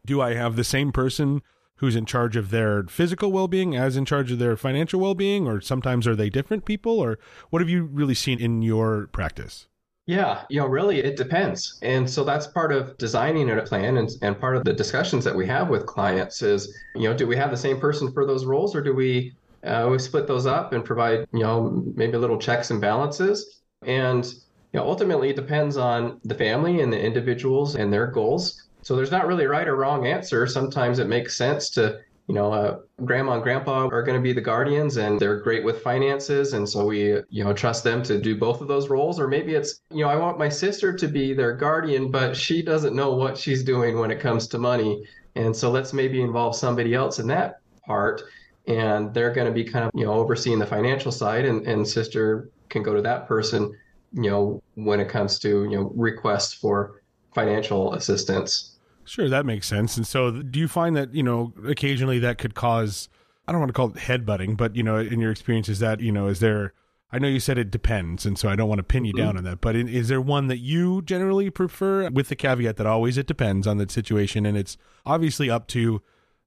do 0.06 0.20
i 0.22 0.32
have 0.34 0.56
the 0.56 0.64
same 0.64 0.90
person 0.90 1.42
who's 1.78 1.96
in 1.96 2.04
charge 2.04 2.36
of 2.36 2.50
their 2.50 2.84
physical 2.84 3.30
well-being 3.30 3.76
as 3.76 3.96
in 3.96 4.04
charge 4.04 4.32
of 4.32 4.38
their 4.38 4.56
financial 4.56 5.00
well-being? 5.00 5.46
Or 5.46 5.60
sometimes 5.60 6.06
are 6.06 6.16
they 6.16 6.28
different 6.28 6.64
people? 6.64 6.98
Or 6.98 7.18
what 7.50 7.62
have 7.62 7.68
you 7.68 7.84
really 7.84 8.14
seen 8.14 8.40
in 8.40 8.62
your 8.62 9.06
practice 9.08 9.67
yeah, 10.08 10.44
you 10.48 10.58
know, 10.58 10.66
really 10.66 11.00
it 11.00 11.16
depends. 11.16 11.78
And 11.82 12.08
so 12.08 12.24
that's 12.24 12.46
part 12.46 12.72
of 12.72 12.96
designing 12.96 13.50
a 13.50 13.62
plan 13.62 13.98
and, 13.98 14.08
and 14.22 14.40
part 14.40 14.56
of 14.56 14.64
the 14.64 14.72
discussions 14.72 15.22
that 15.24 15.36
we 15.36 15.46
have 15.48 15.68
with 15.68 15.84
clients 15.84 16.40
is, 16.40 16.82
you 16.94 17.10
know, 17.10 17.14
do 17.14 17.26
we 17.26 17.36
have 17.36 17.50
the 17.50 17.58
same 17.58 17.78
person 17.78 18.10
for 18.12 18.24
those 18.24 18.46
roles 18.46 18.74
or 18.74 18.80
do 18.80 18.94
we 18.94 19.34
uh, 19.64 19.86
we 19.90 19.98
split 19.98 20.26
those 20.26 20.46
up 20.46 20.72
and 20.72 20.82
provide, 20.82 21.26
you 21.34 21.40
know, 21.40 21.84
maybe 21.94 22.16
little 22.16 22.38
checks 22.38 22.70
and 22.70 22.80
balances? 22.80 23.60
And 23.82 24.24
you 24.72 24.80
know, 24.80 24.84
ultimately 24.86 25.28
it 25.28 25.36
depends 25.36 25.76
on 25.76 26.20
the 26.24 26.34
family 26.34 26.80
and 26.80 26.90
the 26.90 26.98
individuals 26.98 27.74
and 27.74 27.92
their 27.92 28.06
goals. 28.06 28.56
So 28.80 28.96
there's 28.96 29.10
not 29.10 29.26
really 29.26 29.44
right 29.44 29.68
or 29.68 29.76
wrong 29.76 30.06
answer. 30.06 30.46
Sometimes 30.46 31.00
it 31.00 31.08
makes 31.08 31.36
sense 31.36 31.68
to 31.72 31.98
you 32.28 32.34
know, 32.34 32.52
uh, 32.52 32.78
grandma 33.06 33.32
and 33.32 33.42
grandpa 33.42 33.86
are 33.86 34.02
going 34.02 34.16
to 34.16 34.22
be 34.22 34.34
the 34.34 34.40
guardians 34.40 34.98
and 34.98 35.18
they're 35.18 35.40
great 35.40 35.64
with 35.64 35.80
finances. 35.80 36.52
And 36.52 36.68
so 36.68 36.84
we, 36.84 37.14
you 37.30 37.42
know, 37.42 37.54
trust 37.54 37.84
them 37.84 38.02
to 38.02 38.20
do 38.20 38.36
both 38.36 38.60
of 38.60 38.68
those 38.68 38.90
roles. 38.90 39.18
Or 39.18 39.26
maybe 39.26 39.54
it's, 39.54 39.80
you 39.90 40.04
know, 40.04 40.10
I 40.10 40.16
want 40.16 40.38
my 40.38 40.50
sister 40.50 40.92
to 40.92 41.08
be 41.08 41.32
their 41.32 41.54
guardian, 41.56 42.10
but 42.10 42.36
she 42.36 42.60
doesn't 42.60 42.94
know 42.94 43.14
what 43.14 43.38
she's 43.38 43.64
doing 43.64 43.98
when 43.98 44.10
it 44.10 44.20
comes 44.20 44.46
to 44.48 44.58
money. 44.58 45.02
And 45.36 45.56
so 45.56 45.70
let's 45.70 45.94
maybe 45.94 46.20
involve 46.20 46.54
somebody 46.54 46.94
else 46.94 47.18
in 47.18 47.26
that 47.28 47.60
part. 47.86 48.22
And 48.66 49.14
they're 49.14 49.32
going 49.32 49.46
to 49.46 49.52
be 49.52 49.64
kind 49.64 49.86
of, 49.86 49.90
you 49.94 50.04
know, 50.04 50.12
overseeing 50.12 50.58
the 50.58 50.66
financial 50.66 51.10
side 51.10 51.46
and, 51.46 51.66
and 51.66 51.88
sister 51.88 52.50
can 52.68 52.82
go 52.82 52.94
to 52.94 53.00
that 53.00 53.26
person, 53.26 53.74
you 54.12 54.30
know, 54.30 54.62
when 54.74 55.00
it 55.00 55.08
comes 55.08 55.38
to, 55.38 55.64
you 55.64 55.76
know, 55.76 55.92
requests 55.96 56.52
for 56.52 57.00
financial 57.34 57.94
assistance. 57.94 58.77
Sure, 59.08 59.28
that 59.28 59.46
makes 59.46 59.66
sense. 59.66 59.96
And 59.96 60.06
so, 60.06 60.30
do 60.30 60.60
you 60.60 60.68
find 60.68 60.94
that 60.96 61.14
you 61.14 61.22
know 61.22 61.54
occasionally 61.66 62.18
that 62.18 62.38
could 62.38 62.54
cause 62.54 63.08
I 63.48 63.52
don't 63.52 63.60
want 63.60 63.70
to 63.70 63.72
call 63.72 63.88
it 63.88 63.94
headbutting, 63.94 64.58
but 64.58 64.76
you 64.76 64.82
know, 64.82 64.98
in 64.98 65.20
your 65.20 65.30
experience, 65.30 65.70
is 65.70 65.78
that 65.78 66.00
you 66.00 66.12
know, 66.12 66.26
is 66.28 66.40
there? 66.40 66.74
I 67.10 67.18
know 67.18 67.28
you 67.28 67.40
said 67.40 67.56
it 67.56 67.70
depends, 67.70 68.26
and 68.26 68.38
so 68.38 68.50
I 68.50 68.56
don't 68.56 68.68
want 68.68 68.80
to 68.80 68.82
pin 68.82 69.06
you 69.06 69.14
mm-hmm. 69.14 69.24
down 69.24 69.36
on 69.38 69.44
that. 69.44 69.62
But 69.62 69.74
in, 69.74 69.88
is 69.88 70.08
there 70.08 70.20
one 70.20 70.48
that 70.48 70.58
you 70.58 71.00
generally 71.00 71.48
prefer, 71.48 72.10
with 72.10 72.28
the 72.28 72.36
caveat 72.36 72.76
that 72.76 72.86
always 72.86 73.16
it 73.16 73.26
depends 73.26 73.66
on 73.66 73.78
the 73.78 73.88
situation, 73.88 74.44
and 74.44 74.58
it's 74.58 74.76
obviously 75.06 75.48
up 75.48 75.66
to 75.68 76.02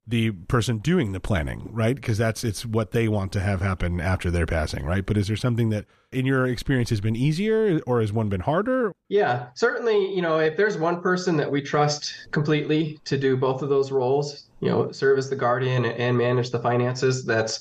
the 0.08 0.32
person 0.32 0.80
doing 0.80 1.12
the 1.12 1.20
planning, 1.20 1.70
right? 1.72 1.96
Because 1.96 2.18
that's 2.18 2.44
it's 2.44 2.66
what 2.66 2.92
they 2.92 3.08
want 3.08 3.32
to 3.34 3.40
have 3.40 3.62
happen 3.62 4.02
after 4.02 4.32
their 4.32 4.46
passing, 4.46 4.84
right? 4.84 5.06
But 5.06 5.18
is 5.18 5.28
there 5.28 5.38
something 5.38 5.70
that 5.70 5.86
in 6.12 6.26
your 6.26 6.48
experience 6.48 6.90
has 6.90 7.00
been 7.00 7.16
easier 7.16 7.80
or 7.86 8.02
has 8.02 8.12
one 8.12 8.28
been 8.28 8.42
harder? 8.42 8.94
Yeah, 9.10 9.48
certainly, 9.54 10.14
you 10.14 10.22
know, 10.22 10.40
if 10.40 10.58
there's 10.58 10.78
one 10.78 11.02
person 11.02 11.38
that 11.38 11.50
we 11.50 11.62
trust 11.62 12.28
completely 12.32 13.00
to 13.06 13.18
do 13.18 13.38
both 13.38 13.62
of 13.62 13.70
those 13.70 13.92
roles, 13.92 14.48
you 14.60 14.70
know, 14.70 14.92
serve 14.92 15.18
as 15.18 15.30
the 15.30 15.36
guardian 15.36 15.86
and 15.86 16.18
manage 16.18 16.50
the 16.50 16.60
finances, 16.60 17.24
that's 17.24 17.60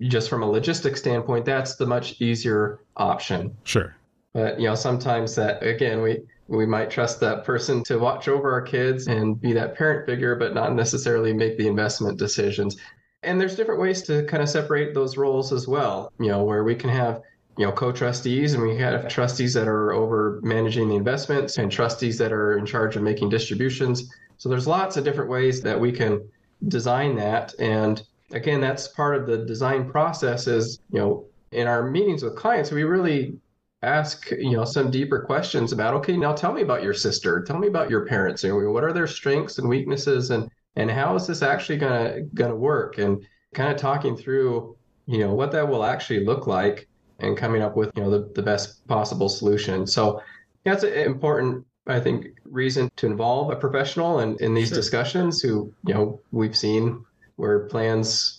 just 0.00 0.28
from 0.28 0.42
a 0.42 0.50
logistics 0.50 1.00
standpoint, 1.00 1.44
that's 1.44 1.76
the 1.76 1.86
much 1.86 2.20
easier 2.20 2.80
option. 2.96 3.56
Sure. 3.64 3.94
But, 4.32 4.60
you 4.60 4.68
know, 4.68 4.74
sometimes 4.74 5.34
that 5.36 5.62
again, 5.62 6.02
we 6.02 6.20
we 6.48 6.66
might 6.66 6.90
trust 6.90 7.20
that 7.20 7.44
person 7.44 7.84
to 7.84 7.98
watch 7.98 8.26
over 8.26 8.50
our 8.50 8.62
kids 8.62 9.06
and 9.06 9.40
be 9.40 9.52
that 9.52 9.76
parent 9.76 10.06
figure, 10.06 10.34
but 10.34 10.54
not 10.54 10.74
necessarily 10.74 11.32
make 11.32 11.58
the 11.58 11.66
investment 11.66 12.18
decisions. 12.18 12.76
And 13.22 13.40
there's 13.40 13.56
different 13.56 13.80
ways 13.80 14.02
to 14.02 14.24
kind 14.24 14.42
of 14.42 14.48
separate 14.48 14.94
those 14.94 15.16
roles 15.16 15.52
as 15.52 15.68
well, 15.68 16.12
you 16.18 16.28
know, 16.28 16.44
where 16.44 16.64
we 16.64 16.74
can 16.74 16.90
have 16.90 17.20
you 17.58 17.66
know 17.66 17.72
co-trustees 17.72 18.54
and 18.54 18.62
we 18.62 18.76
have 18.76 19.08
trustees 19.08 19.52
that 19.52 19.66
are 19.66 19.92
over 19.92 20.38
managing 20.42 20.88
the 20.88 20.94
investments 20.94 21.58
and 21.58 21.70
trustees 21.70 22.16
that 22.16 22.32
are 22.32 22.56
in 22.56 22.64
charge 22.64 22.94
of 22.94 23.02
making 23.02 23.28
distributions 23.28 24.10
so 24.38 24.48
there's 24.48 24.68
lots 24.68 24.96
of 24.96 25.04
different 25.04 25.28
ways 25.28 25.60
that 25.60 25.78
we 25.78 25.90
can 25.90 26.20
design 26.68 27.16
that 27.16 27.52
and 27.58 28.04
again 28.30 28.60
that's 28.60 28.86
part 28.88 29.16
of 29.16 29.26
the 29.26 29.38
design 29.38 29.90
process 29.90 30.46
is 30.46 30.78
you 30.92 31.00
know 31.00 31.26
in 31.50 31.66
our 31.66 31.90
meetings 31.90 32.22
with 32.22 32.36
clients 32.36 32.70
we 32.70 32.84
really 32.84 33.36
ask 33.82 34.30
you 34.32 34.52
know 34.52 34.64
some 34.64 34.90
deeper 34.90 35.20
questions 35.20 35.72
about 35.72 35.94
okay 35.94 36.16
now 36.16 36.32
tell 36.32 36.52
me 36.52 36.62
about 36.62 36.82
your 36.82 36.94
sister. 36.94 37.42
Tell 37.42 37.58
me 37.58 37.68
about 37.68 37.90
your 37.90 38.06
parents. 38.06 38.42
What 38.44 38.84
are 38.84 38.92
their 38.92 39.06
strengths 39.06 39.58
and 39.58 39.68
weaknesses 39.68 40.30
and 40.30 40.50
and 40.76 40.90
how 40.90 41.14
is 41.14 41.26
this 41.26 41.42
actually 41.42 41.78
gonna 41.78 42.22
gonna 42.34 42.56
work? 42.56 42.98
And 42.98 43.24
kind 43.54 43.72
of 43.72 43.78
talking 43.78 44.16
through 44.16 44.76
you 45.06 45.18
know 45.18 45.34
what 45.34 45.52
that 45.52 45.68
will 45.68 45.84
actually 45.84 46.24
look 46.24 46.46
like 46.46 46.88
and 47.20 47.36
coming 47.36 47.62
up 47.62 47.76
with 47.76 47.90
you 47.96 48.02
know 48.02 48.10
the, 48.10 48.30
the 48.34 48.42
best 48.42 48.86
possible 48.86 49.28
solution. 49.28 49.86
So 49.86 50.20
that's 50.64 50.82
an 50.82 50.92
important 50.92 51.64
i 51.86 51.98
think 51.98 52.26
reason 52.44 52.90
to 52.96 53.06
involve 53.06 53.50
a 53.50 53.56
professional 53.56 54.20
in, 54.20 54.36
in 54.40 54.52
these 54.52 54.68
sure. 54.68 54.76
discussions 54.76 55.40
who 55.40 55.72
you 55.86 55.94
know 55.94 56.20
we've 56.30 56.54
seen 56.54 57.02
where 57.36 57.60
plans 57.60 58.38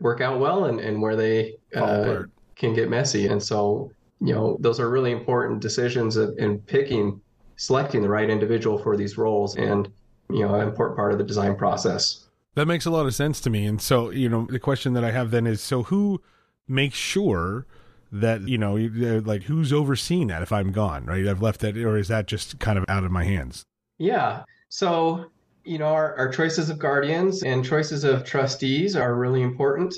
work 0.00 0.20
out 0.20 0.38
well 0.38 0.66
and, 0.66 0.80
and 0.80 1.00
where 1.00 1.16
they 1.16 1.56
uh, 1.74 2.22
can 2.56 2.74
get 2.74 2.88
messy. 2.88 3.26
And 3.26 3.42
so 3.42 3.90
you 4.20 4.34
know, 4.34 4.56
those 4.60 4.80
are 4.80 4.88
really 4.88 5.12
important 5.12 5.60
decisions 5.60 6.16
in 6.16 6.58
picking, 6.60 7.20
selecting 7.56 8.02
the 8.02 8.08
right 8.08 8.30
individual 8.30 8.78
for 8.78 8.96
these 8.96 9.18
roles 9.18 9.56
and, 9.56 9.88
you 10.30 10.40
know, 10.40 10.54
an 10.54 10.66
important 10.66 10.96
part 10.96 11.12
of 11.12 11.18
the 11.18 11.24
design 11.24 11.56
process. 11.56 12.26
That 12.54 12.66
makes 12.66 12.86
a 12.86 12.90
lot 12.90 13.06
of 13.06 13.14
sense 13.14 13.40
to 13.42 13.50
me. 13.50 13.66
And 13.66 13.82
so, 13.82 14.10
you 14.10 14.28
know, 14.28 14.46
the 14.48 14.60
question 14.60 14.92
that 14.94 15.04
I 15.04 15.10
have 15.10 15.30
then 15.30 15.46
is 15.46 15.60
so 15.60 15.82
who 15.84 16.22
makes 16.68 16.96
sure 16.96 17.66
that, 18.12 18.46
you 18.48 18.56
know, 18.56 18.78
uh, 18.78 19.20
like 19.22 19.42
who's 19.42 19.72
overseeing 19.72 20.28
that 20.28 20.42
if 20.42 20.52
I'm 20.52 20.70
gone, 20.70 21.04
right? 21.04 21.26
I've 21.26 21.42
left 21.42 21.60
that, 21.62 21.76
or 21.76 21.96
is 21.96 22.08
that 22.08 22.26
just 22.26 22.60
kind 22.60 22.78
of 22.78 22.84
out 22.88 23.04
of 23.04 23.10
my 23.10 23.24
hands? 23.24 23.64
Yeah. 23.98 24.44
So, 24.68 25.26
you 25.64 25.78
know, 25.78 25.86
our, 25.86 26.14
our 26.16 26.28
choices 26.28 26.70
of 26.70 26.78
guardians 26.78 27.42
and 27.42 27.64
choices 27.64 28.04
of 28.04 28.24
trustees 28.24 28.94
are 28.94 29.16
really 29.16 29.42
important. 29.42 29.94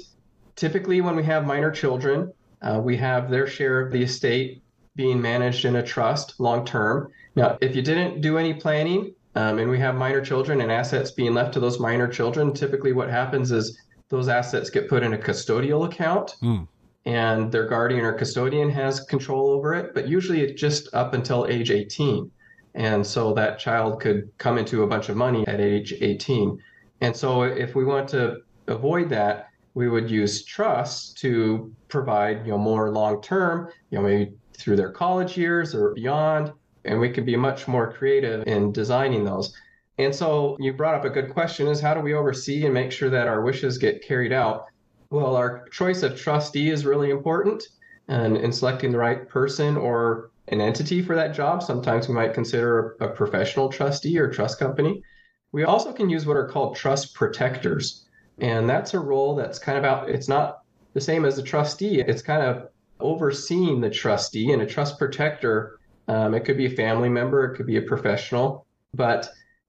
Typically, 0.55 1.03
when 1.03 1.14
we 1.14 1.24
have 1.24 1.45
minor 1.47 1.70
children, 1.70 2.32
uh, 2.62 2.80
we 2.82 2.96
have 2.96 3.30
their 3.30 3.46
share 3.46 3.80
of 3.80 3.92
the 3.92 4.02
estate 4.02 4.62
being 4.94 5.20
managed 5.20 5.64
in 5.64 5.76
a 5.76 5.82
trust 5.82 6.40
long 6.40 6.64
term. 6.64 7.11
Now, 7.34 7.59
if 7.61 7.76
you 7.76 7.82
didn't 7.82 8.22
do 8.22 8.38
any 8.38 8.54
planning 8.54 9.14
um, 9.34 9.59
and 9.59 9.70
we 9.70 9.78
have 9.78 9.94
minor 9.94 10.24
children 10.24 10.61
and 10.62 10.72
assets 10.72 11.11
being 11.11 11.34
left 11.34 11.52
to 11.54 11.61
those 11.61 11.78
minor 11.78 12.09
children, 12.09 12.52
typically 12.52 12.92
what 12.92 13.11
happens 13.11 13.52
is 13.52 13.78
those 14.09 14.28
assets 14.28 14.70
get 14.70 14.88
put 14.88 15.02
in 15.02 15.12
a 15.12 15.18
custodial 15.18 15.84
account. 15.86 16.36
Mm. 16.42 16.66
And 17.04 17.52
their 17.52 17.68
guardian 17.68 18.04
or 18.04 18.14
custodian 18.14 18.68
has 18.70 18.98
control 19.00 19.50
over 19.50 19.74
it, 19.74 19.94
but 19.94 20.09
usually 20.09 20.40
it's 20.40 20.61
just 20.61 20.92
up 20.92 21.14
until 21.14 21.46
age 21.46 21.70
18. 21.70 22.30
And 22.74 23.07
so 23.07 23.32
that 23.34 23.61
child 23.61 24.00
could 24.00 24.28
come 24.38 24.59
into 24.59 24.82
a 24.82 24.86
bunch 24.88 25.09
of 25.09 25.16
money 25.16 25.46
at 25.46 25.61
age 25.61 25.94
18. 26.00 26.61
And 27.00 27.14
so 27.14 27.42
if 27.42 27.76
we 27.76 27.84
want 27.84 28.09
to 28.09 28.38
avoid 28.66 29.09
that, 29.11 29.50
we 29.77 29.91
would 29.91 30.11
use 30.11 30.43
trusts 30.43 31.12
to 31.12 31.70
provide, 31.89 32.47
you 32.47 32.53
know, 32.53 32.57
more 32.57 32.91
long 32.91 33.20
term, 33.20 33.70
you 33.91 33.99
know, 33.99 34.05
maybe 34.05 34.33
through 34.57 34.74
their 34.74 34.91
college 34.91 35.37
years 35.37 35.74
or 35.74 35.93
beyond. 35.93 36.51
And 36.87 36.99
we 36.99 37.11
could 37.11 37.27
be 37.27 37.37
much 37.37 37.68
more 37.68 37.93
creative 37.93 38.47
in 38.47 38.72
designing 38.72 39.22
those. 39.22 39.55
And 39.99 40.14
so 40.14 40.57
you 40.61 40.72
brought 40.72 40.95
up 40.95 41.05
a 41.05 41.11
good 41.11 41.29
question 41.29 41.66
is 41.66 41.79
how 41.79 41.93
do 41.93 42.01
we 42.01 42.14
oversee 42.14 42.64
and 42.64 42.72
make 42.72 42.91
sure 42.91 43.11
that 43.11 43.29
our 43.29 43.43
wishes 43.43 43.77
get 43.77 44.03
carried 44.03 44.33
out? 44.33 44.64
Well, 45.11 45.37
our 45.37 45.68
choice 45.68 46.03
of 46.03 46.18
trustee 46.18 46.70
is 46.70 46.87
really 46.87 47.11
important 47.11 47.62
and 48.09 48.39
in 48.39 48.53
selecting 48.53 48.93
the 48.93 48.99
right 48.99 49.29
person 49.29 49.77
or 49.77 50.31
an 50.49 50.62
entity 50.62 51.03
for 51.03 51.14
that 51.16 51.35
job. 51.35 51.62
Sometimes 51.62 52.09
we 52.09 52.14
might 52.14 52.33
consider 52.33 52.97
a 53.01 53.09
professional 53.09 53.68
trustee 53.68 54.18
or 54.18 54.31
trust 54.31 54.59
company. 54.59 55.03
We 55.53 55.64
also 55.64 55.93
can 55.93 56.09
use 56.09 56.24
what 56.24 56.39
are 56.39 56.49
called 56.49 56.77
trust 56.77 57.14
protectors. 57.14 58.05
And 58.39 58.68
that's 58.68 58.95
a 58.95 59.01
role 59.01 59.34
that's 59.34 59.59
kind 59.59 59.78
of 59.78 59.84
out, 59.84 60.11
it's 60.11 60.28
not 60.28 60.62
the 60.95 61.01
same 61.01 61.24
as 61.24 61.39
a 61.39 61.43
trustee. 61.43 62.01
It's 62.01 62.22
kind 62.22 62.43
of 62.43 62.68
overseeing 63.01 63.80
the 63.80 63.91
trustee 63.91 64.53
and 64.53 64.62
a 64.62 64.66
trust 64.66 64.99
protector. 64.99 65.78
Um, 66.09 66.34
it 66.34 66.45
could 66.45 66.57
be 66.57 66.66
a 66.66 66.70
family 66.70 67.09
member, 67.09 67.45
it 67.45 67.57
could 67.57 67.66
be 67.66 67.76
a 67.76 67.82
professional, 67.82 68.66
but 68.95 69.28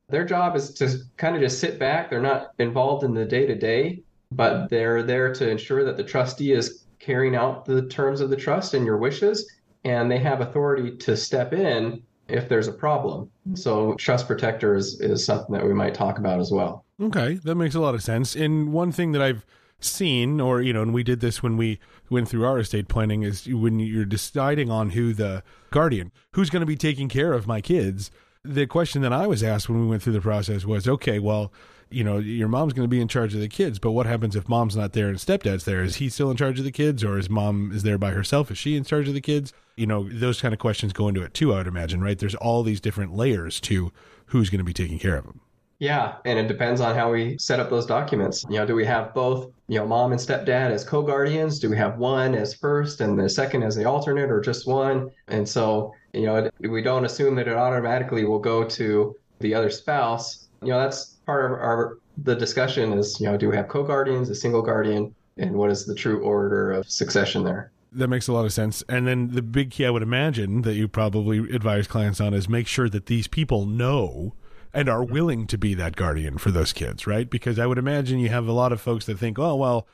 their 0.09 0.26
job 0.26 0.55
is 0.55 0.74
to 0.76 0.99
kind 1.18 1.36
of 1.36 1.41
just 1.41 1.59
sit 1.59 1.80
back. 1.80 2.09
They're 2.09 2.22
not 2.22 2.51
involved 2.59 3.03
in 3.03 3.13
the 3.13 3.26
day 3.26 3.45
to 3.45 3.55
day, 3.55 4.03
but 4.32 4.70
they're 4.70 5.03
there 5.03 5.34
to 5.34 5.49
ensure 5.49 5.84
that 5.84 5.97
the 5.97 6.03
trustee 6.03 6.53
is 6.53 6.86
carrying 6.99 7.36
out 7.36 7.65
the 7.65 7.88
terms 7.88 8.22
of 8.22 8.30
the 8.30 8.36
trust 8.36 8.74
and 8.74 8.86
your 8.86 8.97
wishes, 8.97 9.51
and 9.84 10.09
they 10.09 10.20
have 10.20 10.41
authority 10.41 10.95
to 10.97 11.18
step 11.18 11.53
in 11.53 12.01
if 12.30 12.49
there's 12.49 12.67
a 12.67 12.73
problem. 12.73 13.30
Mm-hmm. 13.47 13.55
So, 13.55 13.93
trust 13.95 14.28
protector 14.28 14.75
is, 14.75 14.99
is 15.01 15.25
something 15.25 15.53
that 15.53 15.65
we 15.65 15.73
might 15.73 15.93
talk 15.93 16.19
about 16.19 16.39
as 16.39 16.51
well. 16.51 16.86
Okay, 17.01 17.36
that 17.43 17.55
makes 17.55 17.75
a 17.75 17.80
lot 17.80 17.95
of 17.95 18.03
sense. 18.03 18.36
And 18.36 18.73
one 18.73 18.91
thing 18.91 19.11
that 19.11 19.21
I've 19.21 19.45
seen, 19.80 20.41
or, 20.41 20.61
you 20.61 20.73
know, 20.73 20.82
and 20.82 20.93
we 20.93 21.03
did 21.03 21.19
this 21.19 21.43
when 21.43 21.57
we 21.57 21.80
went 22.09 22.28
through 22.28 22.45
our 22.45 22.59
estate 22.59 22.88
planning, 22.88 23.23
is 23.23 23.47
when 23.47 23.80
you're 23.80 24.05
deciding 24.05 24.71
on 24.71 24.91
who 24.91 25.13
the 25.13 25.43
guardian, 25.71 26.11
who's 26.34 26.49
going 26.49 26.61
to 26.61 26.65
be 26.65 26.75
taking 26.75 27.09
care 27.09 27.34
of 27.34 27.47
my 27.47 27.61
kids. 27.61 28.09
The 28.43 28.65
question 28.65 29.01
that 29.01 29.13
I 29.13 29.28
was 29.28 29.43
asked 29.43 29.69
when 29.69 29.82
we 29.82 29.88
went 29.88 30.01
through 30.01 30.13
the 30.13 30.21
process 30.21 30.65
was 30.65 30.88
okay, 30.88 31.19
well, 31.19 31.51
you 31.89 32.03
know, 32.03 32.17
your 32.17 32.47
mom's 32.47 32.73
going 32.73 32.85
to 32.85 32.89
be 32.89 33.01
in 33.01 33.07
charge 33.07 33.33
of 33.33 33.39
the 33.39 33.47
kids, 33.47 33.79
but 33.79 33.91
what 33.91 34.05
happens 34.05 34.35
if 34.35 34.47
mom's 34.49 34.75
not 34.75 34.93
there 34.93 35.07
and 35.07 35.17
stepdad's 35.17 35.65
there? 35.65 35.83
Is 35.83 35.97
he 35.97 36.09
still 36.09 36.31
in 36.31 36.38
charge 36.38 36.59
of 36.59 36.65
the 36.65 36.71
kids 36.71 37.03
or 37.03 37.17
is 37.17 37.29
mom 37.29 37.71
is 37.71 37.83
there 37.83 37.97
by 37.97 38.11
herself? 38.11 38.51
Is 38.51 38.57
she 38.57 38.75
in 38.75 38.83
charge 38.83 39.07
of 39.07 39.13
the 39.13 39.21
kids? 39.21 39.53
You 39.75 39.88
know, 39.88 40.07
those 40.09 40.41
kind 40.41 40.53
of 40.53 40.59
questions 40.59 40.93
go 40.93 41.07
into 41.07 41.23
it 41.23 41.33
too, 41.33 41.53
I 41.53 41.57
would 41.57 41.67
imagine, 41.67 42.01
right? 42.01 42.17
There's 42.17 42.35
all 42.35 42.63
these 42.63 42.81
different 42.81 43.15
layers 43.15 43.59
to 43.61 43.91
who's 44.27 44.49
going 44.49 44.59
to 44.59 44.65
be 44.65 44.73
taking 44.73 44.99
care 44.99 45.15
of 45.15 45.25
them. 45.25 45.41
Yeah, 45.79 46.15
and 46.25 46.39
it 46.39 46.47
depends 46.47 46.81
on 46.81 46.95
how 46.95 47.11
we 47.11 47.38
set 47.38 47.59
up 47.59 47.69
those 47.69 47.85
documents. 47.85 48.43
You 48.49 48.57
know, 48.57 48.65
do 48.65 48.73
we 48.73 48.83
have 48.85 49.13
both, 49.13 49.51
you 49.67 49.77
know, 49.77 49.85
mom 49.85 50.11
and 50.11 50.19
stepdad 50.19 50.71
as 50.71 50.83
co-guardians? 50.83 51.59
Do 51.59 51.69
we 51.69 51.77
have 51.77 51.99
one 51.99 52.33
as 52.33 52.55
first 52.55 52.99
and 52.99 53.17
the 53.17 53.29
second 53.29 53.61
as 53.61 53.75
the 53.75 53.85
alternate 53.85 54.31
or 54.31 54.41
just 54.41 54.67
one? 54.67 55.11
And 55.27 55.47
so, 55.47 55.93
you 56.13 56.25
know, 56.25 56.49
we 56.59 56.81
don't 56.81 57.05
assume 57.05 57.35
that 57.35 57.47
it 57.47 57.55
automatically 57.55 58.25
will 58.25 58.39
go 58.39 58.63
to 58.63 59.15
the 59.39 59.53
other 59.53 59.69
spouse. 59.69 60.47
You 60.63 60.69
know, 60.69 60.79
that's 60.79 61.16
part 61.28 61.45
of 61.45 61.51
our 61.51 61.99
the 62.23 62.36
discussion 62.36 62.93
is, 62.93 63.21
you 63.21 63.28
know, 63.28 63.38
do 63.38 63.47
we 63.49 63.55
have 63.55 63.67
co-guardians, 63.67 64.30
a 64.32 64.36
single 64.36 64.63
guardian, 64.63 65.13
and 65.38 65.53
what 65.53 65.69
is 65.69 65.86
the 65.86 65.93
true 65.93 66.23
order 66.23 66.71
of 66.71 66.89
succession 66.89 67.43
there? 67.43 67.71
That 67.91 68.07
makes 68.07 68.28
a 68.28 68.34
lot 68.34 68.45
of 68.45 68.53
sense. 68.53 68.84
And 68.89 69.07
then 69.07 69.30
the 69.30 69.43
big 69.43 69.69
key 69.69 69.86
I 69.86 69.91
would 69.91 70.01
imagine 70.01 70.63
that 70.63 70.73
you 70.73 70.88
probably 70.88 71.39
advise 71.53 71.88
clients 71.88 72.19
on 72.19 72.34
is 72.34 72.49
make 72.49 72.65
sure 72.65 72.89
that 72.89 73.05
these 73.05 73.28
people 73.28 73.67
know 73.67 74.34
and 74.73 74.89
are 74.89 75.03
willing 75.03 75.47
to 75.47 75.57
be 75.57 75.73
that 75.75 75.95
guardian 75.95 76.38
for 76.38 76.49
those 76.49 76.73
kids, 76.73 77.05
right? 77.05 77.30
Because 77.30 77.59
I 77.59 77.67
would 77.67 77.78
imagine 77.78 78.19
you 78.19 78.30
have 78.30 78.47
a 78.47 78.51
lot 78.51 78.71
of 78.71 78.82
folks 78.82 79.05
that 79.05 79.19
think, 79.19 79.38
oh, 79.38 79.55
well, 79.55 79.88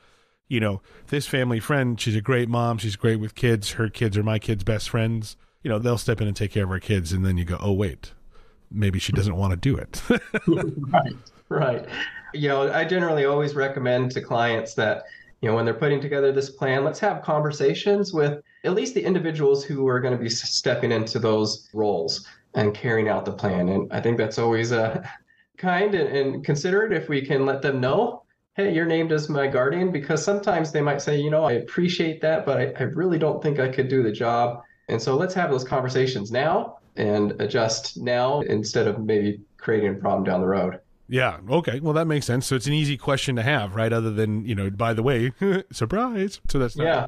you 0.48 0.60
know, 0.60 0.82
this 1.08 1.26
family 1.26 1.60
friend, 1.60 2.00
she's 2.00 2.16
a 2.16 2.20
great 2.20 2.48
mom, 2.48 2.78
she's 2.78 2.96
great 2.96 3.20
with 3.20 3.34
kids, 3.34 3.72
her 3.72 3.88
kids 3.88 4.16
are 4.16 4.22
my 4.22 4.38
kids' 4.38 4.64
best 4.64 4.88
friends. 4.88 5.36
You 5.62 5.70
know, 5.70 5.78
they'll 5.78 5.98
step 5.98 6.20
in 6.20 6.26
and 6.26 6.36
take 6.36 6.52
care 6.52 6.64
of 6.64 6.70
our 6.70 6.80
kids. 6.80 7.12
And 7.12 7.24
then 7.24 7.38
you 7.38 7.44
go, 7.44 7.56
oh, 7.60 7.72
wait, 7.72 8.12
maybe 8.74 8.98
she 8.98 9.12
doesn't 9.12 9.36
want 9.36 9.52
to 9.52 9.56
do 9.56 9.76
it. 9.76 10.02
right. 10.46 11.16
Right. 11.48 11.86
You 12.32 12.48
know, 12.48 12.72
I 12.72 12.84
generally 12.84 13.24
always 13.24 13.54
recommend 13.54 14.10
to 14.12 14.20
clients 14.20 14.74
that, 14.74 15.04
you 15.40 15.48
know, 15.48 15.54
when 15.54 15.64
they're 15.64 15.74
putting 15.74 16.00
together 16.00 16.32
this 16.32 16.50
plan, 16.50 16.84
let's 16.84 16.98
have 17.00 17.22
conversations 17.22 18.12
with 18.12 18.42
at 18.64 18.74
least 18.74 18.94
the 18.94 19.02
individuals 19.04 19.64
who 19.64 19.86
are 19.86 20.00
going 20.00 20.16
to 20.16 20.22
be 20.22 20.30
stepping 20.30 20.90
into 20.90 21.18
those 21.18 21.68
roles 21.74 22.26
and 22.54 22.74
carrying 22.74 23.08
out 23.08 23.24
the 23.24 23.32
plan. 23.32 23.68
And 23.68 23.92
I 23.92 24.00
think 24.00 24.18
that's 24.18 24.38
always 24.38 24.72
uh, 24.72 25.02
a 25.04 25.10
kind 25.58 25.94
and, 25.94 26.16
and 26.16 26.44
considerate 26.44 26.92
if 26.92 27.08
we 27.08 27.24
can 27.24 27.46
let 27.46 27.62
them 27.62 27.80
know 27.80 28.22
hey, 28.56 28.72
you're 28.72 28.86
named 28.86 29.10
as 29.10 29.28
my 29.28 29.48
guardian, 29.48 29.90
because 29.90 30.24
sometimes 30.24 30.70
they 30.70 30.80
might 30.80 31.02
say, 31.02 31.18
you 31.18 31.28
know, 31.28 31.42
I 31.42 31.54
appreciate 31.54 32.20
that, 32.20 32.46
but 32.46 32.58
I, 32.58 32.72
I, 32.78 32.82
really 32.84 33.18
don't 33.18 33.42
think 33.42 33.58
I 33.58 33.68
could 33.68 33.88
do 33.88 34.00
the 34.00 34.12
job. 34.12 34.62
And 34.88 35.02
so 35.02 35.16
let's 35.16 35.34
have 35.34 35.50
those 35.50 35.64
conversations 35.64 36.30
now 36.30 36.78
and 36.96 37.40
adjust 37.40 37.96
now 37.96 38.40
instead 38.42 38.86
of 38.86 38.98
maybe 39.00 39.40
creating 39.56 39.90
a 39.90 39.98
problem 39.98 40.24
down 40.24 40.40
the 40.40 40.46
road. 40.46 40.80
Yeah. 41.08 41.38
Okay. 41.50 41.80
Well, 41.80 41.92
that 41.94 42.06
makes 42.06 42.26
sense. 42.26 42.46
So 42.46 42.56
it's 42.56 42.66
an 42.66 42.72
easy 42.72 42.96
question 42.96 43.36
to 43.36 43.42
have, 43.42 43.74
right? 43.74 43.92
Other 43.92 44.10
than 44.10 44.44
you 44.46 44.54
know, 44.54 44.70
by 44.70 44.94
the 44.94 45.02
way, 45.02 45.32
surprise. 45.72 46.40
So 46.48 46.58
that's 46.58 46.76
not... 46.76 46.84
yeah. 46.84 47.06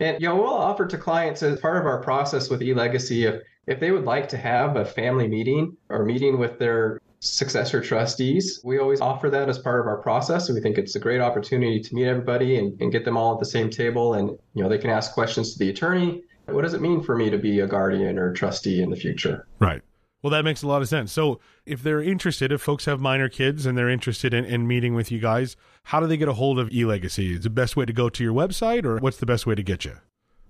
And 0.00 0.20
you 0.20 0.28
know, 0.28 0.36
we'll 0.36 0.48
offer 0.48 0.86
to 0.86 0.98
clients 0.98 1.42
as 1.42 1.60
part 1.60 1.76
of 1.76 1.86
our 1.86 2.02
process 2.02 2.50
with 2.50 2.60
eLegacy 2.60 3.28
if 3.28 3.42
if 3.66 3.80
they 3.80 3.90
would 3.90 4.04
like 4.04 4.28
to 4.30 4.38
have 4.38 4.76
a 4.76 4.84
family 4.84 5.28
meeting 5.28 5.76
or 5.90 6.04
meeting 6.04 6.38
with 6.38 6.58
their 6.58 7.00
successor 7.20 7.82
trustees, 7.82 8.60
we 8.64 8.78
always 8.78 9.00
offer 9.00 9.28
that 9.28 9.48
as 9.48 9.58
part 9.58 9.80
of 9.80 9.86
our 9.86 9.98
process. 9.98 10.48
And 10.48 10.56
we 10.56 10.62
think 10.62 10.78
it's 10.78 10.94
a 10.94 11.00
great 11.00 11.20
opportunity 11.20 11.80
to 11.80 11.94
meet 11.94 12.06
everybody 12.06 12.58
and, 12.58 12.80
and 12.80 12.90
get 12.90 13.04
them 13.04 13.16
all 13.16 13.34
at 13.34 13.40
the 13.40 13.46
same 13.46 13.68
table. 13.68 14.14
And 14.14 14.30
you 14.54 14.62
know, 14.62 14.68
they 14.68 14.78
can 14.78 14.90
ask 14.90 15.12
questions 15.12 15.52
to 15.52 15.58
the 15.58 15.68
attorney. 15.70 16.22
What 16.48 16.62
does 16.62 16.74
it 16.74 16.80
mean 16.80 17.02
for 17.02 17.16
me 17.16 17.30
to 17.30 17.38
be 17.38 17.60
a 17.60 17.66
guardian 17.66 18.18
or 18.18 18.32
trustee 18.32 18.82
in 18.82 18.90
the 18.90 18.96
future? 18.96 19.46
Right. 19.60 19.82
Well, 20.22 20.30
that 20.32 20.44
makes 20.44 20.62
a 20.62 20.66
lot 20.66 20.82
of 20.82 20.88
sense. 20.88 21.12
So, 21.12 21.38
if 21.64 21.82
they're 21.82 22.02
interested, 22.02 22.50
if 22.50 22.60
folks 22.60 22.86
have 22.86 23.00
minor 23.00 23.28
kids 23.28 23.66
and 23.66 23.78
they're 23.78 23.88
interested 23.88 24.34
in, 24.34 24.44
in 24.44 24.66
meeting 24.66 24.94
with 24.94 25.12
you 25.12 25.20
guys, 25.20 25.56
how 25.84 26.00
do 26.00 26.08
they 26.08 26.16
get 26.16 26.28
a 26.28 26.32
hold 26.32 26.58
of 26.58 26.70
eLegacy? 26.70 27.36
Is 27.36 27.44
the 27.44 27.50
best 27.50 27.76
way 27.76 27.84
to 27.84 27.92
go 27.92 28.08
to 28.08 28.24
your 28.24 28.32
website, 28.32 28.84
or 28.84 28.98
what's 28.98 29.18
the 29.18 29.26
best 29.26 29.46
way 29.46 29.54
to 29.54 29.62
get 29.62 29.84
you? 29.84 29.98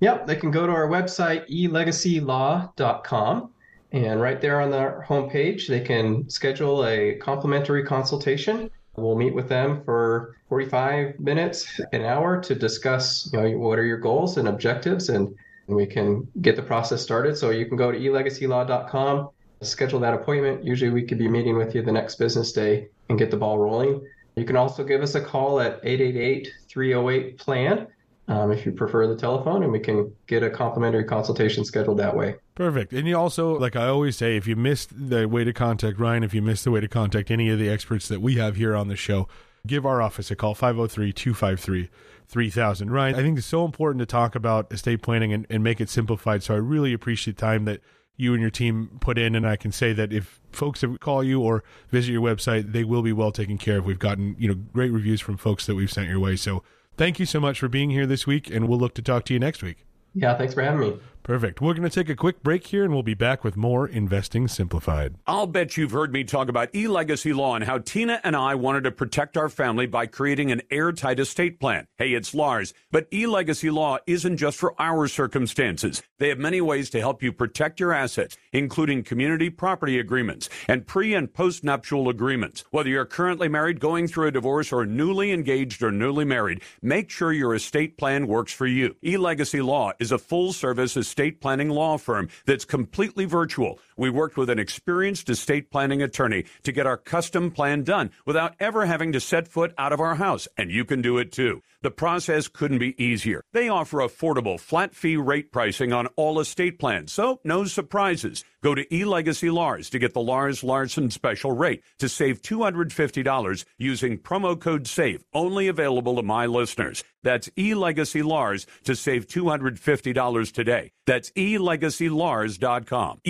Yep, 0.00 0.26
they 0.26 0.36
can 0.36 0.50
go 0.50 0.66
to 0.66 0.72
our 0.72 0.88
website, 0.88 1.46
elegacylaw.com. 1.50 3.50
And 3.92 4.20
right 4.20 4.40
there 4.40 4.60
on 4.60 4.70
the 4.70 5.02
homepage, 5.06 5.66
they 5.66 5.80
can 5.80 6.28
schedule 6.30 6.86
a 6.86 7.14
complimentary 7.16 7.84
consultation. 7.84 8.70
We'll 8.96 9.16
meet 9.16 9.34
with 9.34 9.48
them 9.48 9.82
for 9.84 10.36
45 10.48 11.20
minutes, 11.20 11.80
an 11.92 12.04
hour 12.04 12.40
to 12.42 12.54
discuss, 12.54 13.30
you 13.32 13.40
know, 13.40 13.50
what 13.58 13.78
are 13.78 13.84
your 13.84 13.98
goals 13.98 14.38
and 14.38 14.48
objectives, 14.48 15.08
and, 15.08 15.34
and 15.68 15.76
we 15.76 15.86
can 15.86 16.26
get 16.42 16.56
the 16.56 16.62
process 16.62 17.02
started. 17.02 17.36
So 17.36 17.50
you 17.50 17.66
can 17.66 17.76
go 17.76 17.92
to 17.92 17.98
elegacylaw.com 17.98 19.28
schedule 19.62 20.00
that 20.00 20.14
appointment. 20.14 20.64
Usually 20.64 20.90
we 20.90 21.02
could 21.02 21.18
be 21.18 21.28
meeting 21.28 21.56
with 21.56 21.74
you 21.74 21.82
the 21.82 21.92
next 21.92 22.16
business 22.16 22.52
day 22.52 22.88
and 23.08 23.18
get 23.18 23.30
the 23.30 23.36
ball 23.36 23.58
rolling. 23.58 24.06
You 24.36 24.44
can 24.44 24.56
also 24.56 24.84
give 24.84 25.02
us 25.02 25.14
a 25.14 25.20
call 25.20 25.60
at 25.60 25.80
888 25.82 26.48
308 26.68 27.38
PLAN 27.38 27.86
um, 28.28 28.52
if 28.52 28.64
you 28.64 28.72
prefer 28.72 29.06
the 29.06 29.16
telephone, 29.16 29.62
and 29.62 29.72
we 29.72 29.80
can 29.80 30.12
get 30.26 30.42
a 30.42 30.50
complimentary 30.50 31.04
consultation 31.04 31.64
scheduled 31.64 31.98
that 31.98 32.14
way. 32.14 32.36
Perfect. 32.54 32.92
And 32.92 33.08
you 33.08 33.16
also, 33.16 33.58
like 33.58 33.74
I 33.74 33.86
always 33.86 34.16
say, 34.16 34.36
if 34.36 34.46
you 34.46 34.54
missed 34.54 34.90
the 34.92 35.26
way 35.26 35.44
to 35.44 35.52
contact 35.52 35.98
Ryan, 35.98 36.22
if 36.22 36.34
you 36.34 36.42
missed 36.42 36.64
the 36.64 36.70
way 36.70 36.80
to 36.80 36.88
contact 36.88 37.30
any 37.30 37.48
of 37.48 37.58
the 37.58 37.68
experts 37.68 38.06
that 38.08 38.20
we 38.20 38.36
have 38.36 38.56
here 38.56 38.76
on 38.76 38.88
the 38.88 38.96
show, 38.96 39.28
give 39.66 39.84
our 39.84 40.00
office 40.00 40.30
a 40.30 40.36
call 40.36 40.54
503 40.54 41.12
253 41.12 41.88
3000. 42.28 42.90
Ryan, 42.90 43.14
I 43.14 43.22
think 43.22 43.38
it's 43.38 43.46
so 43.46 43.64
important 43.64 44.00
to 44.00 44.06
talk 44.06 44.34
about 44.34 44.72
estate 44.72 45.02
planning 45.02 45.32
and, 45.32 45.46
and 45.48 45.64
make 45.64 45.80
it 45.80 45.88
simplified. 45.88 46.42
So 46.42 46.54
I 46.54 46.58
really 46.58 46.92
appreciate 46.92 47.36
the 47.36 47.40
time 47.40 47.64
that 47.64 47.80
you 48.16 48.34
and 48.34 48.42
your 48.42 48.50
team 48.50 48.98
put 49.00 49.16
in. 49.16 49.34
And 49.34 49.46
I 49.46 49.56
can 49.56 49.72
say 49.72 49.92
that 49.94 50.12
if 50.12 50.40
folks 50.52 50.82
that 50.82 51.00
call 51.00 51.24
you 51.24 51.40
or 51.40 51.64
visit 51.88 52.12
your 52.12 52.20
website, 52.20 52.72
they 52.72 52.84
will 52.84 53.02
be 53.02 53.12
well 53.12 53.32
taken 53.32 53.56
care 53.56 53.78
of. 53.78 53.86
We've 53.86 53.98
gotten 53.98 54.36
you 54.38 54.48
know 54.48 54.54
great 54.72 54.92
reviews 54.92 55.20
from 55.20 55.36
folks 55.38 55.66
that 55.66 55.74
we've 55.74 55.90
sent 55.90 56.08
your 56.08 56.20
way. 56.20 56.36
So 56.36 56.62
thank 56.96 57.18
you 57.18 57.26
so 57.26 57.40
much 57.40 57.58
for 57.58 57.68
being 57.68 57.90
here 57.90 58.06
this 58.06 58.26
week, 58.26 58.50
and 58.50 58.68
we'll 58.68 58.78
look 58.78 58.94
to 58.94 59.02
talk 59.02 59.24
to 59.26 59.32
you 59.32 59.40
next 59.40 59.62
week. 59.62 59.86
Yeah, 60.14 60.36
thanks 60.36 60.52
for 60.52 60.62
having 60.62 60.80
me. 60.80 60.98
Perfect. 61.28 61.60
We're 61.60 61.74
going 61.74 61.86
to 61.86 61.90
take 61.90 62.08
a 62.08 62.16
quick 62.16 62.42
break 62.42 62.68
here 62.68 62.84
and 62.84 62.94
we'll 62.94 63.02
be 63.02 63.12
back 63.12 63.44
with 63.44 63.54
more 63.54 63.86
Investing 63.86 64.48
Simplified. 64.48 65.16
I'll 65.26 65.46
bet 65.46 65.76
you've 65.76 65.90
heard 65.90 66.10
me 66.10 66.24
talk 66.24 66.48
about 66.48 66.74
e 66.74 66.88
legacy 66.88 67.34
law 67.34 67.54
and 67.54 67.64
how 67.64 67.80
Tina 67.80 68.18
and 68.24 68.34
I 68.34 68.54
wanted 68.54 68.84
to 68.84 68.90
protect 68.92 69.36
our 69.36 69.50
family 69.50 69.84
by 69.84 70.06
creating 70.06 70.50
an 70.50 70.62
airtight 70.70 71.20
estate 71.20 71.60
plan. 71.60 71.86
Hey, 71.98 72.14
it's 72.14 72.34
Lars. 72.34 72.72
But 72.90 73.08
e 73.12 73.26
legacy 73.26 73.68
law 73.68 73.98
isn't 74.06 74.38
just 74.38 74.56
for 74.56 74.74
our 74.80 75.06
circumstances. 75.06 76.02
They 76.18 76.30
have 76.30 76.38
many 76.38 76.62
ways 76.62 76.88
to 76.90 77.00
help 77.00 77.22
you 77.22 77.30
protect 77.30 77.78
your 77.78 77.92
assets, 77.92 78.38
including 78.54 79.02
community 79.02 79.50
property 79.50 79.98
agreements 79.98 80.48
and 80.66 80.86
pre 80.86 81.12
and 81.12 81.30
post 81.30 81.62
nuptial 81.62 82.08
agreements. 82.08 82.64
Whether 82.70 82.88
you're 82.88 83.04
currently 83.04 83.48
married, 83.48 83.80
going 83.80 84.08
through 84.08 84.28
a 84.28 84.32
divorce, 84.32 84.72
or 84.72 84.86
newly 84.86 85.32
engaged 85.32 85.82
or 85.82 85.92
newly 85.92 86.24
married, 86.24 86.62
make 86.80 87.10
sure 87.10 87.34
your 87.34 87.54
estate 87.54 87.98
plan 87.98 88.26
works 88.28 88.54
for 88.54 88.66
you. 88.66 88.96
E 89.04 89.18
legacy 89.18 89.60
law 89.60 89.92
is 89.98 90.10
a 90.10 90.16
full 90.16 90.54
service 90.54 90.96
estate 90.96 91.17
planning 91.40 91.68
law 91.68 91.98
firm 91.98 92.28
that's 92.46 92.64
completely 92.64 93.24
virtual 93.24 93.78
We 93.98 94.10
worked 94.10 94.36
with 94.36 94.48
an 94.48 94.60
experienced 94.60 95.28
estate 95.28 95.72
planning 95.72 96.02
attorney 96.02 96.44
to 96.62 96.70
get 96.70 96.86
our 96.86 96.96
custom 96.96 97.50
plan 97.50 97.82
done 97.82 98.12
without 98.24 98.54
ever 98.60 98.86
having 98.86 99.12
to 99.12 99.20
set 99.20 99.48
foot 99.48 99.74
out 99.76 99.92
of 99.92 100.00
our 100.00 100.14
house, 100.14 100.46
and 100.56 100.70
you 100.70 100.84
can 100.84 101.02
do 101.02 101.18
it 101.18 101.32
too. 101.32 101.62
The 101.82 101.90
process 101.90 102.48
couldn't 102.48 102.78
be 102.78 103.00
easier. 103.02 103.42
They 103.52 103.68
offer 103.68 103.98
affordable 103.98 104.58
flat 104.58 104.94
fee 104.94 105.16
rate 105.16 105.50
pricing 105.50 105.92
on 105.92 106.06
all 106.16 106.38
estate 106.38 106.78
plans, 106.78 107.12
so 107.12 107.40
no 107.44 107.64
surprises. 107.64 108.44
Go 108.62 108.74
to 108.74 108.84
eLegacy 108.86 109.52
Lars 109.52 109.88
to 109.90 110.00
get 110.00 110.14
the 110.14 110.20
Lars 110.20 110.64
Larson 110.64 111.10
special 111.10 111.52
rate 111.52 111.82
to 111.98 112.08
save 112.08 112.42
$250 112.42 113.64
using 113.78 114.18
promo 114.18 114.58
code 114.58 114.88
SAVE, 114.88 115.24
only 115.32 115.68
available 115.68 116.16
to 116.16 116.22
my 116.22 116.46
listeners. 116.46 117.04
That's 117.22 117.48
eLegacy 117.50 118.24
Lars 118.24 118.66
to 118.84 118.96
save 118.96 119.28
$250 119.28 120.52
today. 120.52 120.90
That's 121.06 121.30
elegacylars.com. 121.32 123.20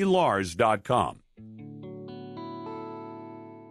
elegacylars.com. 0.00 1.22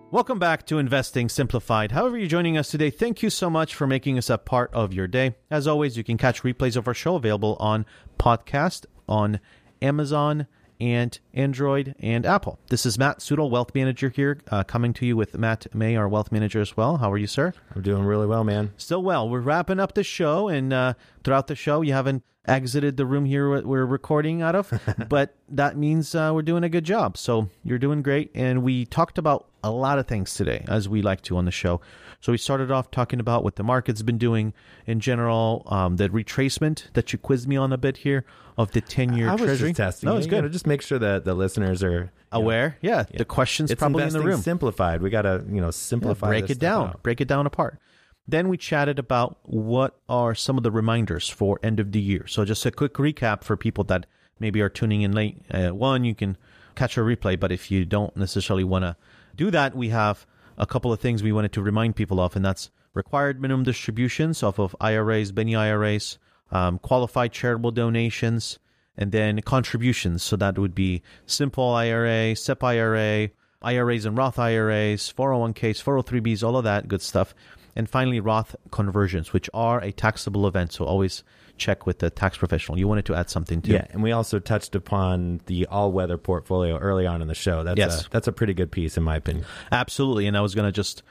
Welcome 0.10 0.40
back 0.40 0.66
to 0.68 0.78
Investing 0.78 1.28
Simplified. 1.28 1.92
However, 1.92 2.18
you're 2.18 2.30
joining 2.30 2.58
us 2.58 2.72
today, 2.72 2.90
thank 2.90 3.22
you 3.22 3.30
so 3.30 3.50
much 3.50 3.76
for 3.76 3.86
making 3.86 4.18
us 4.18 4.30
a 4.30 4.38
part 4.38 4.74
of 4.74 4.94
your 4.94 5.06
day. 5.06 5.36
As 5.52 5.68
always, 5.68 5.98
you 5.98 6.04
can 6.04 6.18
catch 6.18 6.44
replays 6.44 6.78
of 6.78 6.88
our 6.88 6.94
show 6.94 7.16
available 7.16 7.58
on 7.60 7.86
podcast 8.18 8.86
on 9.10 9.42
Amazon 9.82 10.48
and 10.80 11.18
Android 11.34 11.96
and 12.00 12.26
Apple. 12.26 12.60
This 12.70 12.86
is 12.86 12.98
Matt 12.98 13.20
Sudol, 13.20 13.50
Wealth 13.50 13.74
Manager 13.74 14.10
here, 14.10 14.40
uh, 14.50 14.64
coming 14.64 14.94
to 14.94 15.06
you 15.06 15.16
with 15.16 15.38
Matt 15.38 15.68
Mai, 15.74 15.96
our 15.96 16.08
Wealth 16.08 16.32
Manager 16.32 16.62
as 16.62 16.78
well. 16.78 16.98
How 16.98 17.12
are 17.12 17.18
you, 17.18 17.28
sir? 17.28 17.54
I'm 17.76 17.82
doing 17.82 18.04
really 18.04 18.28
well, 18.28 18.44
man. 18.44 18.72
Still 18.78 19.04
well. 19.04 19.30
We're 19.30 19.40
wrapping 19.40 19.80
up 19.80 19.94
the 19.94 20.04
show, 20.04 20.48
and 20.48 20.74
uh, 20.74 20.94
throughout 21.24 21.48
the 21.48 21.56
show, 21.56 21.82
you 21.82 21.94
haven't 21.94 22.24
exited 22.48 22.96
the 22.98 23.06
room 23.06 23.26
here 23.26 23.62
we're 23.62 23.86
recording 23.86 24.42
out 24.42 24.56
of, 24.56 24.72
but 25.10 25.36
that 25.50 25.78
means 25.78 26.16
uh, 26.16 26.32
we're 26.34 26.42
doing 26.42 26.64
a 26.64 26.70
good 26.70 26.86
job. 26.86 27.18
So 27.18 27.50
you're 27.64 27.78
doing 27.78 28.02
great. 28.02 28.32
And 28.34 28.64
we 28.64 28.86
talked 28.86 29.18
about 29.18 29.48
a 29.64 29.72
lot 29.72 30.00
of 30.00 30.08
things 30.08 30.34
today, 30.34 30.64
as 30.68 30.88
we 30.88 31.02
like 31.02 31.22
to 31.24 31.38
on 31.38 31.46
the 31.46 31.52
show. 31.52 31.82
So 32.28 32.34
we 32.34 32.38
started 32.38 32.72
off 32.72 32.92
talking 32.92 33.22
about 33.22 33.46
what 33.46 33.56
the 33.56 33.64
market's 33.64 34.02
been 34.02 34.18
doing 34.18 34.54
in 34.86 35.00
general, 35.00 35.64
um, 35.68 35.96
the 35.96 36.10
retracement 36.10 36.92
that 36.92 37.14
you 37.14 37.18
quizzed 37.20 37.48
me 37.48 37.56
on 37.56 37.72
a 37.72 37.78
bit 37.78 37.96
here 37.96 38.26
of 38.58 38.70
the 38.74 38.82
10 38.82 39.14
year 39.14 39.34
treasury. 39.38 39.70
just 39.70 39.78
testing. 39.78 40.10
No, 40.10 40.18
it's 40.18 40.28
good. 40.28 40.36
gotta 40.42 40.50
just 40.50 40.68
make 40.68 40.82
sure 40.82 41.00
that 41.00 41.24
the 41.24 41.34
listeners 41.34 41.82
are 41.84 41.90
you 41.94 42.00
know, 42.02 42.10
Aware. 42.34 42.78
Yeah, 42.82 43.04
The 43.04 43.24
question's 43.24 43.72
It's 43.72 43.80
probably 43.80 44.04
in 44.04 44.10
the 44.10 44.20
room. 44.20 44.42
simplified. 44.42 45.02
We 45.02 45.10
got 45.10 45.22
to 45.22 45.42
you 45.48 45.62
know 45.62 45.68
Yeah, 45.68 45.72
simplify. 45.72 46.28
break 46.28 46.48
this 46.48 46.58
it 46.58 46.60
down, 46.60 46.88
out. 46.90 47.02
break 47.02 47.22
it 47.22 47.30
down 47.30 47.46
apart. 47.46 47.80
Then 48.28 48.50
we 48.50 48.58
chatted 48.58 49.00
about 49.00 49.38
what 49.44 49.98
are 50.10 50.36
some 50.36 50.58
of 50.58 50.64
the 50.64 50.72
reminders 50.72 51.30
for 51.30 51.62
end 51.64 51.80
of 51.80 51.94
the 51.94 52.02
year. 52.02 52.28
So 52.28 52.44
just 52.44 52.66
a 52.66 52.72
quick 52.72 52.96
recap 52.96 53.46
for 53.46 53.56
people 53.56 53.86
that 53.86 54.06
maybe 54.38 54.60
are 54.60 54.68
tuning 54.68 55.02
in 55.02 55.14
late. 55.14 55.44
Uh, 55.50 55.70
one, 55.70 56.04
you 56.04 56.14
can 56.14 56.36
catch 56.76 56.98
a 56.98 57.00
replay, 57.00 57.40
but 57.40 57.54
if 57.54 57.72
you 57.72 57.86
don't 57.86 58.18
necessarily 58.18 58.66
want 58.66 58.84
to 58.84 58.98
do 59.38 59.50
that, 59.52 59.78
we 59.78 59.88
have 59.92 60.26
a 60.58 60.66
couple 60.66 60.91
of 60.91 60.99
things 60.99 61.22
we 61.22 61.32
wanted 61.32 61.53
to 61.53 61.62
remind 61.62 61.95
people 61.95 62.20
of, 62.20 62.36
and 62.36 62.43
that's 62.43 62.72
required 62.93 63.41
minimum 63.41 63.64
distributions 63.64 64.41
off 64.43 64.60
of 64.60 64.76
IRAs, 64.82 65.32
Benny 65.32 65.55
IRAs, 65.55 66.18
um, 66.51 66.80
qualified 66.80 67.32
charitable 67.32 67.72
donations, 67.72 68.60
and 68.97 69.12
then 69.12 69.41
contributions. 69.41 70.24
So 70.24 70.36
that 70.38 70.58
would 70.58 70.74
be 70.74 71.03
simple 71.26 71.70
IRA, 71.70 72.36
SEP 72.36 72.64
IRA, 72.64 73.30
IRAs 73.62 74.05
and 74.05 74.18
Roth 74.18 74.39
IRAs, 74.39 75.14
401ks, 75.14 75.84
403bs, 75.84 76.43
all 76.43 76.58
of 76.58 76.64
that 76.64 76.88
good 76.88 77.01
stuff. 77.01 77.34
And 77.76 77.89
finally, 77.89 78.20
Roth 78.20 78.55
conversions, 78.72 79.34
which 79.34 79.49
are 79.53 79.80
a 79.82 79.91
taxable 79.91 80.47
event. 80.47 80.74
So 80.74 80.86
always 80.86 81.24
check 81.58 81.86
with 81.86 81.99
the 81.99 82.10
tax 82.10 82.38
professional. 82.38 82.78
You 82.78 82.88
wanted 82.88 83.05
to 83.05 83.16
add 83.16 83.30
something 83.30 83.62
too. 83.62 83.74
Yeah, 83.74 83.86
and 83.91 84.01
we 84.03 84.12
also 84.12 84.39
touched 84.39 84.76
upon 84.76 85.41
the 85.47 85.66
all-weather 85.68 86.18
portfolio 86.18 86.78
early 86.78 87.05
on 87.05 87.22
in 87.22 87.28
the 87.28 87.36
show. 87.36 87.64
That's 87.64 87.78
Yes. 87.78 88.05
a, 88.05 88.10
that's 88.10 88.28
a 88.28 88.32
pretty 88.32 88.53
good 88.53 88.72
piece 88.72 88.97
in 88.97 89.03
my 89.03 89.16
opinion. 89.18 89.45
Absolutely. 89.72 90.28
And 90.28 90.38
I 90.38 90.41
was 90.41 90.55
going 90.55 90.68
to 90.68 90.72
just 90.72 91.03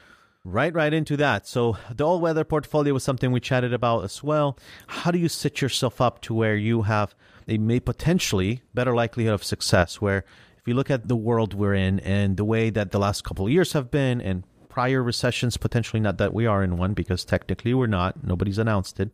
right 0.43 0.73
right 0.73 0.93
into 0.93 1.17
that. 1.17 1.45
So 1.47 1.77
the 1.93 2.05
all 2.05 2.19
weather 2.21 2.43
portfolio 2.45 2.93
was 2.93 3.03
something 3.03 3.31
we 3.31 3.39
chatted 3.39 3.73
about 3.73 4.03
as 4.05 4.23
well. 4.23 4.57
How 4.87 5.11
do 5.11 5.19
you 5.19 5.27
set 5.29 5.61
yourself 5.61 5.99
up 5.99 6.21
to 6.21 6.33
where 6.33 6.55
you 6.55 6.83
have 6.83 7.13
a 7.47 7.57
may 7.57 7.79
potentially 7.79 8.61
better 8.73 8.93
likelihood 8.95 9.33
of 9.33 9.43
success 9.43 9.99
where 10.01 10.19
if 10.59 10.67
you 10.67 10.73
look 10.73 10.89
at 10.91 11.07
the 11.07 11.15
world 11.15 11.53
we're 11.53 11.73
in 11.73 11.99
and 12.01 12.37
the 12.37 12.45
way 12.45 12.69
that 12.69 12.91
the 12.91 12.99
last 12.99 13.23
couple 13.23 13.45
of 13.45 13.51
years 13.51 13.73
have 13.73 13.89
been 13.91 14.19
and 14.21 14.43
prior 14.69 15.01
recessions 15.01 15.57
potentially 15.57 15.99
not 15.99 16.17
that 16.17 16.33
we 16.33 16.45
are 16.45 16.61
in 16.63 16.77
one 16.77 16.93
because 16.93 17.23
technically 17.25 17.73
we're 17.73 17.87
not 17.87 18.21
nobody's 18.23 18.57
announced 18.57 18.99
it 18.99 19.11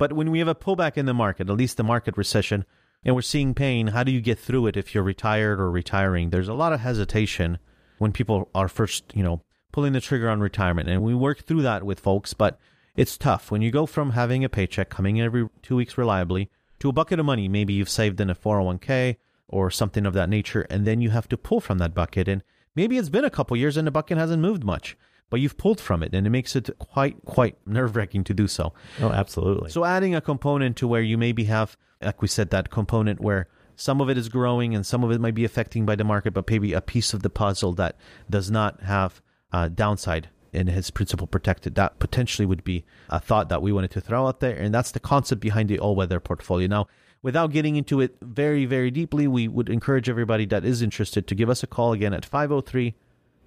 but 0.00 0.12
when 0.12 0.32
we 0.32 0.40
have 0.40 0.48
a 0.48 0.54
pullback 0.64 0.96
in 0.96 1.06
the 1.06 1.14
market 1.14 1.48
at 1.48 1.56
least 1.56 1.76
the 1.76 1.84
market 1.84 2.16
recession 2.16 2.64
and 3.04 3.14
we're 3.14 3.22
seeing 3.22 3.54
pain 3.54 3.86
how 3.88 4.02
do 4.02 4.10
you 4.10 4.20
get 4.20 4.38
through 4.38 4.66
it 4.66 4.76
if 4.76 4.94
you're 4.94 5.04
retired 5.04 5.60
or 5.60 5.70
retiring 5.70 6.30
there's 6.30 6.48
a 6.48 6.54
lot 6.54 6.72
of 6.72 6.80
hesitation 6.80 7.58
when 8.00 8.12
people 8.12 8.48
are 8.54 8.66
first, 8.66 9.04
you 9.14 9.22
know, 9.22 9.42
pulling 9.72 9.92
the 9.92 10.00
trigger 10.00 10.30
on 10.30 10.40
retirement. 10.40 10.88
And 10.88 11.02
we 11.02 11.14
work 11.14 11.42
through 11.42 11.62
that 11.62 11.84
with 11.84 12.00
folks, 12.00 12.32
but 12.32 12.58
it's 12.96 13.18
tough 13.18 13.50
when 13.50 13.60
you 13.60 13.70
go 13.70 13.84
from 13.84 14.12
having 14.12 14.42
a 14.42 14.48
paycheck 14.48 14.88
coming 14.88 15.18
in 15.18 15.26
every 15.26 15.48
two 15.62 15.76
weeks 15.76 15.98
reliably 15.98 16.50
to 16.80 16.88
a 16.88 16.92
bucket 16.92 17.20
of 17.20 17.26
money. 17.26 17.46
Maybe 17.46 17.74
you've 17.74 17.90
saved 17.90 18.18
in 18.18 18.30
a 18.30 18.34
401k 18.34 19.16
or 19.48 19.70
something 19.70 20.06
of 20.06 20.14
that 20.14 20.30
nature, 20.30 20.62
and 20.70 20.86
then 20.86 21.02
you 21.02 21.10
have 21.10 21.28
to 21.28 21.36
pull 21.36 21.60
from 21.60 21.76
that 21.78 21.94
bucket. 21.94 22.26
And 22.26 22.42
maybe 22.74 22.96
it's 22.96 23.10
been 23.10 23.24
a 23.24 23.30
couple 23.30 23.56
years 23.56 23.76
and 23.76 23.86
the 23.86 23.90
bucket 23.90 24.16
hasn't 24.16 24.42
moved 24.42 24.64
much, 24.64 24.96
but 25.30 25.40
you've 25.40 25.56
pulled 25.56 25.80
from 25.80 26.02
it, 26.02 26.14
and 26.14 26.26
it 26.26 26.30
makes 26.30 26.54
it 26.56 26.68
quite, 26.78 27.24
quite 27.24 27.56
nerve 27.66 27.96
wracking 27.96 28.24
to 28.24 28.34
do 28.34 28.46
so. 28.48 28.72
Oh, 29.00 29.10
absolutely. 29.10 29.70
So 29.70 29.84
adding 29.84 30.14
a 30.14 30.20
component 30.20 30.76
to 30.78 30.88
where 30.88 31.00
you 31.00 31.16
maybe 31.16 31.44
have, 31.44 31.76
like 32.02 32.20
we 32.20 32.28
said, 32.28 32.50
that 32.50 32.70
component 32.70 33.20
where 33.20 33.48
some 33.76 34.00
of 34.00 34.10
it 34.10 34.18
is 34.18 34.28
growing 34.28 34.74
and 34.74 34.84
some 34.84 35.02
of 35.02 35.10
it 35.10 35.20
might 35.20 35.34
be 35.34 35.44
affecting 35.44 35.86
by 35.86 35.96
the 35.96 36.04
market, 36.04 36.34
but 36.34 36.50
maybe 36.50 36.72
a 36.74 36.82
piece 36.82 37.14
of 37.14 37.22
the 37.22 37.30
puzzle 37.30 37.72
that 37.74 37.96
does 38.28 38.50
not 38.50 38.82
have 38.82 39.22
uh, 39.52 39.68
downside 39.68 40.28
and 40.52 40.68
his 40.68 40.90
principal 40.90 41.26
protected. 41.26 41.76
That 41.76 41.98
potentially 41.98 42.44
would 42.44 42.64
be 42.64 42.84
a 43.08 43.20
thought 43.20 43.48
that 43.48 43.62
we 43.62 43.72
wanted 43.72 43.92
to 43.92 44.00
throw 44.00 44.26
out 44.26 44.40
there, 44.40 44.56
and 44.56 44.74
that's 44.74 44.90
the 44.90 45.00
concept 45.00 45.40
behind 45.40 45.68
the 45.68 45.78
all-weather 45.78 46.20
portfolio. 46.20 46.66
Now, 46.66 46.88
without 47.22 47.52
getting 47.52 47.76
into 47.76 48.00
it 48.00 48.16
very, 48.20 48.66
very 48.66 48.90
deeply, 48.90 49.26
we 49.26 49.48
would 49.48 49.68
encourage 49.68 50.08
everybody 50.08 50.44
that 50.46 50.64
is 50.64 50.82
interested 50.82 51.26
to 51.26 51.34
give 51.34 51.48
us 51.48 51.62
a 51.62 51.66
call 51.66 51.92
again 51.92 52.12
at 52.12 52.24
503 52.24 52.94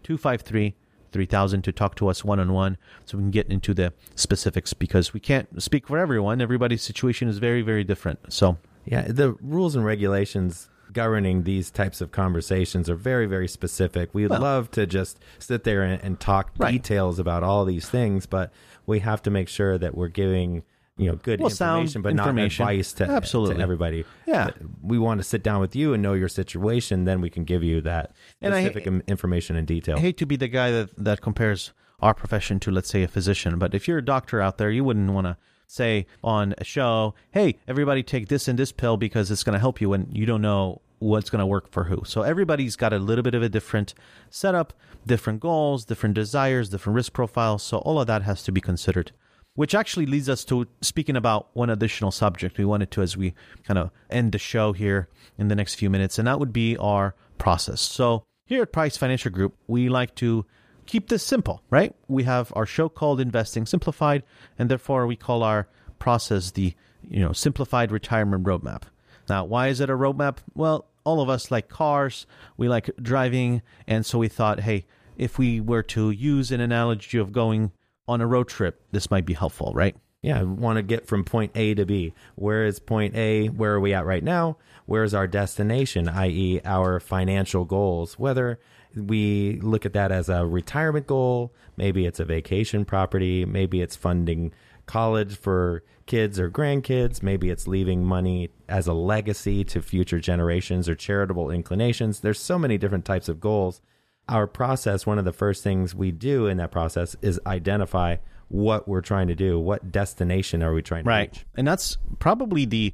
253 0.04 0.76
3000 1.14 1.62
to 1.64 1.72
talk 1.72 1.96
to 1.96 2.08
us 2.10 2.26
one 2.26 2.40
on 2.40 2.52
one 2.52 2.78
so 3.06 3.18
we 3.18 3.24
can 3.24 3.32
get 3.32 3.48
into 3.48 3.74
the 3.74 3.94
specifics 4.16 4.74
because 4.74 5.14
we 5.14 5.20
can't 5.20 5.62
speak 5.62 5.88
for 5.88 5.98
everyone. 5.98 6.42
Everybody's 6.42 6.82
situation 6.82 7.28
is 7.30 7.38
very, 7.38 7.62
very 7.62 7.84
different. 7.84 8.20
So, 8.34 8.58
Yeah, 8.86 9.04
the 9.04 9.32
rules 9.40 9.78
and 9.78 9.86
regulations 9.86 10.70
governing 10.92 11.44
these 11.44 11.72
types 11.72 12.02
of 12.02 12.12
conversations 12.12 12.90
are 12.90 12.96
very, 12.96 13.26
very 13.26 13.48
specific. 13.48 14.10
We'd 14.14 14.30
Well- 14.30 14.42
love 14.42 14.72
to 14.72 14.86
just 14.86 15.18
sit 15.40 15.64
there 15.64 15.84
and, 15.84 16.04
and 16.04 16.20
talk 16.20 16.52
Right. 16.58 16.72
details 16.74 17.18
about 17.18 17.44
all 17.44 17.64
these 17.64 17.88
things, 17.90 18.26
but 18.26 18.52
we 18.86 19.00
have 19.00 19.22
to 19.24 19.32
make 19.32 19.48
sure 19.48 19.78
that 19.78 19.96
we're 19.96 20.10
giving 20.10 20.64
you 20.98 21.08
know 21.10 21.16
good 21.16 21.40
Well, 21.40 21.50
sound 21.50 21.82
information, 21.88 22.02
but 22.04 22.10
information. 22.12 22.64
not 22.66 22.72
advice 22.72 22.94
to, 22.94 23.06
Absolutely. 23.06 23.56
to 23.56 23.62
everybody. 23.62 24.06
Yeah. 24.28 24.52
we 24.82 25.00
want 25.00 25.20
to 25.20 25.24
sit 25.24 25.42
down 25.44 25.60
with 25.60 25.76
you 25.76 25.94
and 25.94 26.04
know 26.04 26.14
your 26.14 26.28
situation. 26.30 27.06
Then 27.06 27.20
we 27.22 27.30
can 27.30 27.44
give 27.46 27.64
you 27.64 27.82
that 27.82 28.12
And 28.42 28.54
I- 28.54 28.64
specific 28.64 28.88
information 29.08 29.56
in 29.56 29.66
detail. 29.66 29.98
I 29.98 30.02
hate 30.02 30.18
to 30.18 30.26
be 30.26 30.36
the 30.36 30.48
guy 30.48 30.72
that, 30.72 30.92
that 30.98 31.22
compares 31.22 31.74
our 32.00 32.14
profession 32.14 32.60
to, 32.60 32.72
let's 32.72 32.90
say, 32.90 33.02
a 33.04 33.08
physician, 33.08 33.58
but 33.58 33.74
if 33.74 33.88
you're 33.88 33.98
a 34.00 34.06
doctor 34.06 34.42
out 34.42 34.58
there, 34.58 34.70
you 34.70 34.84
wouldn't 34.84 35.10
want 35.12 35.26
to 35.26 35.38
say 35.68 36.06
on 36.24 36.54
a 36.58 36.64
show, 36.64 37.16
hey, 37.32 37.58
everybody 37.68 38.04
take 38.04 38.28
this 38.28 38.48
and 38.48 38.60
this 38.60 38.72
pill 38.72 38.98
because 38.98 39.32
it's 39.32 39.44
going 39.44 39.54
to 39.54 39.60
help 39.60 39.80
you 39.82 39.90
when 39.90 40.08
you 40.12 40.26
don't 40.26 40.42
know 40.42 40.82
what's 41.00 41.30
going 41.30 41.40
to 41.40 41.46
work 41.46 41.72
for 41.72 41.86
who. 41.86 42.02
So 42.06 42.22
everybody's 42.22 42.76
got 42.76 42.94
a 42.94 43.00
little 43.00 43.24
bit 43.24 43.34
of 43.34 43.42
a 43.42 43.50
different 43.50 43.94
setup, 44.30 44.74
different 45.08 45.40
goals, 45.40 45.86
different 45.86 46.14
desires, 46.16 46.70
different 46.70 46.96
risk 46.96 47.14
profiles. 47.14 47.64
So 47.64 47.78
all 47.80 48.00
of 48.00 48.08
that 48.08 48.22
has 48.24 48.44
to 48.44 48.52
be 48.52 48.62
considered. 48.62 49.12
Which 49.56 49.76
actually 49.76 50.08
leads 50.08 50.30
us 50.30 50.44
to 50.46 50.68
speaking 50.82 51.16
about 51.16 51.50
one 51.54 51.70
additional 51.70 52.12
subject 52.12 52.58
we 52.58 52.66
wanted 52.66 52.90
to 52.92 53.02
as 53.04 53.16
we 53.16 53.36
kind 53.64 53.78
of 53.78 53.92
end 54.10 54.32
the 54.32 54.40
show 54.40 54.74
here 54.74 55.10
in 55.38 55.48
the 55.48 55.56
next 55.56 55.76
few 55.76 55.90
minutes, 55.90 56.18
and 56.18 56.28
that 56.28 56.40
would 56.40 56.52
be 56.52 56.76
our 56.78 57.14
process. 57.38 57.80
So 57.80 58.24
here 58.46 58.64
at 58.64 58.72
Price 58.72 58.98
Financial 58.98 59.32
Group, 59.32 59.56
we 59.68 59.90
like 59.90 60.16
to 60.16 60.46
keep 60.86 61.10
this 61.10 61.24
simple, 61.24 61.62
right? 61.70 61.96
We 62.08 62.24
have 62.24 62.52
our 62.56 62.66
show 62.66 62.90
called 62.90 63.20
Investing 63.20 63.66
Simplified, 63.66 64.24
and 64.58 64.70
therefore 64.70 65.06
we 65.08 65.16
call 65.16 65.44
our 65.44 65.68
process 66.00 66.52
the 66.52 66.74
you 67.08 67.20
know 67.20 67.32
simplified 67.32 67.92
retirement 67.92 68.44
roadmap. 68.44 68.84
Now, 69.30 69.46
why 69.46 69.68
is 69.68 69.80
it 69.80 69.90
a 69.90 69.94
roadmap? 69.94 70.38
Well, 70.54 70.86
all 71.04 71.22
of 71.22 71.30
us 71.30 71.52
like 71.52 71.70
cars, 71.70 72.26
we 72.58 72.68
like 72.68 72.90
driving, 73.02 73.62
and 73.88 74.06
so 74.06 74.18
we 74.18 74.28
thought, 74.28 74.62
hey, 74.62 74.86
if 75.18 75.38
we 75.38 75.62
were 75.62 75.84
to 75.84 76.12
use 76.12 76.52
an 76.52 76.60
analogy 76.60 77.18
of 77.18 77.32
going 77.32 77.72
on 78.08 78.22
a 78.22 78.28
road 78.28 78.48
trip, 78.48 78.82
this 78.92 79.10
might 79.10 79.26
be 79.26 79.34
helpful, 79.34 79.72
right? 79.74 79.96
Yeah, 80.22 80.40
I 80.40 80.44
want 80.44 80.78
to 80.78 80.84
get 80.84 81.06
from 81.06 81.26
point 81.26 81.52
A 81.56 81.74
to 81.74 81.86
B. 81.86 82.14
Where 82.36 82.66
is 82.66 82.80
point 82.80 83.16
A? 83.16 83.48
Where 83.48 83.74
are 83.74 83.80
we 83.80 83.94
at 83.94 84.06
right 84.06 84.24
now? 84.24 84.58
Where 84.86 85.04
is 85.04 85.14
our 85.14 85.28
destination, 85.28 86.08
i.e., 86.08 86.62
our 86.64 87.00
financial 87.02 87.66
goals? 87.66 88.18
Whether 88.18 88.60
we 88.96 89.60
look 89.62 89.86
at 89.86 89.94
that 89.94 90.12
as 90.12 90.30
a 90.30 90.46
retirement 90.46 91.08
goal, 91.08 91.54
maybe 91.76 92.06
it's 92.06 92.22
a 92.22 92.26
vacation 92.26 92.86
property, 92.86 93.44
maybe 93.44 93.82
it's 93.82 93.98
funding 93.98 94.54
college 94.86 95.38
for 95.38 95.84
kids 96.06 96.40
or 96.40 96.50
grandkids. 96.50 97.24
Maybe 97.24 97.50
it's 97.50 97.68
leaving 97.68 98.04
money 98.06 98.50
as 98.68 98.88
a 98.88 98.94
legacy 98.94 99.64
to 99.66 99.82
future 99.82 100.20
generations 100.20 100.90
or 100.90 100.96
charitable 100.96 101.50
inclinations. 101.50 102.20
There's 102.20 102.40
so 102.40 102.60
many 102.60 102.78
different 102.78 103.06
types 103.06 103.30
of 103.30 103.40
goals. 103.40 103.82
Our 104.30 104.48
process, 104.48 105.06
one 105.06 105.20
of 105.20 105.26
the 105.26 105.34
first 105.34 105.64
things 105.64 105.94
we 105.94 106.12
do 106.12 106.48
in 106.48 106.58
that 106.58 106.72
process 106.72 107.16
is 107.22 107.40
identify 107.46 108.18
what 108.48 108.88
we're 108.88 109.02
trying 109.02 109.28
to 109.28 109.36
do. 109.36 109.60
What 109.60 109.92
destination 109.92 110.64
are 110.64 110.74
we 110.74 110.82
trying 110.82 111.04
to 111.04 111.10
right. 111.10 111.32
reach? 111.32 111.46
And 111.56 111.68
that's 111.68 111.98
probably 112.20 112.66
the 112.66 112.94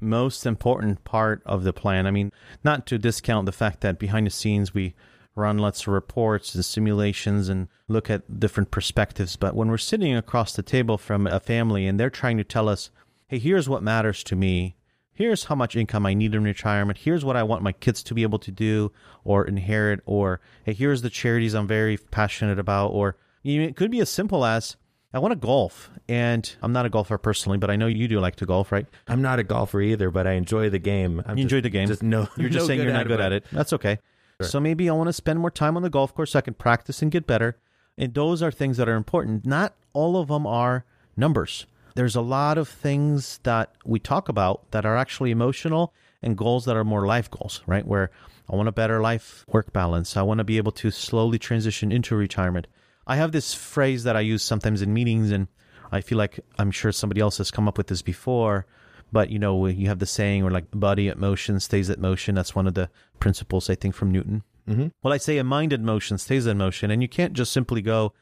most 0.00 0.46
important 0.46 1.04
part 1.04 1.42
of 1.44 1.64
the 1.64 1.72
plan. 1.72 2.06
I 2.06 2.10
mean, 2.10 2.32
not 2.62 2.86
to 2.86 2.98
discount 2.98 3.46
the 3.46 3.52
fact 3.52 3.80
that 3.80 3.98
behind 3.98 4.26
the 4.26 4.30
scenes 4.30 4.72
we 4.72 4.94
run 5.34 5.58
lots 5.58 5.82
of 5.82 5.88
reports 5.88 6.54
and 6.54 6.64
simulations 6.64 7.48
and 7.48 7.68
look 7.88 8.10
at 8.10 8.38
different 8.38 8.70
perspectives. 8.70 9.36
But 9.36 9.54
when 9.54 9.68
we're 9.68 9.78
sitting 9.78 10.14
across 10.14 10.54
the 10.54 10.62
table 10.62 10.98
from 10.98 11.26
a 11.26 11.40
family 11.40 11.86
and 11.86 11.98
they're 11.98 12.10
trying 12.10 12.36
to 12.38 12.44
tell 12.44 12.68
us, 12.68 12.90
hey, 13.28 13.38
here's 13.38 13.68
what 13.68 13.82
matters 13.82 14.22
to 14.24 14.36
me. 14.36 14.76
Here's 15.20 15.44
how 15.44 15.54
much 15.54 15.76
income 15.76 16.06
I 16.06 16.14
need 16.14 16.34
in 16.34 16.44
retirement. 16.44 16.96
Here's 16.96 17.26
what 17.26 17.36
I 17.36 17.42
want 17.42 17.62
my 17.62 17.72
kids 17.72 18.02
to 18.04 18.14
be 18.14 18.22
able 18.22 18.38
to 18.38 18.50
do 18.50 18.90
or 19.22 19.44
inherit. 19.44 20.00
Or, 20.06 20.40
hey, 20.64 20.72
here's 20.72 21.02
the 21.02 21.10
charities 21.10 21.52
I'm 21.52 21.66
very 21.66 21.98
passionate 21.98 22.58
about. 22.58 22.92
Or 22.92 23.18
it 23.44 23.76
could 23.76 23.90
be 23.90 24.00
as 24.00 24.08
simple 24.08 24.46
as, 24.46 24.78
I 25.12 25.18
want 25.18 25.32
to 25.32 25.36
golf, 25.36 25.90
and 26.08 26.50
I'm 26.62 26.72
not 26.72 26.86
a 26.86 26.88
golfer 26.88 27.18
personally, 27.18 27.58
but 27.58 27.70
I 27.70 27.76
know 27.76 27.86
you 27.86 28.08
do 28.08 28.18
like 28.18 28.36
to 28.36 28.46
golf, 28.46 28.72
right? 28.72 28.86
I'm 29.08 29.20
not 29.20 29.38
a 29.38 29.42
golfer 29.42 29.82
either, 29.82 30.10
but 30.10 30.26
I 30.26 30.32
enjoy 30.32 30.70
the 30.70 30.78
game. 30.78 31.22
I'm 31.26 31.36
you 31.36 31.44
just, 31.44 31.52
enjoy 31.52 31.60
the 31.60 31.68
game. 31.68 31.88
Just 31.88 32.02
no, 32.02 32.26
you're 32.38 32.48
just 32.48 32.62
no 32.62 32.66
saying 32.68 32.80
you're 32.80 32.90
not 32.90 33.06
good 33.06 33.20
at 33.20 33.32
it. 33.32 33.44
That's 33.52 33.74
okay. 33.74 33.98
So 34.40 34.58
maybe 34.58 34.88
I 34.88 34.94
want 34.94 35.08
to 35.08 35.12
spend 35.12 35.38
more 35.38 35.50
time 35.50 35.76
on 35.76 35.82
the 35.82 35.90
golf 35.90 36.14
course 36.14 36.30
so 36.30 36.38
I 36.38 36.42
can 36.42 36.54
practice 36.54 37.02
and 37.02 37.10
get 37.10 37.26
better. 37.26 37.58
And 37.98 38.14
those 38.14 38.42
are 38.42 38.50
things 38.50 38.78
that 38.78 38.88
are 38.88 38.96
important. 38.96 39.44
Not 39.44 39.74
all 39.92 40.16
of 40.16 40.28
them 40.28 40.46
are 40.46 40.86
numbers. 41.14 41.66
There's 41.94 42.16
a 42.16 42.20
lot 42.20 42.58
of 42.58 42.68
things 42.68 43.40
that 43.42 43.74
we 43.84 43.98
talk 43.98 44.28
about 44.28 44.70
that 44.70 44.86
are 44.86 44.96
actually 44.96 45.30
emotional 45.30 45.92
and 46.22 46.36
goals 46.36 46.64
that 46.66 46.76
are 46.76 46.84
more 46.84 47.06
life 47.06 47.30
goals, 47.30 47.62
right? 47.66 47.86
Where 47.86 48.10
I 48.50 48.56
want 48.56 48.68
a 48.68 48.72
better 48.72 49.00
life 49.00 49.44
work 49.48 49.72
balance. 49.72 50.16
I 50.16 50.22
want 50.22 50.38
to 50.38 50.44
be 50.44 50.56
able 50.56 50.72
to 50.72 50.90
slowly 50.90 51.38
transition 51.38 51.92
into 51.92 52.16
retirement. 52.16 52.66
I 53.06 53.16
have 53.16 53.32
this 53.32 53.54
phrase 53.54 54.04
that 54.04 54.16
I 54.16 54.20
use 54.20 54.42
sometimes 54.42 54.82
in 54.82 54.92
meetings, 54.92 55.30
and 55.30 55.48
I 55.90 56.00
feel 56.00 56.18
like 56.18 56.40
I'm 56.58 56.70
sure 56.70 56.92
somebody 56.92 57.20
else 57.20 57.38
has 57.38 57.50
come 57.50 57.68
up 57.68 57.78
with 57.78 57.86
this 57.86 58.02
before. 58.02 58.66
But 59.12 59.30
you 59.30 59.38
know, 59.38 59.66
you 59.66 59.88
have 59.88 59.98
the 59.98 60.06
saying, 60.06 60.44
or 60.44 60.50
like 60.50 60.66
body 60.72 61.08
at 61.08 61.18
motion 61.18 61.58
stays 61.58 61.90
at 61.90 61.98
motion. 61.98 62.34
That's 62.34 62.54
one 62.54 62.66
of 62.66 62.74
the 62.74 62.90
principles 63.18 63.70
I 63.70 63.74
think 63.74 63.94
from 63.94 64.10
Newton. 64.10 64.42
Mm-hmm. 64.68 64.88
Well, 65.02 65.12
I 65.12 65.16
say 65.16 65.38
a 65.38 65.44
mind 65.44 65.72
in 65.72 65.84
motion 65.84 66.18
stays 66.18 66.46
in 66.46 66.58
motion, 66.58 66.90
and 66.90 67.02
you 67.02 67.08
can't 67.08 67.32
just 67.32 67.52
simply 67.52 67.82
go 67.82 68.12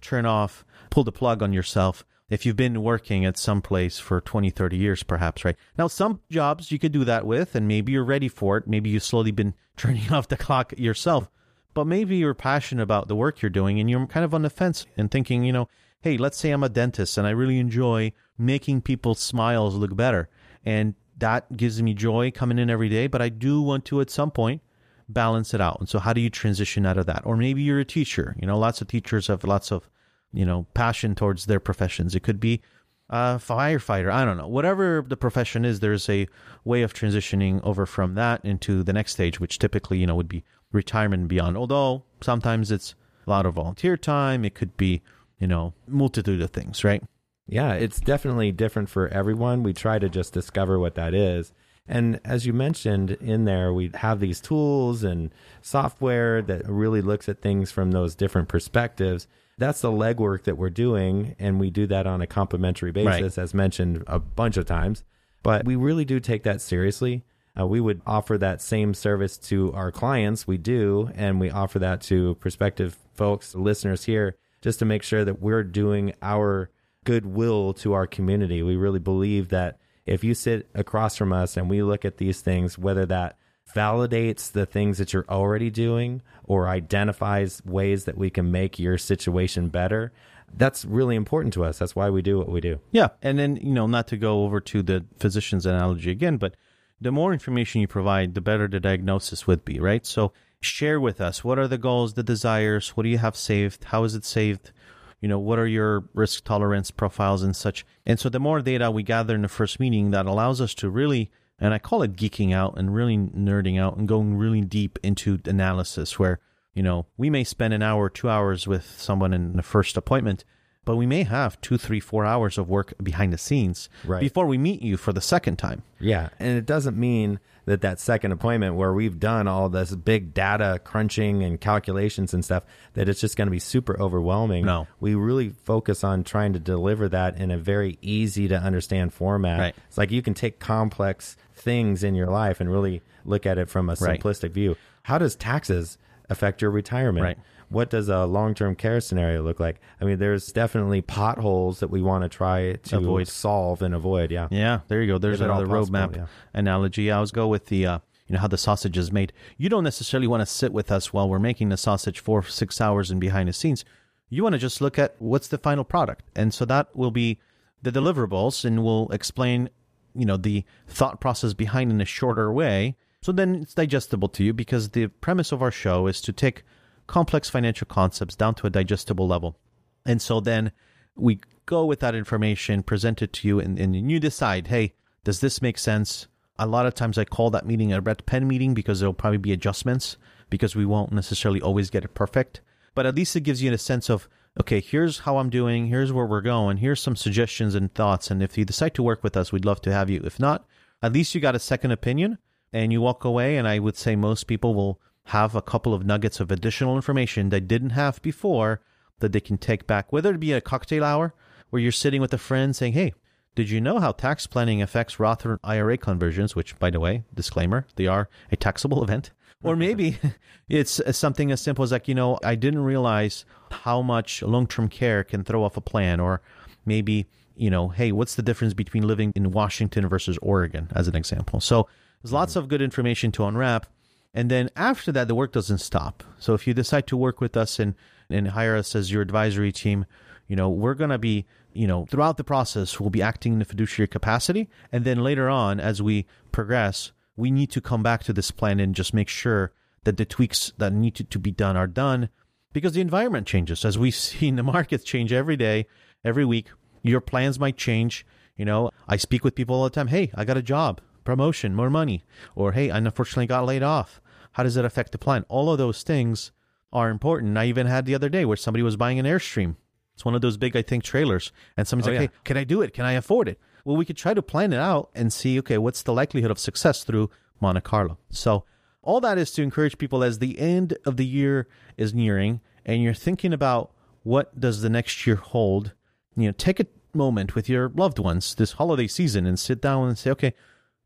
turn 0.00 0.24
off, 0.24 0.64
pull 0.88 1.04
the 1.04 1.12
plug 1.12 1.42
on 1.42 1.52
yourself 1.52 2.04
if 2.30 2.46
you've 2.46 2.56
been 2.56 2.82
working 2.82 3.24
at 3.24 3.36
some 3.36 3.60
place 3.60 3.98
for 3.98 4.20
20, 4.20 4.50
30 4.50 4.76
years, 4.76 5.02
perhaps, 5.02 5.44
right? 5.44 5.56
Now, 5.76 5.88
some 5.88 6.20
jobs 6.30 6.70
you 6.70 6.78
could 6.78 6.92
do 6.92 7.04
that 7.04 7.26
with, 7.26 7.54
and 7.56 7.66
maybe 7.66 7.92
you're 7.92 8.04
ready 8.04 8.28
for 8.28 8.56
it. 8.56 8.68
Maybe 8.68 8.88
you've 8.88 9.02
slowly 9.02 9.32
been 9.32 9.54
turning 9.76 10.12
off 10.12 10.28
the 10.28 10.36
clock 10.36 10.72
yourself. 10.78 11.28
But 11.74 11.86
maybe 11.86 12.16
you're 12.16 12.34
passionate 12.34 12.82
about 12.82 13.08
the 13.08 13.16
work 13.16 13.42
you're 13.42 13.50
doing 13.50 13.78
and 13.78 13.90
you're 13.90 14.06
kind 14.06 14.24
of 14.24 14.34
on 14.34 14.42
the 14.42 14.50
fence 14.50 14.86
and 14.96 15.10
thinking, 15.10 15.44
you 15.44 15.52
know, 15.52 15.68
hey, 16.00 16.16
let's 16.16 16.38
say 16.38 16.50
I'm 16.50 16.64
a 16.64 16.68
dentist 16.68 17.18
and 17.18 17.26
I 17.26 17.30
really 17.30 17.58
enjoy 17.58 18.12
making 18.38 18.82
people's 18.82 19.20
smiles 19.20 19.74
look 19.74 19.94
better. 19.94 20.28
And 20.64 20.94
that 21.18 21.56
gives 21.56 21.80
me 21.80 21.94
joy 21.94 22.30
coming 22.30 22.58
in 22.58 22.70
every 22.70 22.88
day, 22.88 23.06
but 23.06 23.22
I 23.22 23.28
do 23.28 23.62
want 23.62 23.84
to 23.86 24.00
at 24.00 24.10
some 24.10 24.30
point 24.30 24.62
balance 25.08 25.54
it 25.54 25.60
out. 25.60 25.78
And 25.78 25.88
so 25.88 25.98
how 25.98 26.12
do 26.12 26.20
you 26.20 26.30
transition 26.30 26.86
out 26.86 26.98
of 26.98 27.06
that? 27.06 27.22
Or 27.24 27.36
maybe 27.36 27.62
you're 27.62 27.80
a 27.80 27.84
teacher. 27.84 28.36
You 28.40 28.46
know, 28.46 28.58
lots 28.58 28.80
of 28.80 28.88
teachers 28.88 29.26
have 29.28 29.44
lots 29.44 29.70
of, 29.70 29.88
you 30.32 30.44
know, 30.44 30.66
passion 30.74 31.14
towards 31.14 31.46
their 31.46 31.60
professions. 31.60 32.14
It 32.14 32.22
could 32.22 32.40
be 32.40 32.60
a 33.08 33.38
firefighter. 33.38 34.10
I 34.10 34.24
don't 34.24 34.36
know. 34.36 34.46
Whatever 34.46 35.04
the 35.06 35.16
profession 35.16 35.64
is, 35.64 35.80
there's 35.80 36.08
a 36.08 36.28
way 36.64 36.82
of 36.82 36.94
transitioning 36.94 37.60
over 37.64 37.86
from 37.86 38.14
that 38.14 38.44
into 38.44 38.82
the 38.82 38.92
next 38.92 39.12
stage, 39.12 39.40
which 39.40 39.58
typically, 39.58 39.98
you 39.98 40.06
know, 40.06 40.14
would 40.14 40.28
be 40.28 40.44
retirement 40.72 41.28
beyond. 41.28 41.56
Although 41.56 42.04
sometimes 42.20 42.70
it's 42.70 42.94
a 43.26 43.30
lot 43.30 43.46
of 43.46 43.54
volunteer 43.54 43.96
time. 43.96 44.44
It 44.44 44.54
could 44.54 44.76
be, 44.76 45.02
you 45.38 45.46
know, 45.46 45.74
multitude 45.88 46.40
of 46.40 46.50
things, 46.50 46.84
right? 46.84 47.02
Yeah, 47.46 47.72
it's 47.72 47.98
definitely 47.98 48.52
different 48.52 48.88
for 48.88 49.08
everyone. 49.08 49.64
We 49.64 49.72
try 49.72 49.98
to 49.98 50.08
just 50.08 50.32
discover 50.32 50.78
what 50.78 50.94
that 50.94 51.14
is. 51.14 51.52
And 51.88 52.20
as 52.24 52.46
you 52.46 52.52
mentioned 52.52 53.12
in 53.20 53.44
there, 53.46 53.72
we 53.72 53.90
have 53.94 54.20
these 54.20 54.40
tools 54.40 55.02
and 55.02 55.34
software 55.60 56.40
that 56.42 56.68
really 56.68 57.02
looks 57.02 57.28
at 57.28 57.42
things 57.42 57.72
from 57.72 57.90
those 57.90 58.14
different 58.14 58.48
perspectives. 58.48 59.26
That's 59.60 59.82
the 59.82 59.92
legwork 59.92 60.44
that 60.44 60.56
we're 60.56 60.70
doing. 60.70 61.36
And 61.38 61.60
we 61.60 61.70
do 61.70 61.86
that 61.86 62.06
on 62.06 62.20
a 62.22 62.26
complimentary 62.26 62.92
basis, 62.92 63.36
right. 63.36 63.42
as 63.42 63.54
mentioned 63.54 64.02
a 64.06 64.18
bunch 64.18 64.56
of 64.56 64.64
times. 64.64 65.04
But 65.42 65.64
we 65.66 65.76
really 65.76 66.04
do 66.04 66.18
take 66.18 66.42
that 66.44 66.60
seriously. 66.60 67.24
Uh, 67.58 67.66
we 67.66 67.80
would 67.80 68.00
offer 68.06 68.38
that 68.38 68.62
same 68.62 68.94
service 68.94 69.36
to 69.36 69.72
our 69.74 69.92
clients. 69.92 70.46
We 70.46 70.56
do. 70.56 71.10
And 71.14 71.38
we 71.38 71.50
offer 71.50 71.78
that 71.78 72.00
to 72.02 72.36
prospective 72.36 72.96
folks, 73.14 73.54
listeners 73.54 74.04
here, 74.04 74.36
just 74.62 74.78
to 74.78 74.84
make 74.84 75.02
sure 75.02 75.24
that 75.24 75.40
we're 75.40 75.62
doing 75.62 76.14
our 76.22 76.70
goodwill 77.04 77.74
to 77.74 77.92
our 77.92 78.06
community. 78.06 78.62
We 78.62 78.76
really 78.76 78.98
believe 78.98 79.50
that 79.50 79.78
if 80.06 80.24
you 80.24 80.34
sit 80.34 80.70
across 80.74 81.16
from 81.16 81.32
us 81.32 81.56
and 81.56 81.68
we 81.68 81.82
look 81.82 82.04
at 82.04 82.16
these 82.16 82.40
things, 82.40 82.78
whether 82.78 83.04
that 83.06 83.36
validates 83.74 84.50
the 84.50 84.66
things 84.66 84.98
that 84.98 85.12
you're 85.12 85.26
already 85.28 85.70
doing 85.70 86.22
or 86.44 86.68
identifies 86.68 87.62
ways 87.64 88.04
that 88.04 88.18
we 88.18 88.30
can 88.30 88.50
make 88.50 88.78
your 88.78 88.98
situation 88.98 89.68
better, 89.68 90.12
that's 90.54 90.84
really 90.84 91.16
important 91.16 91.54
to 91.54 91.64
us. 91.64 91.78
That's 91.78 91.94
why 91.94 92.10
we 92.10 92.22
do 92.22 92.38
what 92.38 92.48
we 92.48 92.60
do. 92.60 92.80
Yeah. 92.90 93.08
And 93.22 93.38
then, 93.38 93.56
you 93.56 93.72
know, 93.72 93.86
not 93.86 94.08
to 94.08 94.16
go 94.16 94.44
over 94.44 94.60
to 94.60 94.82
the 94.82 95.04
physician's 95.18 95.66
analogy 95.66 96.10
again, 96.10 96.36
but 96.36 96.54
the 97.00 97.12
more 97.12 97.32
information 97.32 97.80
you 97.80 97.88
provide, 97.88 98.34
the 98.34 98.40
better 98.40 98.68
the 98.68 98.80
diagnosis 98.80 99.46
would 99.46 99.64
be, 99.64 99.78
right? 99.80 100.04
So 100.04 100.32
share 100.60 101.00
with 101.00 101.20
us 101.20 101.44
what 101.44 101.58
are 101.58 101.68
the 101.68 101.78
goals, 101.78 102.14
the 102.14 102.22
desires, 102.22 102.90
what 102.90 103.04
do 103.04 103.08
you 103.08 103.18
have 103.18 103.36
saved, 103.36 103.84
how 103.84 104.04
is 104.04 104.14
it 104.14 104.24
saved? 104.24 104.72
you 105.20 105.28
know 105.28 105.38
what 105.38 105.58
are 105.58 105.66
your 105.66 106.04
risk 106.14 106.44
tolerance 106.44 106.90
profiles 106.90 107.42
and 107.42 107.54
such 107.54 107.84
and 108.06 108.18
so 108.18 108.28
the 108.28 108.40
more 108.40 108.60
data 108.62 108.90
we 108.90 109.02
gather 109.02 109.34
in 109.34 109.42
the 109.42 109.48
first 109.48 109.78
meeting 109.78 110.10
that 110.10 110.26
allows 110.26 110.60
us 110.60 110.74
to 110.74 110.88
really 110.88 111.30
and 111.60 111.74
i 111.74 111.78
call 111.78 112.02
it 112.02 112.16
geeking 112.16 112.54
out 112.54 112.74
and 112.76 112.94
really 112.94 113.16
nerding 113.16 113.78
out 113.78 113.96
and 113.96 114.08
going 114.08 114.34
really 114.34 114.60
deep 114.60 114.98
into 115.02 115.38
analysis 115.44 116.18
where 116.18 116.40
you 116.74 116.82
know 116.82 117.06
we 117.16 117.30
may 117.30 117.44
spend 117.44 117.74
an 117.74 117.82
hour 117.82 118.08
two 118.08 118.28
hours 118.28 118.66
with 118.66 118.84
someone 118.98 119.32
in 119.32 119.54
the 119.54 119.62
first 119.62 119.96
appointment 119.96 120.44
but 120.84 120.96
we 120.96 121.06
may 121.06 121.24
have 121.24 121.60
two, 121.60 121.76
three, 121.76 122.00
four 122.00 122.24
hours 122.24 122.56
of 122.56 122.68
work 122.68 122.94
behind 123.02 123.32
the 123.32 123.38
scenes 123.38 123.88
right. 124.04 124.20
before 124.20 124.46
we 124.46 124.58
meet 124.58 124.82
you 124.82 124.96
for 124.96 125.12
the 125.12 125.20
second 125.20 125.56
time. 125.56 125.82
Yeah. 125.98 126.30
And 126.38 126.56
it 126.56 126.66
doesn't 126.66 126.96
mean 126.96 127.38
that 127.66 127.82
that 127.82 128.00
second 128.00 128.32
appointment 128.32 128.74
where 128.74 128.92
we've 128.92 129.20
done 129.20 129.46
all 129.46 129.68
this 129.68 129.94
big 129.94 130.32
data 130.32 130.80
crunching 130.82 131.42
and 131.42 131.60
calculations 131.60 132.32
and 132.32 132.44
stuff, 132.44 132.64
that 132.94 133.08
it's 133.08 133.20
just 133.20 133.36
going 133.36 133.46
to 133.46 133.52
be 133.52 133.58
super 133.58 134.00
overwhelming. 134.00 134.64
No. 134.64 134.88
We 134.98 135.14
really 135.14 135.50
focus 135.50 136.02
on 136.02 136.24
trying 136.24 136.54
to 136.54 136.58
deliver 136.58 137.08
that 137.10 137.36
in 137.36 137.50
a 137.50 137.58
very 137.58 137.98
easy 138.00 138.48
to 138.48 138.56
understand 138.56 139.12
format. 139.12 139.60
Right. 139.60 139.74
It's 139.88 139.98
like 139.98 140.10
you 140.10 140.22
can 140.22 140.34
take 140.34 140.58
complex 140.58 141.36
things 141.54 142.02
in 142.02 142.14
your 142.14 142.28
life 142.28 142.60
and 142.60 142.70
really 142.70 143.02
look 143.26 143.44
at 143.44 143.58
it 143.58 143.68
from 143.68 143.90
a 143.90 143.94
simplistic 143.94 144.42
right. 144.44 144.52
view. 144.52 144.76
How 145.02 145.18
does 145.18 145.36
taxes 145.36 145.98
affect 146.30 146.62
your 146.62 146.70
retirement? 146.70 147.24
Right 147.24 147.38
what 147.70 147.88
does 147.88 148.08
a 148.08 148.26
long-term 148.26 148.74
care 148.74 149.00
scenario 149.00 149.42
look 149.42 149.60
like? 149.60 149.80
I 150.00 150.04
mean, 150.04 150.18
there's 150.18 150.50
definitely 150.50 151.02
potholes 151.02 151.80
that 151.80 151.88
we 151.88 152.02
want 152.02 152.24
to 152.24 152.28
try 152.28 152.74
to 152.74 152.96
avoid. 152.98 153.28
solve 153.28 153.80
and 153.80 153.94
avoid. 153.94 154.32
Yeah. 154.32 154.48
Yeah. 154.50 154.80
There 154.88 155.00
you 155.00 155.06
go. 155.06 155.18
There's 155.18 155.40
another 155.40 155.66
roadmap 155.66 156.16
yeah. 156.16 156.26
analogy. 156.52 157.10
I 157.10 157.16
always 157.16 157.30
go 157.30 157.46
with 157.46 157.66
the, 157.66 157.86
uh, 157.86 157.98
you 158.26 158.34
know, 158.34 158.40
how 158.40 158.48
the 158.48 158.58
sausage 158.58 158.98
is 158.98 159.12
made. 159.12 159.32
You 159.56 159.68
don't 159.68 159.84
necessarily 159.84 160.26
want 160.26 160.40
to 160.40 160.46
sit 160.46 160.72
with 160.72 160.90
us 160.90 161.12
while 161.12 161.28
we're 161.28 161.38
making 161.38 161.68
the 161.68 161.76
sausage 161.76 162.18
for 162.18 162.42
six 162.42 162.80
hours 162.80 163.08
and 163.08 163.20
behind 163.20 163.48
the 163.48 163.52
scenes. 163.52 163.84
You 164.28 164.42
want 164.42 164.54
to 164.54 164.58
just 164.58 164.80
look 164.80 164.98
at 164.98 165.14
what's 165.20 165.46
the 165.46 165.58
final 165.58 165.84
product. 165.84 166.24
And 166.34 166.52
so 166.52 166.64
that 166.64 166.94
will 166.96 167.12
be 167.12 167.38
the 167.82 167.92
deliverables 167.92 168.64
and 168.64 168.84
we'll 168.84 169.08
explain, 169.10 169.70
you 170.14 170.26
know, 170.26 170.36
the 170.36 170.64
thought 170.88 171.20
process 171.20 171.54
behind 171.54 171.92
in 171.92 172.00
a 172.00 172.04
shorter 172.04 172.52
way. 172.52 172.96
So 173.22 173.30
then 173.30 173.54
it's 173.56 173.74
digestible 173.74 174.28
to 174.30 174.42
you 174.42 174.52
because 174.52 174.88
the 174.88 175.06
premise 175.06 175.52
of 175.52 175.62
our 175.62 175.70
show 175.70 176.08
is 176.08 176.20
to 176.22 176.32
take 176.32 176.64
complex 177.10 177.50
financial 177.50 177.88
concepts 177.88 178.36
down 178.36 178.54
to 178.54 178.68
a 178.68 178.70
digestible 178.70 179.26
level. 179.26 179.58
And 180.06 180.22
so 180.22 180.38
then 180.38 180.70
we 181.16 181.40
go 181.66 181.84
with 181.84 181.98
that 182.00 182.14
information, 182.14 182.84
present 182.84 183.20
it 183.20 183.32
to 183.32 183.48
you, 183.48 183.58
and, 183.58 183.78
and 183.80 184.10
you 184.10 184.20
decide, 184.20 184.68
hey, 184.68 184.94
does 185.24 185.40
this 185.40 185.60
make 185.60 185.76
sense? 185.76 186.28
A 186.56 186.68
lot 186.68 186.86
of 186.86 186.94
times 186.94 187.18
I 187.18 187.24
call 187.24 187.50
that 187.50 187.66
meeting 187.66 187.92
a 187.92 188.00
red 188.00 188.24
pen 188.26 188.46
meeting 188.46 188.74
because 188.74 189.00
there'll 189.00 189.12
probably 189.12 189.38
be 189.38 189.52
adjustments 189.52 190.18
because 190.50 190.76
we 190.76 190.86
won't 190.86 191.10
necessarily 191.10 191.60
always 191.60 191.90
get 191.90 192.04
it 192.04 192.14
perfect. 192.14 192.60
But 192.94 193.06
at 193.06 193.16
least 193.16 193.34
it 193.34 193.40
gives 193.40 193.60
you 193.60 193.72
a 193.72 193.78
sense 193.78 194.08
of, 194.08 194.28
okay, 194.60 194.80
here's 194.80 195.20
how 195.20 195.38
I'm 195.38 195.50
doing, 195.50 195.86
here's 195.86 196.12
where 196.12 196.26
we're 196.26 196.40
going, 196.40 196.76
here's 196.76 197.02
some 197.02 197.16
suggestions 197.16 197.74
and 197.74 197.92
thoughts. 197.92 198.30
And 198.30 198.40
if 198.40 198.56
you 198.56 198.64
decide 198.64 198.94
to 198.94 199.02
work 199.02 199.24
with 199.24 199.36
us, 199.36 199.50
we'd 199.50 199.64
love 199.64 199.80
to 199.82 199.92
have 199.92 200.10
you. 200.10 200.20
If 200.24 200.38
not, 200.38 200.64
at 201.02 201.12
least 201.12 201.34
you 201.34 201.40
got 201.40 201.56
a 201.56 201.58
second 201.58 201.90
opinion 201.90 202.38
and 202.72 202.92
you 202.92 203.00
walk 203.00 203.24
away. 203.24 203.56
And 203.56 203.66
I 203.66 203.80
would 203.80 203.96
say 203.96 204.14
most 204.14 204.46
people 204.46 204.74
will 204.76 205.00
have 205.26 205.54
a 205.54 205.62
couple 205.62 205.94
of 205.94 206.04
nuggets 206.04 206.40
of 206.40 206.50
additional 206.50 206.96
information 206.96 207.48
they 207.48 207.60
didn't 207.60 207.90
have 207.90 208.20
before 208.22 208.80
that 209.20 209.32
they 209.32 209.40
can 209.40 209.58
take 209.58 209.86
back, 209.86 210.12
whether 210.12 210.34
it 210.34 210.40
be 210.40 210.52
a 210.52 210.60
cocktail 210.60 211.04
hour 211.04 211.34
where 211.70 211.80
you're 211.80 211.92
sitting 211.92 212.20
with 212.20 212.32
a 212.32 212.38
friend 212.38 212.74
saying, 212.74 212.94
"Hey, 212.94 213.12
did 213.54 213.70
you 213.70 213.80
know 213.80 213.98
how 213.98 214.12
tax 214.12 214.46
planning 214.46 214.82
affects 214.82 215.20
Roth 215.20 215.46
or 215.46 215.60
IRA 215.62 215.96
conversions?" 215.96 216.56
Which, 216.56 216.78
by 216.78 216.90
the 216.90 217.00
way, 217.00 217.24
disclaimer, 217.34 217.86
they 217.96 218.06
are 218.06 218.28
a 218.50 218.56
taxable 218.56 219.02
event. 219.04 219.30
Or 219.62 219.76
maybe 219.76 220.18
it's 220.70 221.00
something 221.16 221.52
as 221.52 221.60
simple 221.60 221.82
as 221.82 221.92
like, 221.92 222.08
you 222.08 222.14
know, 222.14 222.38
I 222.42 222.54
didn't 222.54 222.82
realize 222.82 223.44
how 223.70 224.00
much 224.00 224.42
long-term 224.42 224.88
care 224.88 225.22
can 225.22 225.44
throw 225.44 225.64
off 225.64 225.76
a 225.76 225.82
plan, 225.82 226.18
or 226.18 226.40
maybe 226.86 227.26
you 227.60 227.68
know, 227.68 227.88
hey, 227.88 228.10
what's 228.10 228.36
the 228.36 228.42
difference 228.42 228.72
between 228.72 229.06
living 229.06 229.32
in 229.36 229.50
Washington 229.50 230.08
versus 230.08 230.38
Oregon, 230.40 230.88
as 230.94 231.08
an 231.08 231.14
example? 231.14 231.60
So 231.60 231.88
there's 232.22 232.32
lots 232.32 232.52
mm-hmm. 232.52 232.60
of 232.60 232.68
good 232.68 232.80
information 232.80 233.30
to 233.32 233.44
unwrap. 233.44 233.86
And 234.32 234.50
then 234.50 234.70
after 234.76 235.10
that, 235.12 235.28
the 235.28 235.34
work 235.34 235.52
doesn't 235.52 235.78
stop. 235.78 236.22
So 236.38 236.54
if 236.54 236.66
you 236.66 236.74
decide 236.74 237.06
to 237.08 237.16
work 237.16 237.40
with 237.40 237.56
us 237.56 237.78
and, 237.78 237.94
and 238.28 238.48
hire 238.48 238.76
us 238.76 238.94
as 238.94 239.10
your 239.10 239.22
advisory 239.22 239.72
team, 239.72 240.06
you 240.46 240.56
know, 240.56 240.68
we're 240.68 240.94
going 240.94 241.10
to 241.10 241.18
be, 241.18 241.46
you 241.72 241.86
know, 241.86 242.06
throughout 242.06 242.36
the 242.36 242.44
process, 242.44 242.98
we'll 243.00 243.10
be 243.10 243.22
acting 243.22 243.54
in 243.54 243.62
a 243.62 243.64
fiduciary 243.64 244.08
capacity. 244.08 244.68
And 244.92 245.04
then 245.04 245.22
later 245.22 245.48
on, 245.48 245.80
as 245.80 246.00
we 246.00 246.26
progress, 246.52 247.12
we 247.36 247.50
need 247.50 247.70
to 247.72 247.80
come 247.80 248.02
back 248.02 248.22
to 248.24 248.32
this 248.32 248.50
plan 248.50 248.80
and 248.80 248.94
just 248.94 249.14
make 249.14 249.28
sure 249.28 249.72
that 250.04 250.16
the 250.16 250.24
tweaks 250.24 250.72
that 250.78 250.92
need 250.92 251.14
to, 251.16 251.24
to 251.24 251.38
be 251.38 251.50
done 251.50 251.76
are 251.76 251.86
done 251.86 252.28
because 252.72 252.92
the 252.92 253.00
environment 253.00 253.46
changes. 253.46 253.84
As 253.84 253.98
we've 253.98 254.14
seen, 254.14 254.56
the 254.56 254.62
markets 254.62 255.04
change 255.04 255.32
every 255.32 255.56
day, 255.56 255.86
every 256.24 256.44
week. 256.44 256.68
Your 257.02 257.20
plans 257.20 257.58
might 257.58 257.76
change. 257.76 258.26
You 258.56 258.64
know, 258.64 258.90
I 259.08 259.16
speak 259.16 259.42
with 259.42 259.54
people 259.54 259.76
all 259.76 259.84
the 259.84 259.90
time. 259.90 260.08
Hey, 260.08 260.30
I 260.34 260.44
got 260.44 260.58
a 260.58 260.62
job, 260.62 261.00
promotion, 261.24 261.74
more 261.74 261.90
money. 261.90 262.24
Or, 262.54 262.72
hey, 262.72 262.90
I 262.90 262.98
unfortunately 262.98 263.46
got 263.46 263.66
laid 263.66 263.82
off. 263.82 264.20
How 264.52 264.62
does 264.62 264.76
it 264.76 264.84
affect 264.84 265.12
the 265.12 265.18
plan? 265.18 265.44
All 265.48 265.70
of 265.70 265.78
those 265.78 266.02
things 266.02 266.52
are 266.92 267.10
important. 267.10 267.56
I 267.56 267.66
even 267.66 267.86
had 267.86 268.04
the 268.06 268.14
other 268.14 268.28
day 268.28 268.44
where 268.44 268.56
somebody 268.56 268.82
was 268.82 268.96
buying 268.96 269.18
an 269.18 269.26
Airstream. 269.26 269.76
It's 270.14 270.24
one 270.24 270.34
of 270.34 270.40
those 270.40 270.56
big, 270.56 270.76
I 270.76 270.82
think, 270.82 271.04
trailers. 271.04 271.52
And 271.76 271.86
somebody's 271.86 272.08
Oh, 272.08 272.12
like, 272.12 272.20
yeah. 272.20 272.26
hey, 272.36 272.40
can 272.44 272.56
I 272.56 272.64
do 272.64 272.82
it? 272.82 272.92
Can 272.92 273.04
I 273.04 273.12
afford 273.12 273.48
it? 273.48 273.58
Well, 273.84 273.96
we 273.96 274.04
could 274.04 274.16
try 274.16 274.34
to 274.34 274.42
plan 274.42 274.72
it 274.72 274.78
out 274.78 275.10
and 275.14 275.32
see, 275.32 275.58
okay, 275.60 275.78
what's 275.78 276.02
the 276.02 276.12
likelihood 276.12 276.50
of 276.50 276.58
success 276.58 277.04
through 277.04 277.30
Monte 277.60 277.80
Carlo? 277.82 278.18
So, 278.28 278.64
all 279.02 279.20
that 279.22 279.38
is 279.38 279.50
to 279.52 279.62
encourage 279.62 279.96
people 279.96 280.22
as 280.22 280.38
the 280.40 280.58
end 280.58 280.98
of 281.06 281.16
the 281.16 281.24
year 281.24 281.66
is 281.96 282.12
nearing 282.12 282.60
and 282.84 283.02
you're 283.02 283.14
thinking 283.14 283.52
about 283.54 283.92
what 284.24 284.60
does 284.60 284.82
the 284.82 284.90
next 284.90 285.26
year 285.26 285.36
hold 285.36 285.94
you 286.36 286.46
know 286.46 286.52
take 286.58 286.80
a 286.80 286.86
moment 287.14 287.54
with 287.54 287.66
your 287.66 287.88
loved 287.94 288.18
ones 288.18 288.54
this 288.56 288.72
holiday 288.72 289.06
season 289.06 289.46
and 289.46 289.58
sit 289.58 289.80
down 289.80 290.06
and 290.08 290.18
say 290.18 290.30
okay 290.30 290.52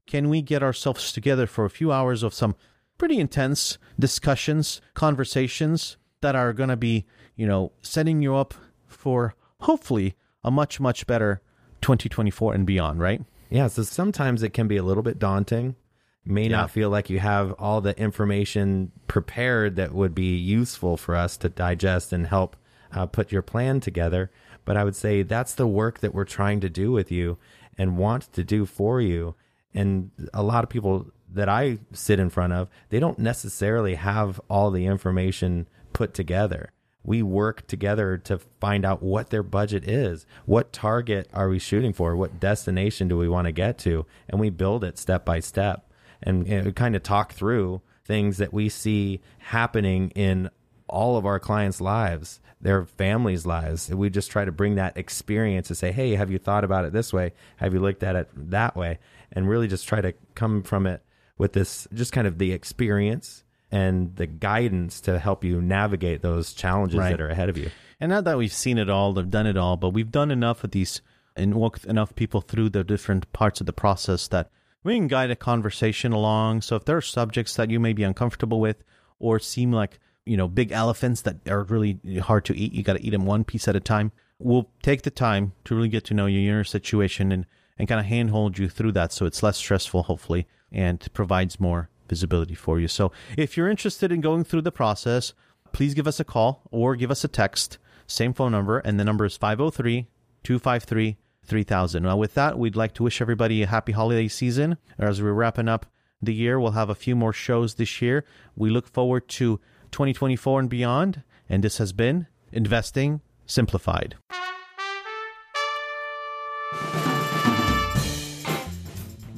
can 0.07 0.29
we 0.29 0.43
get 0.43 0.63
ourselves 0.63 1.13
together 1.13 1.47
for 1.47 1.65
a 1.65 1.71
few 1.71 1.91
hours 1.93 2.23
of 2.23 2.35
some 2.35 2.55
pretty 2.99 3.19
intense 3.19 3.79
discussions 3.99 4.81
conversations 4.95 5.97
that 6.21 6.35
are 6.35 6.53
going 6.53 6.69
to 6.69 6.77
be 6.77 7.07
you 7.37 7.47
know 7.47 7.73
setting 7.83 8.21
you 8.23 8.35
up 8.35 8.55
for 8.87 9.35
hopefully 9.61 10.15
a 10.43 10.51
much 10.51 10.79
much 10.81 11.07
better 11.07 11.41
2024 11.81 12.55
and 12.55 12.67
beyond 12.67 13.01
right 13.01 13.23
Yeah, 13.51 13.69
so 13.69 13.83
sometimes 13.83 14.43
it 14.43 14.53
can 14.53 14.67
be 14.69 14.77
a 14.77 14.83
little 14.83 15.03
bit 15.03 15.19
daunting. 15.19 15.77
May 16.25 16.45
Yeah. 16.45 16.57
not 16.57 16.71
feel 16.71 16.91
like 16.91 17.09
you 17.11 17.19
have 17.21 17.53
all 17.53 17.81
the 17.81 17.97
information 17.99 18.91
prepared 19.07 19.77
that 19.77 19.93
would 19.95 20.15
be 20.15 20.35
useful 20.37 20.97
for 20.97 21.15
us 21.15 21.37
to 21.39 21.49
digest 21.49 22.13
and 22.13 22.27
help 22.27 22.57
uh, 22.93 23.07
put 23.07 23.31
your 23.31 23.43
plan 23.43 23.81
together. 23.81 24.31
But 24.65 24.77
I 24.77 24.85
would 24.85 24.97
say 24.97 25.23
that's 25.23 25.55
the 25.55 25.67
work 25.67 26.01
that 26.01 26.15
we're 26.15 26.25
trying 26.25 26.61
to 26.61 26.71
do 26.71 26.91
with 26.91 27.13
you 27.13 27.37
and 27.77 27.99
want 27.99 28.33
to 28.33 28.43
do 28.43 28.65
for 28.67 29.01
you. 29.01 29.35
And 29.75 30.11
a 30.33 30.43
lot 30.43 30.65
of 30.65 30.71
people 30.71 31.11
that 31.33 31.49
I 31.49 31.79
sit 31.93 32.21
in 32.21 32.31
front 32.31 32.53
of, 32.53 32.69
they 32.91 33.01
don't 33.01 33.19
necessarily 33.19 33.97
have 33.97 34.41
all 34.49 34.71
the 34.71 34.87
information 34.87 35.69
put 35.93 36.15
together 36.15 36.71
we 37.05 37.23
work 37.23 37.67
together 37.67 38.17
to 38.17 38.39
find 38.61 38.85
out 38.85 39.03
what 39.03 39.31
their 39.31 39.43
budget 39.43 39.87
is. 39.87 40.27
What 40.47 40.73
target 40.73 41.29
are 41.35 41.49
we 41.49 41.59
shooting 41.59 41.93
for? 41.93 42.17
What 42.17 42.41
destination 42.41 43.09
do 43.09 43.19
we 43.19 43.29
want 43.29 43.47
to 43.47 43.53
get 43.53 43.79
to? 43.81 44.07
And 44.29 44.41
we 44.41 44.51
build 44.51 44.83
it 44.83 44.99
step 44.99 45.25
by 45.25 45.41
step 45.41 45.93
and 46.23 46.49
you 46.49 46.63
know, 46.63 46.73
kind 46.73 46.97
of 46.97 47.03
talk 47.03 47.33
through 47.35 47.83
things 48.05 48.39
that 48.39 48.53
we 48.53 48.71
see 48.71 49.21
happening 49.39 50.11
in 50.11 50.51
all 50.89 51.17
of 51.17 51.27
our 51.27 51.39
clients' 51.39 51.81
lives, 51.81 52.41
their 52.61 52.85
families' 52.85 53.45
lives. 53.45 53.91
We 53.91 54.09
just 54.09 54.31
try 54.31 54.45
to 54.45 54.53
bring 54.53 54.77
that 54.77 54.97
experience 54.97 55.69
to 55.69 55.75
say, 55.75 55.93
hey, 55.93 56.15
have 56.15 56.31
you 56.31 56.39
thought 56.39 56.65
about 56.65 56.87
it 56.87 56.93
this 56.93 57.13
way? 57.13 57.33
Have 57.57 57.75
you 57.75 57.81
looked 57.81 58.03
at 58.03 58.17
it 58.17 58.31
that 58.35 58.77
way? 58.77 58.99
And 59.35 59.49
really 59.49 59.67
just 59.69 59.89
try 59.89 60.01
to 60.01 60.15
come 60.35 60.63
from 60.63 60.87
it 60.87 61.03
with 61.37 61.53
this 61.55 61.89
just 61.93 62.13
kind 62.13 62.27
of 62.27 62.39
the 62.39 62.53
experience 62.53 63.43
and 63.71 64.15
the 64.15 64.27
guidance 64.27 65.01
to 65.03 65.19
help 65.19 65.43
you 65.43 65.61
navigate 65.61 66.23
those 66.23 66.53
challenges 66.53 66.99
Right. 66.99 67.11
that 67.11 67.21
are 67.21 67.29
ahead 67.29 67.49
of 67.49 67.59
you. 67.59 67.71
And 68.01 68.11
not 68.11 68.25
that 68.25 68.39
we've 68.39 68.53
seen 68.53 68.79
it 68.79 68.89
all, 68.89 69.13
they've 69.13 69.29
done 69.29 69.47
it 69.47 69.57
all, 69.57 69.77
but 69.77 69.91
we've 69.91 70.13
done 70.13 70.31
enough 70.31 70.63
of 70.63 70.71
these 70.71 71.01
and 71.37 71.55
walked 71.55 71.85
enough 71.85 72.15
people 72.15 72.41
through 72.41 72.69
the 72.71 72.85
different 72.85 73.33
parts 73.33 73.61
of 73.61 73.67
the 73.67 73.73
process 73.73 74.29
that 74.29 74.51
we 74.85 74.95
can 74.95 75.09
guide 75.09 75.31
a 75.33 75.37
conversation 75.37 76.13
along. 76.13 76.61
So 76.61 76.77
if 76.77 76.85
there 76.85 76.97
are 76.97 77.01
subjects 77.03 77.57
that 77.57 77.71
you 77.71 77.81
may 77.81 77.93
be 77.93 78.05
uncomfortable 78.05 78.61
with 78.61 78.85
or 79.19 79.41
seem 79.41 79.73
like, 79.73 79.99
you 80.25 80.37
know, 80.37 80.47
big 80.47 80.71
elephants 80.71 81.23
that 81.23 81.49
are 81.49 81.65
really 81.65 81.99
hard 82.23 82.45
to 82.45 82.57
eat, 82.57 82.73
you 82.73 82.85
got 82.85 82.97
to 82.99 83.05
eat 83.05 83.11
them 83.11 83.27
one 83.27 83.43
piece 83.43 83.67
at 83.67 83.75
a 83.75 83.81
time. 83.81 84.13
We'll 84.39 84.71
take 84.83 85.03
the 85.03 85.11
time 85.11 85.53
to 85.65 85.75
really 85.75 85.89
get 85.89 86.05
to 86.05 86.15
know 86.15 86.27
you, 86.27 86.39
your 86.39 86.63
situation, 86.65 87.33
and, 87.33 87.47
and 87.79 87.89
kind 87.89 88.01
of 88.01 88.07
handhold 88.07 88.59
you 88.59 88.69
through 88.69 88.93
that 88.93 89.13
so 89.13 89.27
it's 89.27 89.43
less 89.43 89.57
stressful, 89.57 90.05
hopefully, 90.05 90.47
and 90.71 91.07
provides 91.13 91.61
more 91.61 91.89
visibility 92.09 92.55
for 92.55 92.79
you. 92.79 92.89
So 92.89 93.13
if 93.37 93.57
you're 93.57 93.69
interested 93.69 94.13
in 94.13 94.21
going 94.21 94.45
through 94.45 94.63
the 94.63 94.73
process, 94.73 95.33
please 95.73 95.95
give 95.95 96.07
us 96.07 96.21
a 96.21 96.25
call 96.25 96.63
or 96.71 96.97
give 96.97 97.11
us 97.11 97.25
a 97.25 97.29
text. 97.29 97.79
Same 98.07 98.33
phone 98.33 98.53
number, 98.53 98.79
and 98.79 99.01
the 99.01 99.05
number 99.05 99.25
is 99.25 99.37
503 99.37 100.09
253 100.43 101.17
3000. 101.47 102.03
Now, 102.03 102.17
with 102.17 102.35
that, 102.35 102.59
we'd 102.59 102.77
like 102.77 102.95
to 102.95 103.03
wish 103.03 103.21
everybody 103.21 103.63
a 103.63 103.67
happy 103.67 103.93
holiday 103.93 104.29
season. 104.29 104.79
As 104.99 105.21
we're 105.21 105.33
wrapping 105.33 105.69
up 105.69 105.87
the 106.23 106.35
year, 106.35 106.59
we'll 106.59 106.73
have 106.73 106.91
a 106.91 106.95
few 106.95 107.15
more 107.15 107.33
shows 107.33 107.75
this 107.75 108.01
year. 108.01 108.25
We 108.57 108.71
look 108.71 108.89
forward 108.89 109.29
to 109.29 109.61
2024 109.91 110.61
and 110.61 110.71
beyond. 110.71 111.23
And 111.49 111.63
this 111.63 111.79
has 111.79 111.93
been 111.93 112.27
Investing 112.53 113.21
Simplified. 113.47 114.17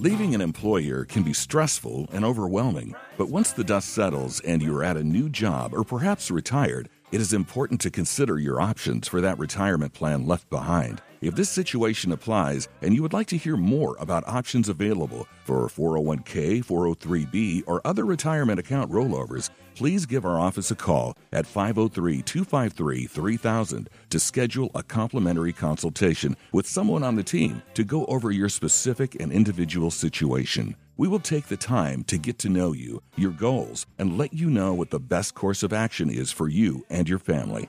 Leaving 0.07 0.36
an 0.36 0.40
employer 0.40 1.04
can 1.04 1.24
be 1.24 1.32
stressful 1.32 2.09
and 2.12 2.24
overwhelming, 2.24 2.94
but 3.18 3.28
once 3.28 3.50
the 3.50 3.64
dust 3.64 3.88
settles 3.88 4.38
and 4.42 4.62
you're 4.62 4.84
at 4.84 4.96
a 4.96 5.02
new 5.02 5.28
job 5.28 5.74
or 5.74 5.82
perhaps 5.82 6.30
retired, 6.30 6.88
it 7.11 7.20
is 7.20 7.32
important 7.32 7.80
to 7.80 7.90
consider 7.90 8.38
your 8.38 8.61
options 8.61 9.09
for 9.09 9.20
that 9.20 9.36
retirement 9.36 9.92
plan 9.92 10.24
left 10.24 10.48
behind. 10.48 11.02
If 11.22 11.34
this 11.34 11.50
situation 11.50 12.12
applies 12.12 12.68
and 12.82 12.94
you 12.94 13.02
would 13.02 13.12
like 13.12 13.26
to 13.26 13.36
hear 13.36 13.57
more 13.57 13.96
about 13.98 14.28
options 14.28 14.68
available 14.68 15.26
for 15.44 15.66
401k, 15.66 16.64
403b, 16.64 17.64
or 17.66 17.84
other 17.84 18.04
retirement 18.04 18.61
account 18.61 18.92
rollovers, 18.92 19.50
please 19.76 20.06
give 20.06 20.24
our 20.24 20.40
office 20.40 20.70
a 20.70 20.74
call 20.74 21.14
at 21.32 21.46
503 21.46 22.22
253 22.22 23.06
3000 23.06 23.90
to 24.08 24.18
schedule 24.18 24.70
a 24.74 24.82
complimentary 24.82 25.52
consultation 25.52 26.34
with 26.52 26.66
someone 26.66 27.04
on 27.04 27.14
the 27.14 27.22
team 27.22 27.62
to 27.74 27.84
go 27.84 28.06
over 28.06 28.30
your 28.30 28.48
specific 28.48 29.20
and 29.20 29.30
individual 29.30 29.90
situation. 29.90 30.74
We 30.96 31.08
will 31.08 31.20
take 31.20 31.46
the 31.46 31.58
time 31.58 32.04
to 32.04 32.16
get 32.16 32.38
to 32.38 32.48
know 32.48 32.72
you, 32.72 33.02
your 33.16 33.32
goals, 33.32 33.86
and 33.98 34.16
let 34.16 34.32
you 34.32 34.48
know 34.48 34.72
what 34.72 34.90
the 34.90 34.98
best 34.98 35.34
course 35.34 35.62
of 35.62 35.74
action 35.74 36.08
is 36.08 36.32
for 36.32 36.48
you 36.48 36.84
and 36.88 37.06
your 37.06 37.18
family. 37.18 37.68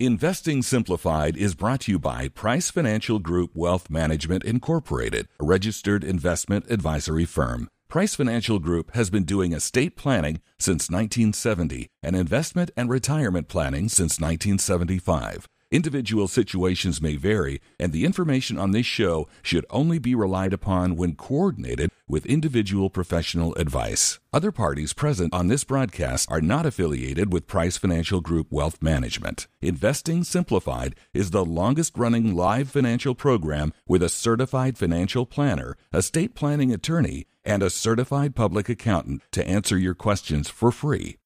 Investing 0.00 0.62
Simplified 0.62 1.36
is 1.36 1.56
brought 1.56 1.80
to 1.82 1.92
you 1.92 1.98
by 1.98 2.28
Price 2.28 2.70
Financial 2.70 3.18
Group 3.18 3.50
Wealth 3.54 3.90
Management 3.90 4.44
Incorporated, 4.44 5.26
a 5.40 5.44
registered 5.44 6.04
investment 6.04 6.66
advisory 6.70 7.24
firm. 7.24 7.68
Price 7.88 8.14
Financial 8.14 8.58
Group 8.58 8.94
has 8.94 9.08
been 9.08 9.24
doing 9.24 9.54
estate 9.54 9.96
planning 9.96 10.42
since 10.58 10.90
1970 10.90 11.88
and 12.02 12.14
investment 12.14 12.70
and 12.76 12.90
retirement 12.90 13.48
planning 13.48 13.88
since 13.88 14.20
1975. 14.20 15.46
Individual 15.70 16.28
situations 16.28 17.02
may 17.02 17.16
vary, 17.16 17.60
and 17.78 17.92
the 17.92 18.06
information 18.06 18.58
on 18.58 18.70
this 18.70 18.86
show 18.86 19.28
should 19.42 19.66
only 19.68 19.98
be 19.98 20.14
relied 20.14 20.54
upon 20.54 20.96
when 20.96 21.14
coordinated 21.14 21.90
with 22.08 22.24
individual 22.24 22.88
professional 22.88 23.54
advice. 23.56 24.18
Other 24.32 24.50
parties 24.50 24.94
present 24.94 25.34
on 25.34 25.48
this 25.48 25.64
broadcast 25.64 26.30
are 26.30 26.40
not 26.40 26.64
affiliated 26.64 27.34
with 27.34 27.46
Price 27.46 27.76
Financial 27.76 28.22
Group 28.22 28.46
Wealth 28.50 28.80
Management. 28.80 29.46
Investing 29.60 30.24
Simplified 30.24 30.94
is 31.12 31.32
the 31.32 31.44
longest 31.44 31.98
running 31.98 32.34
live 32.34 32.70
financial 32.70 33.14
program 33.14 33.74
with 33.86 34.02
a 34.02 34.08
certified 34.08 34.78
financial 34.78 35.26
planner, 35.26 35.76
estate 35.92 36.34
planning 36.34 36.72
attorney, 36.72 37.26
and 37.44 37.62
a 37.62 37.68
certified 37.68 38.34
public 38.34 38.70
accountant 38.70 39.20
to 39.32 39.46
answer 39.46 39.76
your 39.76 39.94
questions 39.94 40.48
for 40.48 40.72
free. 40.72 41.18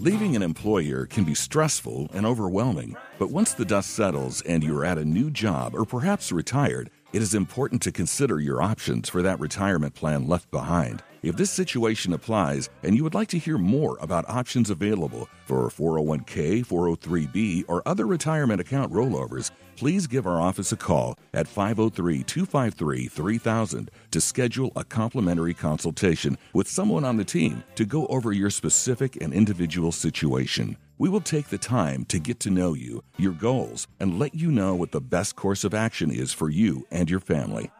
Leaving 0.00 0.34
an 0.34 0.42
employer 0.42 1.04
can 1.04 1.24
be 1.24 1.34
stressful 1.34 2.08
and 2.14 2.24
overwhelming, 2.24 2.96
but 3.18 3.30
once 3.30 3.52
the 3.52 3.66
dust 3.66 3.90
settles 3.90 4.40
and 4.40 4.64
you're 4.64 4.82
at 4.82 4.96
a 4.96 5.04
new 5.04 5.30
job 5.30 5.74
or 5.74 5.84
perhaps 5.84 6.32
retired, 6.32 6.88
it 7.12 7.20
is 7.20 7.34
important 7.34 7.82
to 7.82 7.92
consider 7.92 8.40
your 8.40 8.62
options 8.62 9.10
for 9.10 9.20
that 9.20 9.38
retirement 9.38 9.94
plan 9.94 10.26
left 10.26 10.50
behind. 10.50 11.02
If 11.22 11.36
this 11.36 11.50
situation 11.50 12.14
applies 12.14 12.70
and 12.82 12.96
you 12.96 13.04
would 13.04 13.12
like 13.12 13.28
to 13.28 13.38
hear 13.38 13.58
more 13.58 13.98
about 14.00 14.26
options 14.26 14.70
available 14.70 15.28
for 15.44 15.68
401k, 15.68 16.64
403b, 16.64 17.64
or 17.68 17.82
other 17.84 18.06
retirement 18.06 18.58
account 18.58 18.90
rollovers, 18.90 19.50
please 19.80 20.06
give 20.06 20.26
our 20.26 20.38
office 20.38 20.72
a 20.72 20.76
call 20.76 21.16
at 21.32 21.48
503 21.48 22.22
253 22.24 23.06
3000 23.06 23.90
to 24.10 24.20
schedule 24.20 24.70
a 24.76 24.84
complimentary 24.84 25.54
consultation 25.54 26.36
with 26.52 26.68
someone 26.68 27.02
on 27.02 27.16
the 27.16 27.24
team 27.24 27.64
to 27.76 27.86
go 27.86 28.04
over 28.08 28.30
your 28.30 28.50
specific 28.50 29.16
and 29.22 29.32
individual 29.32 29.90
situation. 29.90 30.76
We 30.98 31.08
will 31.08 31.22
take 31.22 31.48
the 31.48 31.56
time 31.56 32.04
to 32.10 32.18
get 32.18 32.40
to 32.40 32.50
know 32.50 32.74
you, 32.74 33.02
your 33.16 33.32
goals, 33.32 33.88
and 34.00 34.18
let 34.18 34.34
you 34.34 34.52
know 34.52 34.74
what 34.74 34.92
the 34.92 35.00
best 35.00 35.34
course 35.34 35.64
of 35.64 35.72
action 35.72 36.10
is 36.10 36.30
for 36.30 36.50
you 36.50 36.86
and 36.90 37.08
your 37.08 37.20
family. 37.20 37.70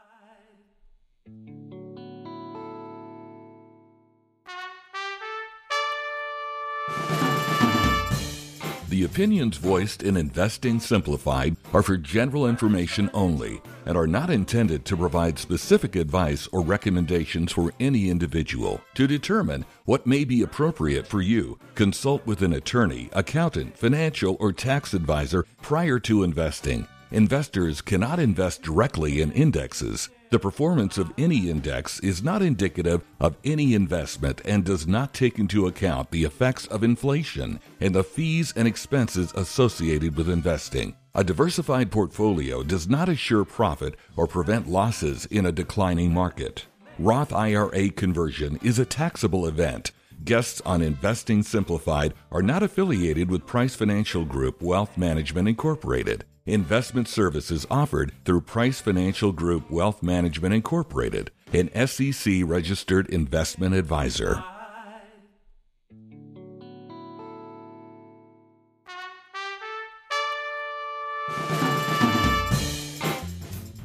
The 9.01 9.07
opinions 9.07 9.57
voiced 9.57 10.03
in 10.03 10.19
Investing 10.19 10.79
Simplified 10.79 11.57
are 11.73 11.83
for 11.83 11.97
general 11.97 12.47
information 12.47 13.09
only 13.15 13.63
and 13.87 13.97
are 13.97 14.07
not 14.07 14.29
intended 14.29 14.85
to 14.85 14.95
provide 14.95 15.39
specific 15.39 15.97
advice 15.97 16.47
or 16.53 16.61
recommendations 16.61 17.51
for 17.51 17.73
any 17.81 18.11
individual. 18.11 18.79
To 18.97 19.07
determine 19.07 19.65
what 19.87 20.07
may 20.07 20.25
be 20.25 20.43
appropriate 20.43 21.07
for 21.07 21.23
you, 21.23 21.59
consult 21.75 22.27
with 22.27 22.43
an 22.43 22.53
attorney, 22.53 23.09
accountant, 23.15 23.75
financial, 23.75 24.37
or 24.39 24.53
tax 24.53 24.93
advisor 24.93 25.47
prior 25.63 25.99
to 26.01 26.23
investing. 26.23 26.87
Investors 27.11 27.81
cannot 27.81 28.21
invest 28.21 28.61
directly 28.61 29.23
in 29.23 29.33
indexes. 29.33 30.11
The 30.31 30.39
performance 30.39 30.97
of 30.97 31.13
any 31.19 31.51
index 31.51 31.99
is 32.01 32.23
not 32.23 32.41
indicative 32.41 33.03
of 33.19 33.37
any 33.45 33.75
investment 33.75 34.41
and 34.45 34.65
does 34.65 34.87
not 34.87 35.13
take 35.13 35.41
into 35.41 35.67
account 35.67 36.13
the 36.13 36.23
effects 36.23 36.67
of 36.67 36.85
inflation 36.85 37.59
and 37.81 37.93
the 37.93 38.05
fees 38.05 38.53
and 38.55 38.69
expenses 38.69 39.33
associated 39.35 40.17
with 40.17 40.31
investing. 40.31 40.95
A 41.17 41.25
diversified 41.25 41.91
portfolio 41.91 42.63
does 42.63 42.89
not 42.89 43.09
assure 43.09 43.45
profit 43.45 43.97
or 44.15 44.29
prevent 44.29 44.69
losses 44.69 45.27
in 45.27 45.47
a 45.47 45.53
declining 45.53 46.15
market. 46.15 46.65
Roth 47.01 47.33
IRA 47.33 47.91
conversion 47.91 48.61
is 48.63 48.79
a 48.79 48.85
taxable 48.85 49.49
event. 49.49 49.91
Guests 50.25 50.63
on 50.65 50.81
Investing 50.81 51.43
Simplified 51.43 52.15
are 52.31 52.43
not 52.43 52.63
affiliated 52.63 53.33
with 53.33 53.49
Price 53.49 53.75
Financial 53.75 54.25
Group 54.25 54.63
Wealth 54.63 54.97
Management 54.97 55.49
Incorporated. 55.49 56.25
Investment 56.51 57.07
services 57.07 57.65
offered 57.71 58.11
through 58.25 58.41
Price 58.41 58.81
Financial 58.81 59.31
Group 59.31 59.71
Wealth 59.71 60.03
Management 60.03 60.53
Incorporated, 60.53 61.31
an 61.53 61.71
SEC 61.87 62.43
registered 62.45 63.09
investment 63.09 63.77
advisor. 63.77 64.43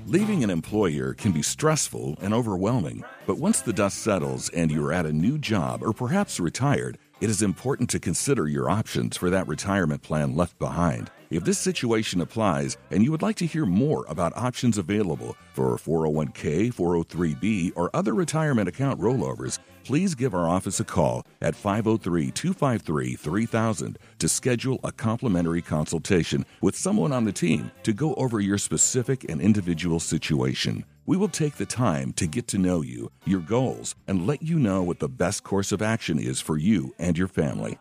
Leaving 0.08 0.44
an 0.44 0.50
employer 0.50 1.14
can 1.14 1.32
be 1.32 1.44
stressful 1.44 2.18
and 2.20 2.34
overwhelming, 2.34 3.04
but 3.28 3.38
once 3.38 3.62
the 3.62 3.74
dust 3.74 4.00
settles 4.00 4.50
and 4.50 4.72
you're 4.72 4.92
at 4.92 5.06
a 5.06 5.14
new 5.14 5.38
job 5.38 5.84
or 5.84 5.94
perhaps 5.94 6.40
retired, 6.40 6.98
it 7.22 7.30
is 7.30 7.44
important 7.44 7.92
to 7.92 8.00
consider 8.00 8.48
your 8.48 8.72
options 8.72 9.18
for 9.18 9.30
that 9.30 9.48
retirement 9.48 10.02
plan 10.02 10.36
left 10.36 10.58
behind. 10.58 11.12
If 11.32 11.44
this 11.44 11.58
situation 11.58 12.22
applies 12.22 12.78
and 12.92 13.04
you 13.04 13.12
would 13.12 13.24
like 13.24 13.36
to 13.38 13.48
hear 13.48 13.66
more 13.66 14.06
about 14.08 14.38
options 14.38 14.78
available 14.78 15.36
for 15.54 15.76
401k, 15.78 16.72
403b, 16.72 17.72
or 17.76 17.90
other 17.96 18.14
retirement 18.14 18.70
account 18.70 19.00
rollovers, 19.00 19.58
please 19.84 20.14
give 20.14 20.36
our 20.36 20.48
office 20.48 20.80
a 20.80 20.84
call 20.84 21.26
at 21.42 21.56
503 21.56 22.30
253 22.32 23.16
3000 23.16 24.00
to 24.20 24.30
schedule 24.30 24.80
a 24.84 24.92
complimentary 24.92 25.62
consultation 25.62 26.46
with 26.62 26.76
someone 26.76 27.12
on 27.12 27.26
the 27.26 27.32
team 27.32 27.72
to 27.82 27.92
go 27.92 28.14
over 28.16 28.40
your 28.40 28.60
specific 28.60 29.24
and 29.28 29.42
individual 29.42 30.00
situation. 30.00 30.86
We 31.08 31.18
will 31.18 31.30
take 31.30 31.56
the 31.56 31.66
time 31.66 32.14
to 32.14 32.28
get 32.28 32.48
to 32.50 32.58
know 32.60 32.82
you, 32.82 33.12
your 33.26 33.42
goals, 33.42 33.96
and 34.08 34.28
let 34.28 34.42
you 34.42 34.60
know 34.60 34.84
what 34.84 35.00
the 35.00 35.10
best 35.10 35.44
course 35.44 35.72
of 35.72 35.82
action 35.82 36.20
is 36.20 36.40
for 36.40 36.58
you 36.58 36.94
and 37.00 37.18
your 37.18 37.28
family. 37.28 37.80